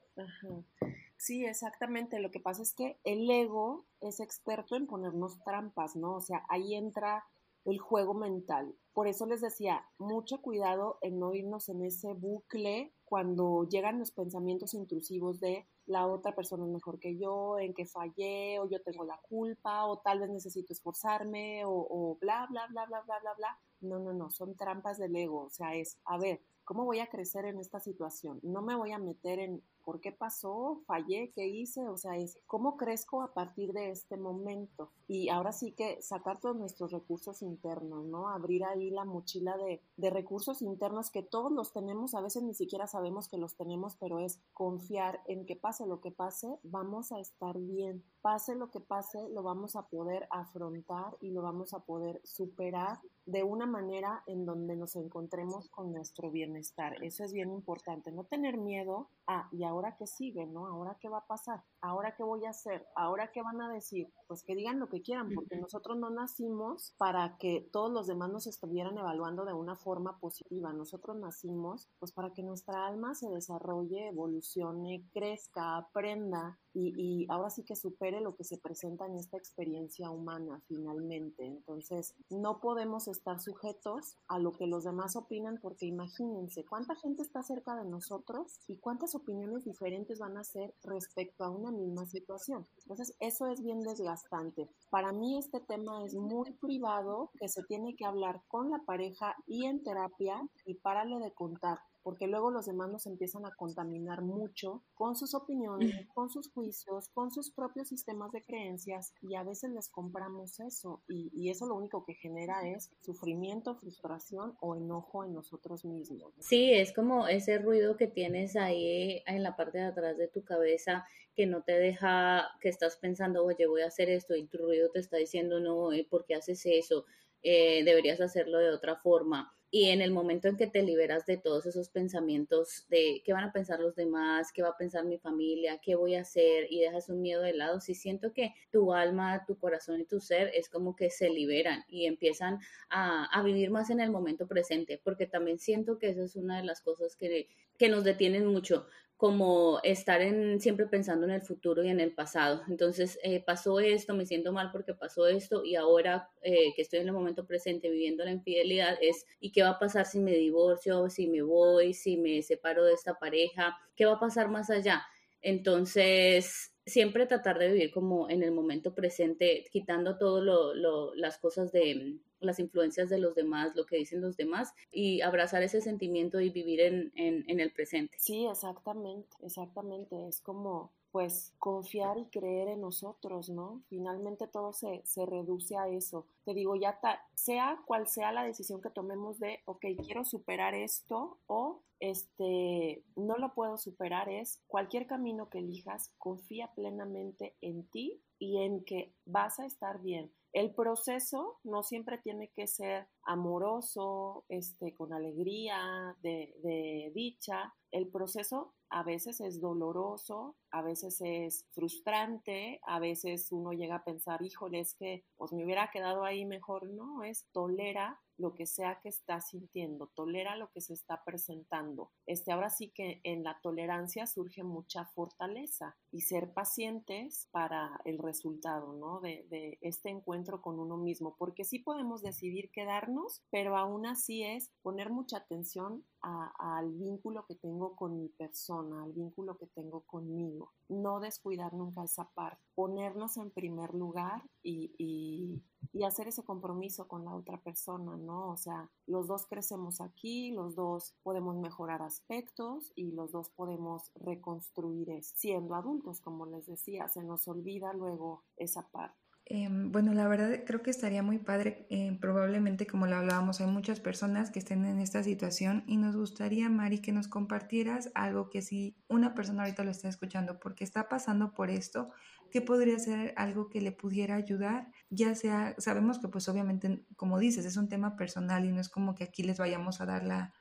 Sí, 1.16 1.44
exactamente. 1.44 2.20
Lo 2.20 2.30
que 2.30 2.40
pasa 2.40 2.62
es 2.62 2.74
que 2.74 2.98
el 3.04 3.30
ego 3.30 3.86
es 4.00 4.20
experto 4.20 4.76
en 4.76 4.86
ponernos 4.86 5.42
trampas, 5.44 5.96
¿no? 5.96 6.16
O 6.16 6.20
sea, 6.20 6.44
ahí 6.48 6.74
entra 6.74 7.24
el 7.64 7.78
juego 7.78 8.14
mental. 8.14 8.74
Por 8.92 9.08
eso 9.08 9.26
les 9.26 9.40
decía, 9.40 9.84
mucho 9.98 10.40
cuidado 10.40 10.98
en 11.02 11.18
no 11.18 11.34
irnos 11.34 11.68
en 11.68 11.82
ese 11.82 12.12
bucle 12.14 12.92
cuando 13.04 13.66
llegan 13.68 13.98
los 13.98 14.12
pensamientos 14.12 14.74
intrusivos 14.74 15.40
de 15.40 15.66
la 15.86 16.06
otra 16.06 16.34
persona 16.34 16.64
es 16.64 16.70
mejor 16.70 16.98
que 16.98 17.16
yo, 17.18 17.58
en 17.58 17.74
que 17.74 17.86
fallé, 17.86 18.58
o 18.60 18.68
yo 18.68 18.82
tengo 18.82 19.04
la 19.04 19.18
culpa, 19.28 19.86
o 19.86 19.98
tal 19.98 20.20
vez 20.20 20.30
necesito 20.30 20.72
esforzarme, 20.72 21.64
o, 21.64 21.70
o 21.72 22.18
bla, 22.20 22.46
bla, 22.50 22.66
bla, 22.68 22.86
bla, 22.86 23.00
bla, 23.02 23.18
bla, 23.20 23.34
bla. 23.34 23.58
No, 23.80 23.98
no, 23.98 24.12
no, 24.12 24.30
son 24.30 24.56
trampas 24.56 24.98
del 24.98 25.14
ego. 25.16 25.42
O 25.44 25.50
sea, 25.50 25.74
es, 25.74 25.98
a 26.04 26.18
ver, 26.18 26.40
¿cómo 26.66 26.84
voy 26.84 26.98
a 26.98 27.08
crecer 27.08 27.46
en 27.46 27.58
esta 27.58 27.80
situación? 27.80 28.40
No 28.42 28.60
me 28.60 28.74
voy 28.74 28.92
a 28.92 28.98
meter 28.98 29.38
en 29.38 29.62
por 29.84 30.00
qué 30.00 30.10
pasó, 30.10 30.82
fallé, 30.86 31.30
qué 31.32 31.46
hice, 31.46 31.88
o 31.88 31.96
sea, 31.96 32.16
es 32.16 32.38
cómo 32.46 32.76
crezco 32.76 33.22
a 33.22 33.32
partir 33.32 33.72
de 33.72 33.90
este 33.90 34.16
momento. 34.16 34.90
Y 35.06 35.28
ahora 35.28 35.52
sí 35.52 35.72
que 35.72 36.02
sacar 36.02 36.40
todos 36.40 36.56
nuestros 36.56 36.90
recursos 36.90 37.40
internos, 37.40 38.04
¿no? 38.04 38.28
Abrir 38.28 38.64
ahí 38.64 38.90
la 38.90 39.04
mochila 39.04 39.56
de, 39.56 39.80
de 39.96 40.10
recursos 40.10 40.60
internos 40.60 41.10
que 41.10 41.22
todos 41.22 41.52
los 41.52 41.72
tenemos, 41.72 42.14
a 42.14 42.20
veces 42.20 42.42
ni 42.42 42.52
siquiera 42.52 42.88
sabemos 42.88 43.28
que 43.28 43.38
los 43.38 43.54
tenemos, 43.54 43.96
pero 43.96 44.18
es 44.18 44.40
confiar 44.52 45.20
en 45.26 45.46
que 45.46 45.54
pase 45.54 45.86
lo 45.86 46.00
que 46.00 46.10
pase, 46.10 46.58
vamos 46.64 47.12
a 47.12 47.20
estar 47.20 47.56
bien. 47.56 48.02
Pase 48.26 48.56
lo 48.56 48.72
que 48.72 48.80
pase, 48.80 49.28
lo 49.28 49.44
vamos 49.44 49.76
a 49.76 49.86
poder 49.86 50.26
afrontar 50.32 51.16
y 51.20 51.30
lo 51.30 51.42
vamos 51.42 51.72
a 51.74 51.78
poder 51.78 52.20
superar 52.24 52.98
de 53.24 53.44
una 53.44 53.66
manera 53.66 54.24
en 54.26 54.44
donde 54.44 54.74
nos 54.74 54.96
encontremos 54.96 55.68
con 55.68 55.92
nuestro 55.92 56.32
bienestar. 56.32 57.00
Eso 57.04 57.22
es 57.22 57.32
bien 57.32 57.52
importante, 57.52 58.10
no 58.10 58.24
tener 58.24 58.56
miedo 58.56 59.10
a, 59.26 59.48
¿y 59.52 59.64
ahora 59.64 59.96
qué 59.96 60.06
sigue? 60.06 60.46
¿No? 60.46 60.66
¿Ahora 60.66 60.96
qué 61.00 61.08
va 61.08 61.18
a 61.18 61.26
pasar? 61.26 61.62
¿Ahora 61.80 62.14
qué 62.16 62.22
voy 62.22 62.44
a 62.44 62.50
hacer? 62.50 62.86
¿Ahora 62.94 63.30
qué 63.32 63.42
van 63.42 63.60
a 63.60 63.72
decir? 63.72 64.12
Pues 64.26 64.42
que 64.42 64.54
digan 64.54 64.80
lo 64.80 64.88
que 64.88 65.02
quieran, 65.02 65.30
porque 65.34 65.56
nosotros 65.56 65.96
no 65.98 66.10
nacimos 66.10 66.94
para 66.98 67.36
que 67.38 67.68
todos 67.72 67.90
los 67.92 68.06
demás 68.06 68.30
nos 68.30 68.46
estuvieran 68.46 68.98
evaluando 68.98 69.44
de 69.44 69.52
una 69.52 69.76
forma 69.76 70.18
positiva. 70.18 70.72
Nosotros 70.72 71.16
nacimos 71.16 71.88
pues 71.98 72.12
para 72.12 72.32
que 72.32 72.42
nuestra 72.42 72.86
alma 72.86 73.14
se 73.14 73.28
desarrolle, 73.28 74.08
evolucione, 74.08 75.04
crezca, 75.12 75.76
aprenda 75.76 76.58
y, 76.72 76.92
y 76.96 77.26
ahora 77.30 77.50
sí 77.50 77.64
que 77.64 77.74
supere 77.74 78.20
lo 78.20 78.36
que 78.36 78.44
se 78.44 78.58
presenta 78.58 79.06
en 79.06 79.16
esta 79.16 79.36
experiencia 79.36 80.10
humana 80.10 80.62
finalmente. 80.66 81.46
Entonces, 81.46 82.14
no 82.30 82.60
podemos 82.60 83.08
estar 83.08 83.40
sujetos 83.40 84.16
a 84.28 84.38
lo 84.38 84.52
que 84.52 84.66
los 84.66 84.84
demás 84.84 85.16
opinan 85.16 85.58
porque 85.60 85.86
imagínense 85.86 86.64
cuánta 86.64 86.94
gente 86.96 87.22
está 87.22 87.42
cerca 87.42 87.76
de 87.76 87.88
nosotros 87.88 88.60
y 88.68 88.78
cuántas 88.78 89.14
opiniones 89.16 89.64
diferentes 89.64 90.18
van 90.18 90.36
a 90.36 90.44
ser 90.44 90.74
respecto 90.82 91.44
a 91.44 91.50
una 91.50 91.70
misma 91.70 92.06
situación. 92.06 92.66
Entonces, 92.78 93.16
eso 93.20 93.46
es 93.48 93.62
bien 93.62 93.80
desgastante. 93.80 94.68
Para 94.90 95.12
mí 95.12 95.38
este 95.38 95.60
tema 95.60 96.04
es 96.04 96.14
muy 96.14 96.52
privado, 96.52 97.30
que 97.38 97.48
se 97.48 97.62
tiene 97.64 97.96
que 97.96 98.04
hablar 98.04 98.42
con 98.48 98.70
la 98.70 98.78
pareja 98.86 99.34
y 99.46 99.66
en 99.66 99.82
terapia 99.82 100.40
y 100.64 100.74
párale 100.74 101.18
de 101.18 101.32
contar 101.32 101.78
porque 102.06 102.28
luego 102.28 102.52
los 102.52 102.66
demás 102.66 102.88
nos 102.88 103.04
empiezan 103.08 103.46
a 103.46 103.56
contaminar 103.56 104.22
mucho 104.22 104.84
con 104.94 105.16
sus 105.16 105.34
opiniones, 105.34 106.06
con 106.14 106.30
sus 106.30 106.48
juicios, 106.52 107.08
con 107.08 107.32
sus 107.32 107.50
propios 107.50 107.88
sistemas 107.88 108.30
de 108.30 108.44
creencias 108.44 109.12
y 109.22 109.34
a 109.34 109.42
veces 109.42 109.72
les 109.72 109.88
compramos 109.88 110.60
eso 110.60 111.02
y, 111.08 111.32
y 111.34 111.50
eso 111.50 111.66
lo 111.66 111.74
único 111.74 112.04
que 112.04 112.14
genera 112.14 112.64
es 112.64 112.92
sufrimiento, 113.00 113.74
frustración 113.74 114.56
o 114.60 114.76
enojo 114.76 115.24
en 115.24 115.32
nosotros 115.32 115.84
mismos. 115.84 116.32
Sí, 116.38 116.72
es 116.72 116.92
como 116.92 117.26
ese 117.26 117.58
ruido 117.58 117.96
que 117.96 118.06
tienes 118.06 118.54
ahí 118.54 119.24
en 119.26 119.42
la 119.42 119.56
parte 119.56 119.78
de 119.78 119.86
atrás 119.86 120.16
de 120.16 120.28
tu 120.28 120.44
cabeza 120.44 121.04
que 121.34 121.46
no 121.46 121.64
te 121.64 121.72
deja, 121.72 122.46
que 122.60 122.68
estás 122.68 122.98
pensando, 122.98 123.44
oye, 123.44 123.66
voy 123.66 123.82
a 123.82 123.88
hacer 123.88 124.10
esto 124.10 124.36
y 124.36 124.46
tu 124.46 124.58
ruido 124.58 124.92
te 124.92 125.00
está 125.00 125.16
diciendo, 125.16 125.58
no, 125.58 125.92
eh, 125.92 126.06
¿por 126.08 126.24
qué 126.24 126.36
haces 126.36 126.66
eso? 126.66 127.04
Eh, 127.42 127.82
deberías 127.82 128.20
hacerlo 128.20 128.58
de 128.58 128.70
otra 128.70 128.94
forma. 128.94 129.55
Y 129.78 129.90
en 129.90 130.00
el 130.00 130.10
momento 130.10 130.48
en 130.48 130.56
que 130.56 130.66
te 130.66 130.82
liberas 130.82 131.26
de 131.26 131.36
todos 131.36 131.66
esos 131.66 131.90
pensamientos 131.90 132.86
de 132.88 133.20
qué 133.26 133.34
van 133.34 133.44
a 133.44 133.52
pensar 133.52 133.78
los 133.78 133.94
demás, 133.94 134.50
qué 134.50 134.62
va 134.62 134.70
a 134.70 134.76
pensar 134.78 135.04
mi 135.04 135.18
familia, 135.18 135.78
qué 135.82 135.96
voy 135.96 136.14
a 136.14 136.22
hacer 136.22 136.66
y 136.70 136.80
dejas 136.80 137.10
un 137.10 137.20
miedo 137.20 137.42
de 137.42 137.52
lado, 137.52 137.78
sí 137.82 137.94
siento 137.94 138.32
que 138.32 138.54
tu 138.72 138.94
alma, 138.94 139.44
tu 139.46 139.58
corazón 139.58 140.00
y 140.00 140.06
tu 140.06 140.18
ser 140.18 140.50
es 140.54 140.70
como 140.70 140.96
que 140.96 141.10
se 141.10 141.28
liberan 141.28 141.84
y 141.88 142.06
empiezan 142.06 142.58
a, 142.88 143.26
a 143.26 143.42
vivir 143.42 143.70
más 143.70 143.90
en 143.90 144.00
el 144.00 144.10
momento 144.10 144.46
presente, 144.46 144.98
porque 145.04 145.26
también 145.26 145.58
siento 145.58 145.98
que 145.98 146.08
esa 146.08 146.24
es 146.24 146.36
una 146.36 146.56
de 146.56 146.64
las 146.64 146.80
cosas 146.80 147.14
que, 147.14 147.50
que 147.76 147.90
nos 147.90 148.02
detienen 148.02 148.46
mucho 148.46 148.86
como 149.16 149.80
estar 149.82 150.20
en, 150.20 150.60
siempre 150.60 150.86
pensando 150.86 151.26
en 151.26 151.32
el 151.32 151.42
futuro 151.42 151.82
y 151.82 151.88
en 151.88 152.00
el 152.00 152.12
pasado. 152.12 152.62
Entonces, 152.68 153.18
eh, 153.22 153.42
pasó 153.42 153.80
esto, 153.80 154.14
me 154.14 154.26
siento 154.26 154.52
mal 154.52 154.70
porque 154.70 154.92
pasó 154.92 155.26
esto 155.26 155.64
y 155.64 155.74
ahora 155.74 156.30
eh, 156.42 156.74
que 156.74 156.82
estoy 156.82 157.00
en 157.00 157.06
el 157.06 157.14
momento 157.14 157.46
presente 157.46 157.88
viviendo 157.88 158.24
la 158.24 158.32
infidelidad 158.32 158.98
es, 159.00 159.24
¿y 159.40 159.52
qué 159.52 159.62
va 159.62 159.70
a 159.70 159.78
pasar 159.78 160.04
si 160.04 160.18
me 160.18 160.32
divorcio, 160.32 161.08
si 161.08 161.28
me 161.28 161.40
voy, 161.40 161.94
si 161.94 162.18
me 162.18 162.42
separo 162.42 162.84
de 162.84 162.92
esta 162.92 163.18
pareja? 163.18 163.78
¿Qué 163.94 164.04
va 164.04 164.14
a 164.14 164.20
pasar 164.20 164.50
más 164.50 164.68
allá? 164.68 165.02
Entonces, 165.40 166.74
siempre 166.84 167.26
tratar 167.26 167.58
de 167.58 167.68
vivir 167.72 167.90
como 167.90 168.28
en 168.28 168.42
el 168.42 168.52
momento 168.52 168.94
presente, 168.94 169.64
quitando 169.70 170.18
todo 170.18 170.42
lo, 170.42 171.14
las 171.14 171.38
cosas 171.38 171.72
de 171.72 172.18
las 172.40 172.58
influencias 172.58 173.08
de 173.08 173.18
los 173.18 173.34
demás, 173.34 173.74
lo 173.74 173.86
que 173.86 173.96
dicen 173.96 174.20
los 174.20 174.36
demás 174.36 174.72
y 174.90 175.20
abrazar 175.20 175.62
ese 175.62 175.80
sentimiento 175.80 176.40
y 176.40 176.50
vivir 176.50 176.80
en, 176.80 177.12
en, 177.14 177.60
el 177.60 177.72
presente. 177.72 178.16
Sí, 178.18 178.46
exactamente, 178.46 179.36
exactamente. 179.42 180.28
Es 180.28 180.40
como 180.40 180.92
pues 181.12 181.54
confiar 181.58 182.18
y 182.18 182.26
creer 182.26 182.68
en 182.68 182.82
nosotros, 182.82 183.48
¿no? 183.48 183.82
Finalmente 183.88 184.46
todo 184.46 184.74
se, 184.74 185.00
se 185.06 185.24
reduce 185.24 185.74
a 185.76 185.88
eso. 185.88 186.26
Te 186.44 186.52
digo, 186.52 186.76
ya 186.76 187.00
sea 187.34 187.80
cual 187.86 188.06
sea 188.06 188.32
la 188.32 188.44
decisión 188.44 188.82
que 188.82 188.90
tomemos 188.90 189.38
de, 189.38 189.60
ok, 189.64 189.86
quiero 190.04 190.26
superar 190.26 190.74
esto 190.74 191.38
o 191.46 191.80
este, 192.00 193.02
no 193.16 193.36
lo 193.36 193.54
puedo 193.54 193.78
superar, 193.78 194.28
es 194.28 194.60
cualquier 194.66 195.06
camino 195.06 195.48
que 195.48 195.58
elijas, 195.58 196.12
confía 196.18 196.70
plenamente 196.74 197.56
en 197.62 197.84
ti 197.88 198.20
y 198.38 198.58
en 198.58 198.84
que 198.84 199.14
vas 199.24 199.58
a 199.58 199.66
estar 199.66 200.02
bien. 200.02 200.30
El 200.52 200.74
proceso 200.74 201.58
no 201.64 201.82
siempre 201.82 202.18
tiene 202.18 202.48
que 202.48 202.66
ser 202.66 203.08
amoroso, 203.24 204.44
este, 204.48 204.94
con 204.94 205.12
alegría, 205.12 206.16
de, 206.22 206.54
de 206.62 207.12
dicha. 207.14 207.74
El 207.90 208.08
proceso 208.08 208.74
a 208.90 209.02
veces 209.02 209.40
es 209.40 209.60
doloroso, 209.60 210.56
a 210.70 210.82
veces 210.82 211.20
es 211.20 211.66
frustrante, 211.72 212.80
a 212.86 212.98
veces 213.00 213.50
uno 213.50 213.72
llega 213.72 213.96
a 213.96 214.04
pensar, 214.04 214.42
híjole, 214.42 214.80
es 214.80 214.94
que 214.94 215.24
pues 215.36 215.52
me 215.52 215.64
hubiera 215.64 215.90
quedado 215.90 216.24
ahí 216.24 216.44
mejor. 216.46 216.88
No, 216.88 217.24
es 217.24 217.46
tolera 217.52 218.20
lo 218.38 218.54
que 218.54 218.66
sea 218.66 219.00
que 219.00 219.08
está 219.08 219.40
sintiendo, 219.40 220.08
tolera 220.14 220.56
lo 220.56 220.70
que 220.70 220.80
se 220.80 220.92
está 220.92 221.24
presentando. 221.24 222.10
Este, 222.26 222.52
ahora 222.52 222.70
sí 222.70 222.90
que 222.94 223.20
en 223.24 223.42
la 223.42 223.58
tolerancia 223.62 224.26
surge 224.26 224.62
mucha 224.62 225.06
fortaleza 225.06 225.96
y 226.12 226.20
ser 226.20 226.52
pacientes 226.52 227.48
para 227.50 227.98
el 228.04 228.18
resultado, 228.18 228.92
¿no? 228.92 229.20
De, 229.20 229.46
de 229.48 229.78
este 229.80 230.10
encuentro 230.10 230.35
con 230.44 230.78
uno 230.78 230.96
mismo, 230.96 231.34
porque 231.38 231.64
sí 231.64 231.78
podemos 231.78 232.22
decidir 232.22 232.70
quedarnos, 232.70 233.42
pero 233.50 233.76
aún 233.76 234.06
así 234.06 234.42
es 234.42 234.70
poner 234.82 235.10
mucha 235.10 235.38
atención 235.38 236.04
al 236.20 236.92
vínculo 236.92 237.46
que 237.46 237.54
tengo 237.54 237.94
con 237.94 238.18
mi 238.18 238.28
persona, 238.28 239.04
al 239.04 239.12
vínculo 239.12 239.56
que 239.58 239.66
tengo 239.66 240.00
conmigo. 240.02 240.72
No 240.88 241.20
descuidar 241.20 241.72
nunca 241.72 242.02
esa 242.02 242.30
parte, 242.32 242.62
ponernos 242.74 243.36
en 243.36 243.50
primer 243.50 243.94
lugar 243.94 244.42
y, 244.62 244.92
y, 244.98 245.62
hacer 246.04 246.28
ese 246.28 246.44
compromiso 246.44 247.08
con 247.08 247.24
la 247.24 247.34
otra 247.34 247.60
persona, 247.62 248.16
¿no? 248.16 248.50
O 248.50 248.56
sea, 248.56 248.90
los 249.06 249.26
dos 249.26 249.46
crecemos 249.46 250.00
aquí, 250.00 250.52
los 250.52 250.74
dos 250.74 251.14
podemos 251.22 251.56
mejorar 251.56 252.02
aspectos 252.02 252.92
y 252.94 253.12
los 253.12 253.32
dos 253.32 253.50
podemos 253.50 254.10
reconstruir 254.14 255.22
siendo 255.22 255.74
adultos, 255.74 256.20
como 256.20 256.46
les 256.46 256.66
decía, 256.66 257.08
se 257.08 257.22
nos 257.22 257.48
olvida 257.48 257.92
luego 257.92 258.44
esa 258.56 258.88
parte. 258.88 259.25
Em, 259.48 259.92
bueno, 259.92 260.12
la 260.12 260.26
verdad 260.26 260.64
creo 260.66 260.82
que 260.82 260.90
estaría 260.90 261.22
muy 261.22 261.38
padre, 261.38 261.86
eh, 261.88 262.18
probablemente 262.20 262.84
como 262.88 263.06
lo 263.06 263.14
hablábamos, 263.14 263.60
hay 263.60 263.68
muchas 263.68 264.00
personas 264.00 264.50
que 264.50 264.58
estén 264.58 264.84
en 264.84 264.98
esta 264.98 265.22
situación 265.22 265.84
y 265.86 265.98
nos 265.98 266.16
gustaría, 266.16 266.68
Mari, 266.68 266.98
que 266.98 267.12
nos 267.12 267.28
compartieras 267.28 268.10
algo 268.16 268.50
que 268.50 268.60
si 268.60 268.96
una 269.08 269.34
persona 269.34 269.62
ahorita 269.62 269.84
lo 269.84 269.92
está 269.92 270.08
escuchando 270.08 270.58
porque 270.58 270.82
está 270.82 271.08
pasando 271.08 271.52
por 271.54 271.70
esto, 271.70 272.10
¿qué 272.50 272.60
podría 272.60 272.98
ser 272.98 273.34
algo 273.36 273.68
que 273.68 273.80
le 273.80 273.92
pudiera 273.92 274.34
ayudar? 274.34 274.90
Ya 275.10 275.34
sea, 275.34 275.74
sabemos 275.78 276.18
que 276.18 276.28
pues 276.28 276.48
obviamente, 276.48 277.04
como 277.16 277.38
dices, 277.38 277.64
es 277.64 277.76
un 277.76 277.88
tema 277.88 278.16
personal 278.16 278.64
y 278.64 278.72
no 278.72 278.80
es 278.80 278.88
como 278.88 279.14
que 279.14 279.24
aquí 279.24 279.42
les 279.42 279.58
vayamos 279.58 280.00
a 280.00 280.06
dar 280.06 280.24
la, 280.24 280.52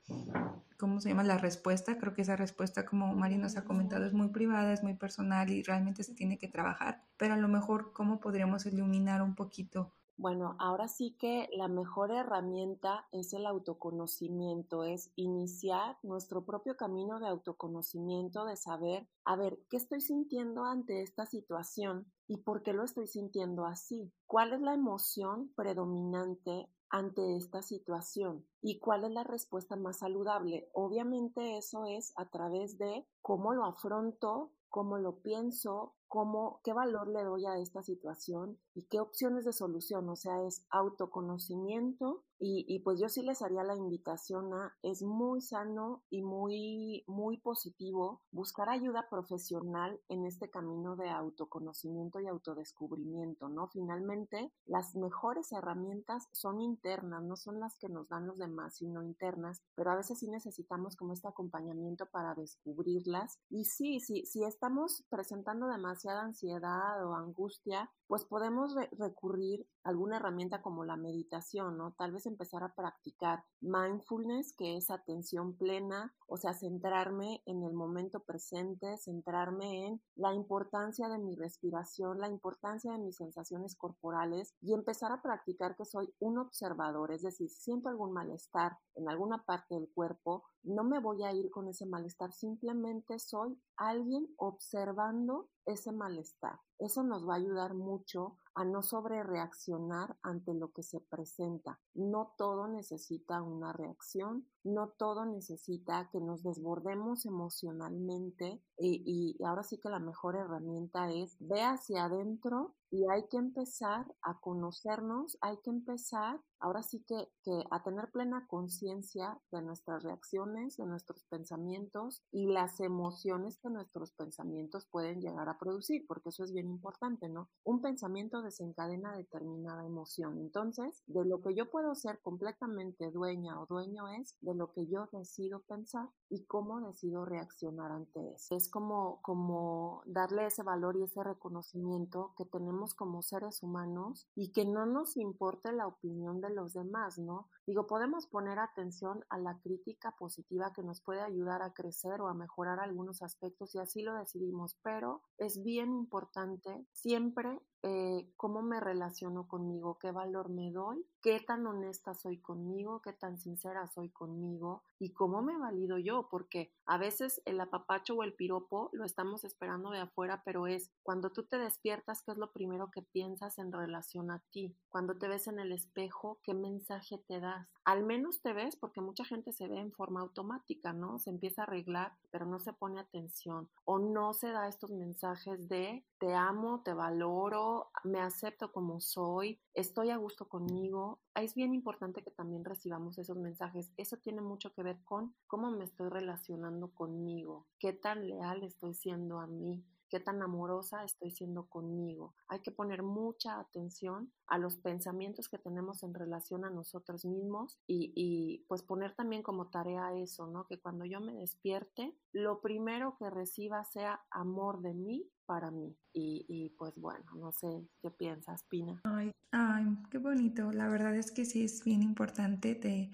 ¿cómo 0.78 1.02
se 1.02 1.10
llama? 1.10 1.24
La 1.24 1.38
respuesta. 1.38 1.98
Creo 1.98 2.14
que 2.14 2.22
esa 2.22 2.36
respuesta, 2.36 2.86
como 2.86 3.14
Mari 3.14 3.38
nos 3.38 3.58
ha 3.58 3.66
comentado, 3.66 4.06
es 4.06 4.14
muy 4.14 4.30
privada, 4.30 4.74
es 4.74 4.84
muy 4.84 4.94
personal 4.94 5.50
y 5.50 5.64
realmente 5.64 6.04
se 6.04 6.14
tiene 6.14 6.38
que 6.38 6.48
trabajar. 6.48 7.04
Pero 7.18 7.34
a 7.34 7.38
lo 7.38 7.48
mejor, 7.48 7.94
¿cómo 7.94 8.20
podríamos 8.20 8.66
iluminar 8.66 9.22
un 9.22 9.36
poquito? 9.36 9.94
Bueno, 10.18 10.56
ahora 10.60 10.88
sí 10.88 11.18
que 11.20 11.50
la 11.52 11.68
mejor 11.68 12.12
herramienta 12.12 13.06
es 13.12 13.34
el 13.34 13.46
autoconocimiento, 13.46 14.86
es 14.86 15.12
iniciar 15.16 15.98
nuestro 16.04 16.46
propio 16.46 16.78
camino 16.78 17.20
de 17.20 17.28
autoconocimiento, 17.28 18.46
de 18.46 18.56
saber, 18.56 19.10
a 19.26 19.36
ver, 19.36 19.60
¿qué 19.70 19.76
estoy 19.76 20.00
sintiendo 20.00 20.64
ante 20.64 21.02
esta 21.02 21.26
situación 21.26 22.12
y 22.28 22.38
por 22.38 22.64
qué 22.64 22.72
lo 22.72 22.84
estoy 22.84 23.08
sintiendo 23.08 23.66
así? 23.66 24.14
¿Cuál 24.26 24.54
es 24.54 24.62
la 24.62 24.74
emoción 24.74 25.52
predominante 25.54 26.70
ante 26.90 27.36
esta 27.36 27.62
situación 27.62 28.46
y 28.62 28.80
cuál 28.80 29.04
es 29.04 29.12
la 29.12 29.24
respuesta 29.24 29.76
más 29.76 30.00
saludable. 30.00 30.70
Obviamente 30.74 31.58
eso 31.58 31.86
es 31.86 32.14
a 32.16 32.30
través 32.30 32.78
de 32.78 33.06
cómo 33.22 33.54
lo 33.54 33.66
afronto, 33.66 34.52
cómo 34.76 34.98
lo 34.98 35.22
pienso, 35.22 35.96
cómo, 36.10 36.60
qué 36.62 36.74
valor 36.74 37.08
le 37.08 37.24
doy 37.24 37.46
a 37.46 37.58
esta 37.60 37.82
situación 37.82 38.60
y 38.74 38.84
qué 38.88 39.00
opciones 39.00 39.46
de 39.46 39.54
solución. 39.54 40.10
O 40.10 40.18
sea, 40.18 40.44
es 40.44 40.66
autoconocimiento 40.70 42.26
y, 42.38 42.66
y, 42.68 42.80
pues 42.80 43.00
yo 43.00 43.08
sí 43.08 43.24
les 43.24 43.42
haría 43.42 43.64
la 43.64 43.76
invitación 43.76 44.54
a, 44.54 44.76
es 44.84 45.02
muy 45.02 45.42
sano 45.42 46.04
y 46.10 46.22
muy, 46.22 47.04
muy 47.08 47.38
positivo 47.38 48.22
buscar 48.32 48.70
ayuda 48.70 49.08
profesional 49.10 50.00
en 50.10 50.26
este 50.26 50.50
camino 50.50 50.98
de 50.98 51.10
autoconocimiento 51.10 52.20
y 52.20 52.28
autodescubrimiento, 52.28 53.48
¿no? 53.48 53.68
Finalmente, 53.68 54.52
las 54.66 54.96
mejores 54.96 55.52
herramientas 55.54 56.28
son 56.34 56.60
internas, 56.60 57.24
no 57.24 57.38
son 57.38 57.60
las 57.62 57.78
que 57.78 57.88
nos 57.88 58.10
dan 58.10 58.28
los 58.28 58.38
demás, 58.38 58.76
sino 58.76 59.02
internas, 59.02 59.62
pero 59.76 59.92
a 59.92 59.96
veces 59.96 60.20
sí 60.20 60.28
necesitamos 60.28 60.98
como 60.98 61.14
este 61.14 61.30
acompañamiento 61.30 62.08
para 62.08 62.36
descubrirlas. 62.36 63.40
Y 63.50 63.66
sí, 63.66 64.00
sí, 64.02 64.26
si 64.26 64.44
esta 64.44 64.66
estamos 64.66 65.04
presentando 65.10 65.68
demasiada 65.68 66.24
ansiedad 66.24 67.06
o 67.06 67.14
angustia, 67.14 67.92
pues 68.08 68.26
podemos 68.26 68.76
recurrir 68.98 69.68
a 69.84 69.90
alguna 69.90 70.18
herramienta 70.18 70.62
como 70.62 70.84
la 70.84 70.98
meditación, 70.98 71.78
¿no? 71.78 71.94
Tal 71.98 72.12
vez 72.12 72.26
empezar 72.26 72.64
a 72.64 72.74
practicar 72.74 73.44
mindfulness, 73.62 74.54
que 74.58 74.78
es 74.78 74.90
atención 74.90 75.56
plena, 75.56 76.14
o 76.28 76.38
sea, 76.38 76.54
centrarme 76.54 77.42
en 77.46 77.64
el 77.64 77.74
momento 77.74 78.20
presente, 78.22 78.98
centrarme 78.98 79.88
en 79.88 80.02
la 80.16 80.34
importancia 80.34 81.08
de 81.08 81.18
mi 81.18 81.36
respiración, 81.36 82.20
la 82.20 82.30
importancia 82.30 82.92
de 82.92 83.00
mis 83.00 83.18
sensaciones 83.18 83.76
corporales 83.76 84.54
y 84.62 84.74
empezar 84.74 85.12
a 85.12 85.22
practicar 85.22 85.76
que 85.76 85.86
soy 85.86 86.14
un 86.20 86.38
observador, 86.38 87.12
es 87.12 87.22
decir, 87.22 87.50
si 87.50 87.62
siento 87.62 87.90
algún 87.90 88.14
malestar 88.14 88.78
en 88.96 89.10
alguna 89.10 89.44
parte 89.44 89.76
del 89.76 89.90
cuerpo, 89.94 90.44
no 90.64 90.84
me 90.84 91.00
voy 91.00 91.24
a 91.24 91.34
ir 91.34 91.50
con 91.52 91.68
ese 91.68 91.86
malestar, 91.86 92.32
simplemente 92.32 93.20
soy 93.20 93.60
alguien 93.78 94.28
observando 94.38 95.50
ese 95.66 95.92
malestar. 95.92 96.60
Eso 96.80 97.04
nos 97.04 97.28
va 97.28 97.34
a 97.34 97.38
ayudar 97.38 97.74
mucho 97.74 98.38
a 98.54 98.66
no 98.66 98.82
sobrereaccionar 98.82 100.18
ante 100.22 100.54
lo 100.54 100.72
que 100.72 100.84
se 100.84 101.00
presenta. 101.00 101.80
No 101.94 102.34
todo 102.38 102.68
necesita 102.68 103.42
una 103.42 103.74
reacción, 103.74 104.48
no 104.66 104.90
todo 104.98 105.26
necesita 105.26 106.10
que 106.12 106.20
nos 106.20 106.44
desbordemos 106.44 107.26
emocionalmente 107.26 108.62
y, 108.78 109.38
y 109.40 109.44
ahora 109.44 109.64
sí 109.64 109.78
que 109.78 109.90
la 109.90 110.00
mejor 110.00 110.36
herramienta 110.36 111.12
es 111.12 111.38
ve 111.40 111.62
hacia 111.62 112.06
adentro 112.06 112.74
y 112.92 113.04
hay 113.10 113.28
que 113.28 113.38
empezar 113.38 114.06
a 114.22 114.40
conocernos, 114.40 115.38
hay 115.42 115.58
que 115.64 115.70
empezar 115.70 116.40
ahora 116.60 116.82
sí 116.82 117.04
que, 117.08 117.30
que 117.44 117.64
a 117.70 117.84
tener 117.84 118.10
plena 118.12 118.48
conciencia 118.48 119.40
de 119.52 119.62
nuestras 119.62 120.02
reacciones, 120.04 120.78
de 120.78 120.86
nuestros 120.86 121.26
pensamientos 121.26 122.24
y 122.32 122.48
las 122.48 122.80
emociones 122.80 123.60
que 123.60 123.70
nuestros 123.70 124.12
pensamientos 124.14 124.88
pueden 124.90 125.22
llegar 125.22 125.50
a 125.50 125.60
producir, 125.60 126.06
porque 126.08 126.30
eso 126.30 126.44
es 126.44 126.54
bien 126.54 126.68
importante, 126.70 127.30
¿no? 127.30 127.50
Un 127.64 127.82
pensamiento 127.82 128.42
desencadena 128.42 129.16
determinada 129.16 129.86
emoción. 129.86 130.40
Entonces, 130.40 131.04
de 131.06 131.26
lo 131.26 131.42
que 131.42 131.54
yo 131.54 131.70
puedo 131.70 131.94
ser 131.96 132.20
completamente 132.22 133.12
dueña 133.12 133.62
o 133.62 133.66
dueño 133.68 134.08
es 134.08 134.38
de 134.42 134.55
lo 134.58 134.72
que 134.72 134.88
yo 134.88 135.08
decido 135.12 135.62
pensar 135.62 136.10
y 136.30 136.46
cómo 136.46 136.82
decido 136.82 137.26
reaccionar 137.26 137.92
ante 137.92 138.34
eso. 138.34 138.56
Es 138.56 138.70
como, 138.70 139.22
como 139.22 140.02
darle 140.06 140.48
ese 140.48 140.64
valor 140.64 140.96
y 140.98 141.04
ese 141.04 141.24
reconocimiento 141.24 142.34
que 142.38 142.46
tenemos 142.46 142.94
como 142.94 143.22
seres 143.22 143.62
humanos 143.62 144.28
y 144.36 144.52
que 144.52 144.66
no 144.66 144.86
nos 144.86 145.18
importe 145.18 145.72
la 145.72 145.88
opinión 145.88 146.42
de 146.42 146.50
los 146.50 146.74
demás, 146.74 147.18
¿no? 147.18 147.50
Digo, 147.68 147.88
podemos 147.88 148.28
poner 148.28 148.60
atención 148.60 149.24
a 149.30 149.38
la 149.38 149.60
crítica 149.60 150.16
positiva 150.18 150.74
que 150.74 150.84
nos 150.84 151.02
puede 151.02 151.22
ayudar 151.22 151.62
a 151.62 151.74
crecer 151.74 152.22
o 152.22 152.28
a 152.28 152.34
mejorar 152.34 152.80
algunos 152.80 153.22
aspectos 153.22 153.74
y 153.76 153.80
así 153.80 154.02
lo 154.02 154.14
decidimos, 154.16 154.78
pero 154.84 155.22
es 155.38 155.64
bien 155.64 155.94
importante 155.94 156.86
siempre 156.92 157.60
eh, 157.88 158.28
cómo 158.36 158.64
me 158.64 158.80
relaciono 158.80 159.48
conmigo, 159.48 160.00
qué 160.00 160.10
valor 160.12 160.50
me 160.50 160.72
doy, 160.72 161.06
qué 161.22 161.40
tan 161.40 161.68
honesta 161.68 162.16
soy 162.16 162.40
conmigo, 162.40 163.00
qué 163.04 163.14
tan 163.14 163.38
sincera 163.38 163.86
soy 163.86 164.10
conmigo 164.10 164.82
y 165.00 165.12
cómo 165.14 165.42
me 165.42 165.58
valido 165.58 165.98
yo, 165.98 166.28
porque 166.30 166.72
a 166.86 166.98
veces 166.98 167.42
el 167.46 167.60
apapacho 167.60 168.16
o 168.16 168.24
el 168.24 168.34
piropo 168.34 168.90
lo 168.94 169.06
estamos 169.06 169.44
esperando 169.44 169.92
de 169.92 170.00
afuera, 170.00 170.42
pero 170.46 170.68
es 170.68 170.92
cuando 171.04 171.32
tú 171.32 171.44
te 171.44 171.58
despiertas, 171.58 172.22
¿qué 172.22 172.32
es 172.32 172.38
lo 172.38 172.52
primero 172.52 172.92
que 172.92 173.02
piensas 173.02 173.58
en 173.58 173.72
relación 173.72 174.32
a 174.32 174.40
ti? 174.52 174.76
Cuando 174.90 175.18
te 175.18 175.28
ves 175.28 175.48
en 175.48 175.60
el 175.60 175.72
espejo, 175.72 176.40
¿qué 176.44 176.54
mensaje 176.54 177.18
te 177.18 177.40
das? 177.40 177.68
Al 177.84 178.04
menos 178.04 178.42
te 178.42 178.54
ves 178.54 178.76
porque 178.76 179.02
mucha 179.02 179.26
gente 179.26 179.52
se 179.52 179.68
ve 179.68 179.80
en 179.80 179.92
forma 179.92 180.22
automática, 180.22 180.94
¿no? 180.94 181.20
Se 181.20 181.30
empieza 181.30 181.62
a 181.62 181.66
arreglar, 181.66 182.14
pero 182.32 182.46
no 182.46 182.60
se 182.60 182.74
pone 182.74 183.00
atención 183.00 183.70
o 183.84 184.00
no 184.00 184.34
se 184.34 184.50
da 184.50 184.68
estos 184.68 184.92
mensajes 184.92 185.68
de 185.68 186.04
te 186.20 186.34
amo, 186.34 186.82
te 186.84 186.94
valoro, 186.94 187.90
me 188.04 188.20
acepto 188.20 188.72
como 188.72 189.00
soy, 189.00 189.60
estoy 189.76 190.10
a 190.10 190.18
gusto 190.18 190.48
conmigo. 190.48 191.20
Es 191.36 191.54
bien 191.54 191.74
importante 191.74 192.24
que 192.24 192.32
también 192.32 192.66
recibamos 192.66 193.18
esos 193.18 193.38
mensajes. 193.38 193.92
Eso 193.98 194.18
tiene 194.18 194.42
mucho 194.42 194.74
que 194.74 194.84
ver 194.84 194.98
con 195.04 195.36
cómo 195.48 195.70
me 195.70 195.84
estoy 195.84 196.10
relacionando 196.10 196.90
conmigo, 196.90 197.68
qué 197.80 197.94
tan 197.94 198.28
leal 198.28 198.64
estoy 198.64 198.94
siendo 198.94 199.40
a 199.40 199.48
mí, 199.48 199.84
qué 200.10 200.20
tan 200.20 200.42
amorosa 200.42 201.04
estoy 201.04 201.32
siendo 201.32 201.68
conmigo. 201.68 202.34
Hay 202.48 202.62
que 202.62 202.72
poner 202.72 203.04
mucha 203.04 203.60
atención 203.60 204.32
a 204.48 204.58
los 204.58 204.78
pensamientos 204.78 205.50
que 205.50 205.58
tenemos 205.58 206.04
en 206.04 206.14
relación 206.14 206.64
a 206.64 206.70
nosotros 206.70 207.26
mismos 207.26 207.80
y, 207.86 208.14
y, 208.16 208.66
pues 208.68 208.82
poner 208.82 209.14
también 209.14 209.44
como 209.44 209.68
tarea 209.68 210.14
eso, 210.14 210.48
¿no? 210.48 210.66
Que 210.68 210.80
cuando 210.80 211.06
yo 211.06 211.20
me 211.20 211.34
despierte, 211.34 212.16
lo 212.32 212.62
primero 212.62 213.18
que 213.18 213.30
reciba 213.30 213.84
sea 213.84 214.24
amor 214.30 214.82
de 214.82 214.94
mí 214.94 215.30
para 215.46 215.72
mí. 215.72 215.96
Y, 216.14 216.46
y, 216.48 216.70
pues 216.78 216.94
bueno, 216.96 217.26
no 217.36 217.52
sé 217.52 217.68
qué 218.02 218.12
piensas, 218.12 218.64
Pina. 218.70 219.02
Ay, 219.04 219.32
ay, 219.52 219.86
qué 220.10 220.18
bonito. 220.18 220.72
La 220.72 220.88
verdad 220.88 221.16
es 221.16 221.32
que 221.32 221.46
sí 221.46 221.64
es 221.64 221.84
bien 221.84 222.02
importante. 222.02 222.76
Te, 222.76 223.12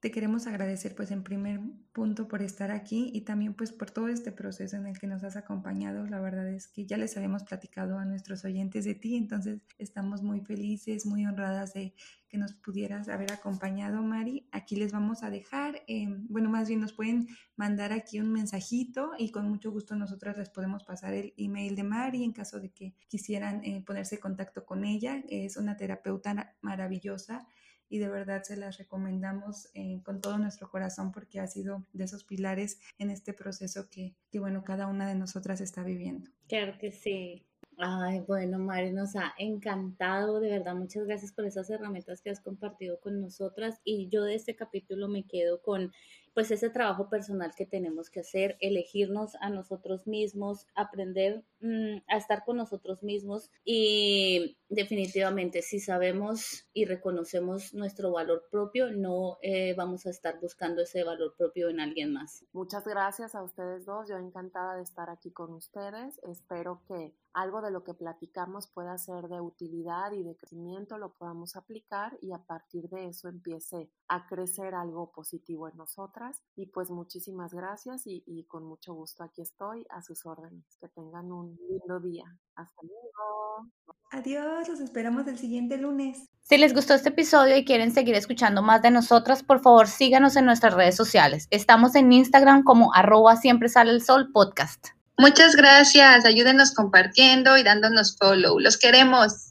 te 0.00 0.10
queremos 0.10 0.46
agradecer 0.46 0.94
pues 0.94 1.10
en 1.10 1.22
primer 1.22 1.60
punto 1.92 2.26
por 2.26 2.40
estar 2.40 2.70
aquí 2.70 3.10
y 3.12 3.20
también 3.20 3.52
pues 3.52 3.70
por 3.70 3.90
todo 3.90 4.08
este 4.08 4.32
proceso 4.32 4.76
en 4.76 4.86
el 4.86 4.98
que 4.98 5.06
nos 5.06 5.22
has 5.24 5.36
acompañado. 5.36 6.06
La 6.06 6.20
verdad 6.20 6.48
es 6.48 6.68
que 6.68 6.86
ya 6.86 6.96
les 6.96 7.18
habíamos 7.18 7.44
platicado 7.44 7.98
a 7.98 8.06
nuestros 8.06 8.46
oyentes 8.46 8.86
de 8.86 8.94
ti, 8.94 9.16
entonces 9.16 9.60
estamos 9.76 10.22
muy 10.22 10.40
felices, 10.40 11.04
muy 11.04 11.26
honradas 11.26 11.74
de 11.74 11.94
que 12.30 12.38
nos 12.38 12.54
pudieras 12.54 13.08
haber 13.10 13.32
acompañado, 13.32 14.02
Mari. 14.02 14.48
Aquí 14.52 14.76
les 14.76 14.92
vamos 14.92 15.22
a 15.22 15.28
dejar, 15.28 15.82
eh, 15.86 16.06
bueno, 16.28 16.48
más 16.48 16.68
bien 16.68 16.80
nos 16.80 16.94
pueden 16.94 17.28
mandar 17.56 17.92
aquí 17.92 18.20
un 18.20 18.32
mensajito 18.32 19.10
y 19.18 19.30
con 19.30 19.50
mucho 19.50 19.70
gusto 19.70 19.96
nosotras 19.96 20.38
les 20.38 20.48
podemos 20.48 20.82
pasar 20.84 21.12
el 21.12 21.34
email 21.36 21.76
de 21.76 21.82
Mari 21.82 22.24
en 22.24 22.32
caso 22.32 22.58
de 22.58 22.70
que 22.70 22.94
quisieran 23.08 23.62
eh, 23.64 23.82
ponerse 23.84 24.14
en 24.14 24.20
contacto 24.22 24.64
con 24.64 24.84
ella. 24.84 25.22
Es 25.28 25.58
una 25.58 25.76
terapeuta 25.76 26.54
maravillosa 26.62 27.46
y 27.90 27.98
de 27.98 28.08
verdad 28.08 28.42
se 28.44 28.56
las 28.56 28.78
recomendamos 28.78 29.68
eh, 29.74 30.00
con 30.04 30.20
todo 30.20 30.38
nuestro 30.38 30.70
corazón 30.70 31.12
porque 31.12 31.40
ha 31.40 31.46
sido 31.46 31.84
de 31.92 32.04
esos 32.04 32.24
pilares 32.24 32.80
en 32.98 33.10
este 33.10 33.34
proceso 33.34 33.90
que, 33.90 34.14
que, 34.30 34.38
bueno, 34.38 34.64
cada 34.64 34.86
una 34.86 35.06
de 35.06 35.16
nosotras 35.16 35.60
está 35.60 35.82
viviendo. 35.82 36.30
Claro 36.48 36.78
que 36.78 36.92
sí. 36.92 37.44
Ay, 37.76 38.20
bueno, 38.20 38.58
Mari, 38.58 38.92
nos 38.92 39.16
ha 39.16 39.34
encantado, 39.38 40.38
de 40.38 40.50
verdad, 40.50 40.74
muchas 40.74 41.06
gracias 41.06 41.32
por 41.32 41.46
esas 41.46 41.68
herramientas 41.70 42.20
que 42.20 42.30
has 42.30 42.40
compartido 42.40 43.00
con 43.00 43.20
nosotras 43.20 43.80
y 43.84 44.08
yo 44.08 44.22
de 44.24 44.34
este 44.34 44.54
capítulo 44.54 45.08
me 45.08 45.24
quedo 45.26 45.62
con 45.62 45.90
pues 46.34 46.50
ese 46.50 46.70
trabajo 46.70 47.08
personal 47.08 47.54
que 47.56 47.66
tenemos 47.66 48.10
que 48.10 48.20
hacer, 48.20 48.56
elegirnos 48.60 49.34
a 49.40 49.50
nosotros 49.50 50.06
mismos, 50.06 50.66
aprender 50.74 51.44
mm, 51.60 51.98
a 52.08 52.16
estar 52.16 52.44
con 52.44 52.56
nosotros 52.56 53.02
mismos 53.02 53.50
y 53.64 54.56
definitivamente 54.68 55.62
si 55.62 55.80
sabemos 55.80 56.68
y 56.72 56.84
reconocemos 56.84 57.74
nuestro 57.74 58.12
valor 58.12 58.46
propio, 58.50 58.90
no 58.90 59.38
eh, 59.42 59.74
vamos 59.74 60.06
a 60.06 60.10
estar 60.10 60.40
buscando 60.40 60.82
ese 60.82 61.04
valor 61.04 61.34
propio 61.36 61.68
en 61.68 61.80
alguien 61.80 62.12
más. 62.12 62.44
Muchas 62.52 62.84
gracias 62.86 63.34
a 63.34 63.42
ustedes 63.42 63.84
dos, 63.84 64.08
yo 64.08 64.16
encantada 64.16 64.76
de 64.76 64.82
estar 64.82 65.10
aquí 65.10 65.30
con 65.30 65.52
ustedes, 65.52 66.20
espero 66.22 66.82
que 66.86 67.14
algo 67.32 67.60
de 67.62 67.70
lo 67.70 67.84
que 67.84 67.94
platicamos 67.94 68.66
pueda 68.66 68.98
ser 68.98 69.28
de 69.28 69.40
utilidad 69.40 70.12
y 70.12 70.22
de 70.22 70.36
crecimiento, 70.36 70.98
lo 70.98 71.14
podamos 71.14 71.56
aplicar 71.56 72.18
y 72.20 72.32
a 72.32 72.38
partir 72.38 72.88
de 72.88 73.08
eso 73.08 73.28
empiece 73.28 73.90
a 74.08 74.26
crecer 74.26 74.74
algo 74.74 75.12
positivo 75.12 75.68
en 75.68 75.80
nosotras. 76.20 76.42
Y 76.56 76.66
pues 76.66 76.90
muchísimas 76.90 77.52
gracias 77.52 78.06
y, 78.06 78.22
y 78.26 78.44
con 78.44 78.64
mucho 78.64 78.94
gusto 78.94 79.24
aquí 79.24 79.42
estoy 79.42 79.86
a 79.90 80.02
sus 80.02 80.26
órdenes. 80.26 80.64
Que 80.80 80.88
tengan 80.88 81.32
un 81.32 81.58
lindo 81.68 82.00
día. 82.00 82.24
Hasta 82.54 82.82
luego. 82.82 83.70
Adiós, 84.12 84.68
los 84.68 84.80
esperamos 84.80 85.26
el 85.28 85.38
siguiente 85.38 85.76
lunes. 85.76 86.28
Si 86.42 86.58
les 86.58 86.74
gustó 86.74 86.94
este 86.94 87.10
episodio 87.10 87.56
y 87.56 87.64
quieren 87.64 87.92
seguir 87.92 88.14
escuchando 88.16 88.60
más 88.60 88.82
de 88.82 88.90
nosotras, 88.90 89.42
por 89.42 89.60
favor 89.60 89.86
síganos 89.86 90.36
en 90.36 90.46
nuestras 90.46 90.74
redes 90.74 90.96
sociales. 90.96 91.46
Estamos 91.50 91.94
en 91.94 92.12
Instagram 92.12 92.64
como 92.64 92.92
arroba 92.94 93.36
siempre 93.36 93.68
sale 93.68 93.92
el 93.92 94.02
sol 94.02 94.30
podcast. 94.32 94.88
Muchas 95.16 95.54
gracias, 95.54 96.24
ayúdenos 96.24 96.74
compartiendo 96.74 97.56
y 97.56 97.62
dándonos 97.62 98.16
follow. 98.16 98.58
Los 98.58 98.78
queremos. 98.78 99.48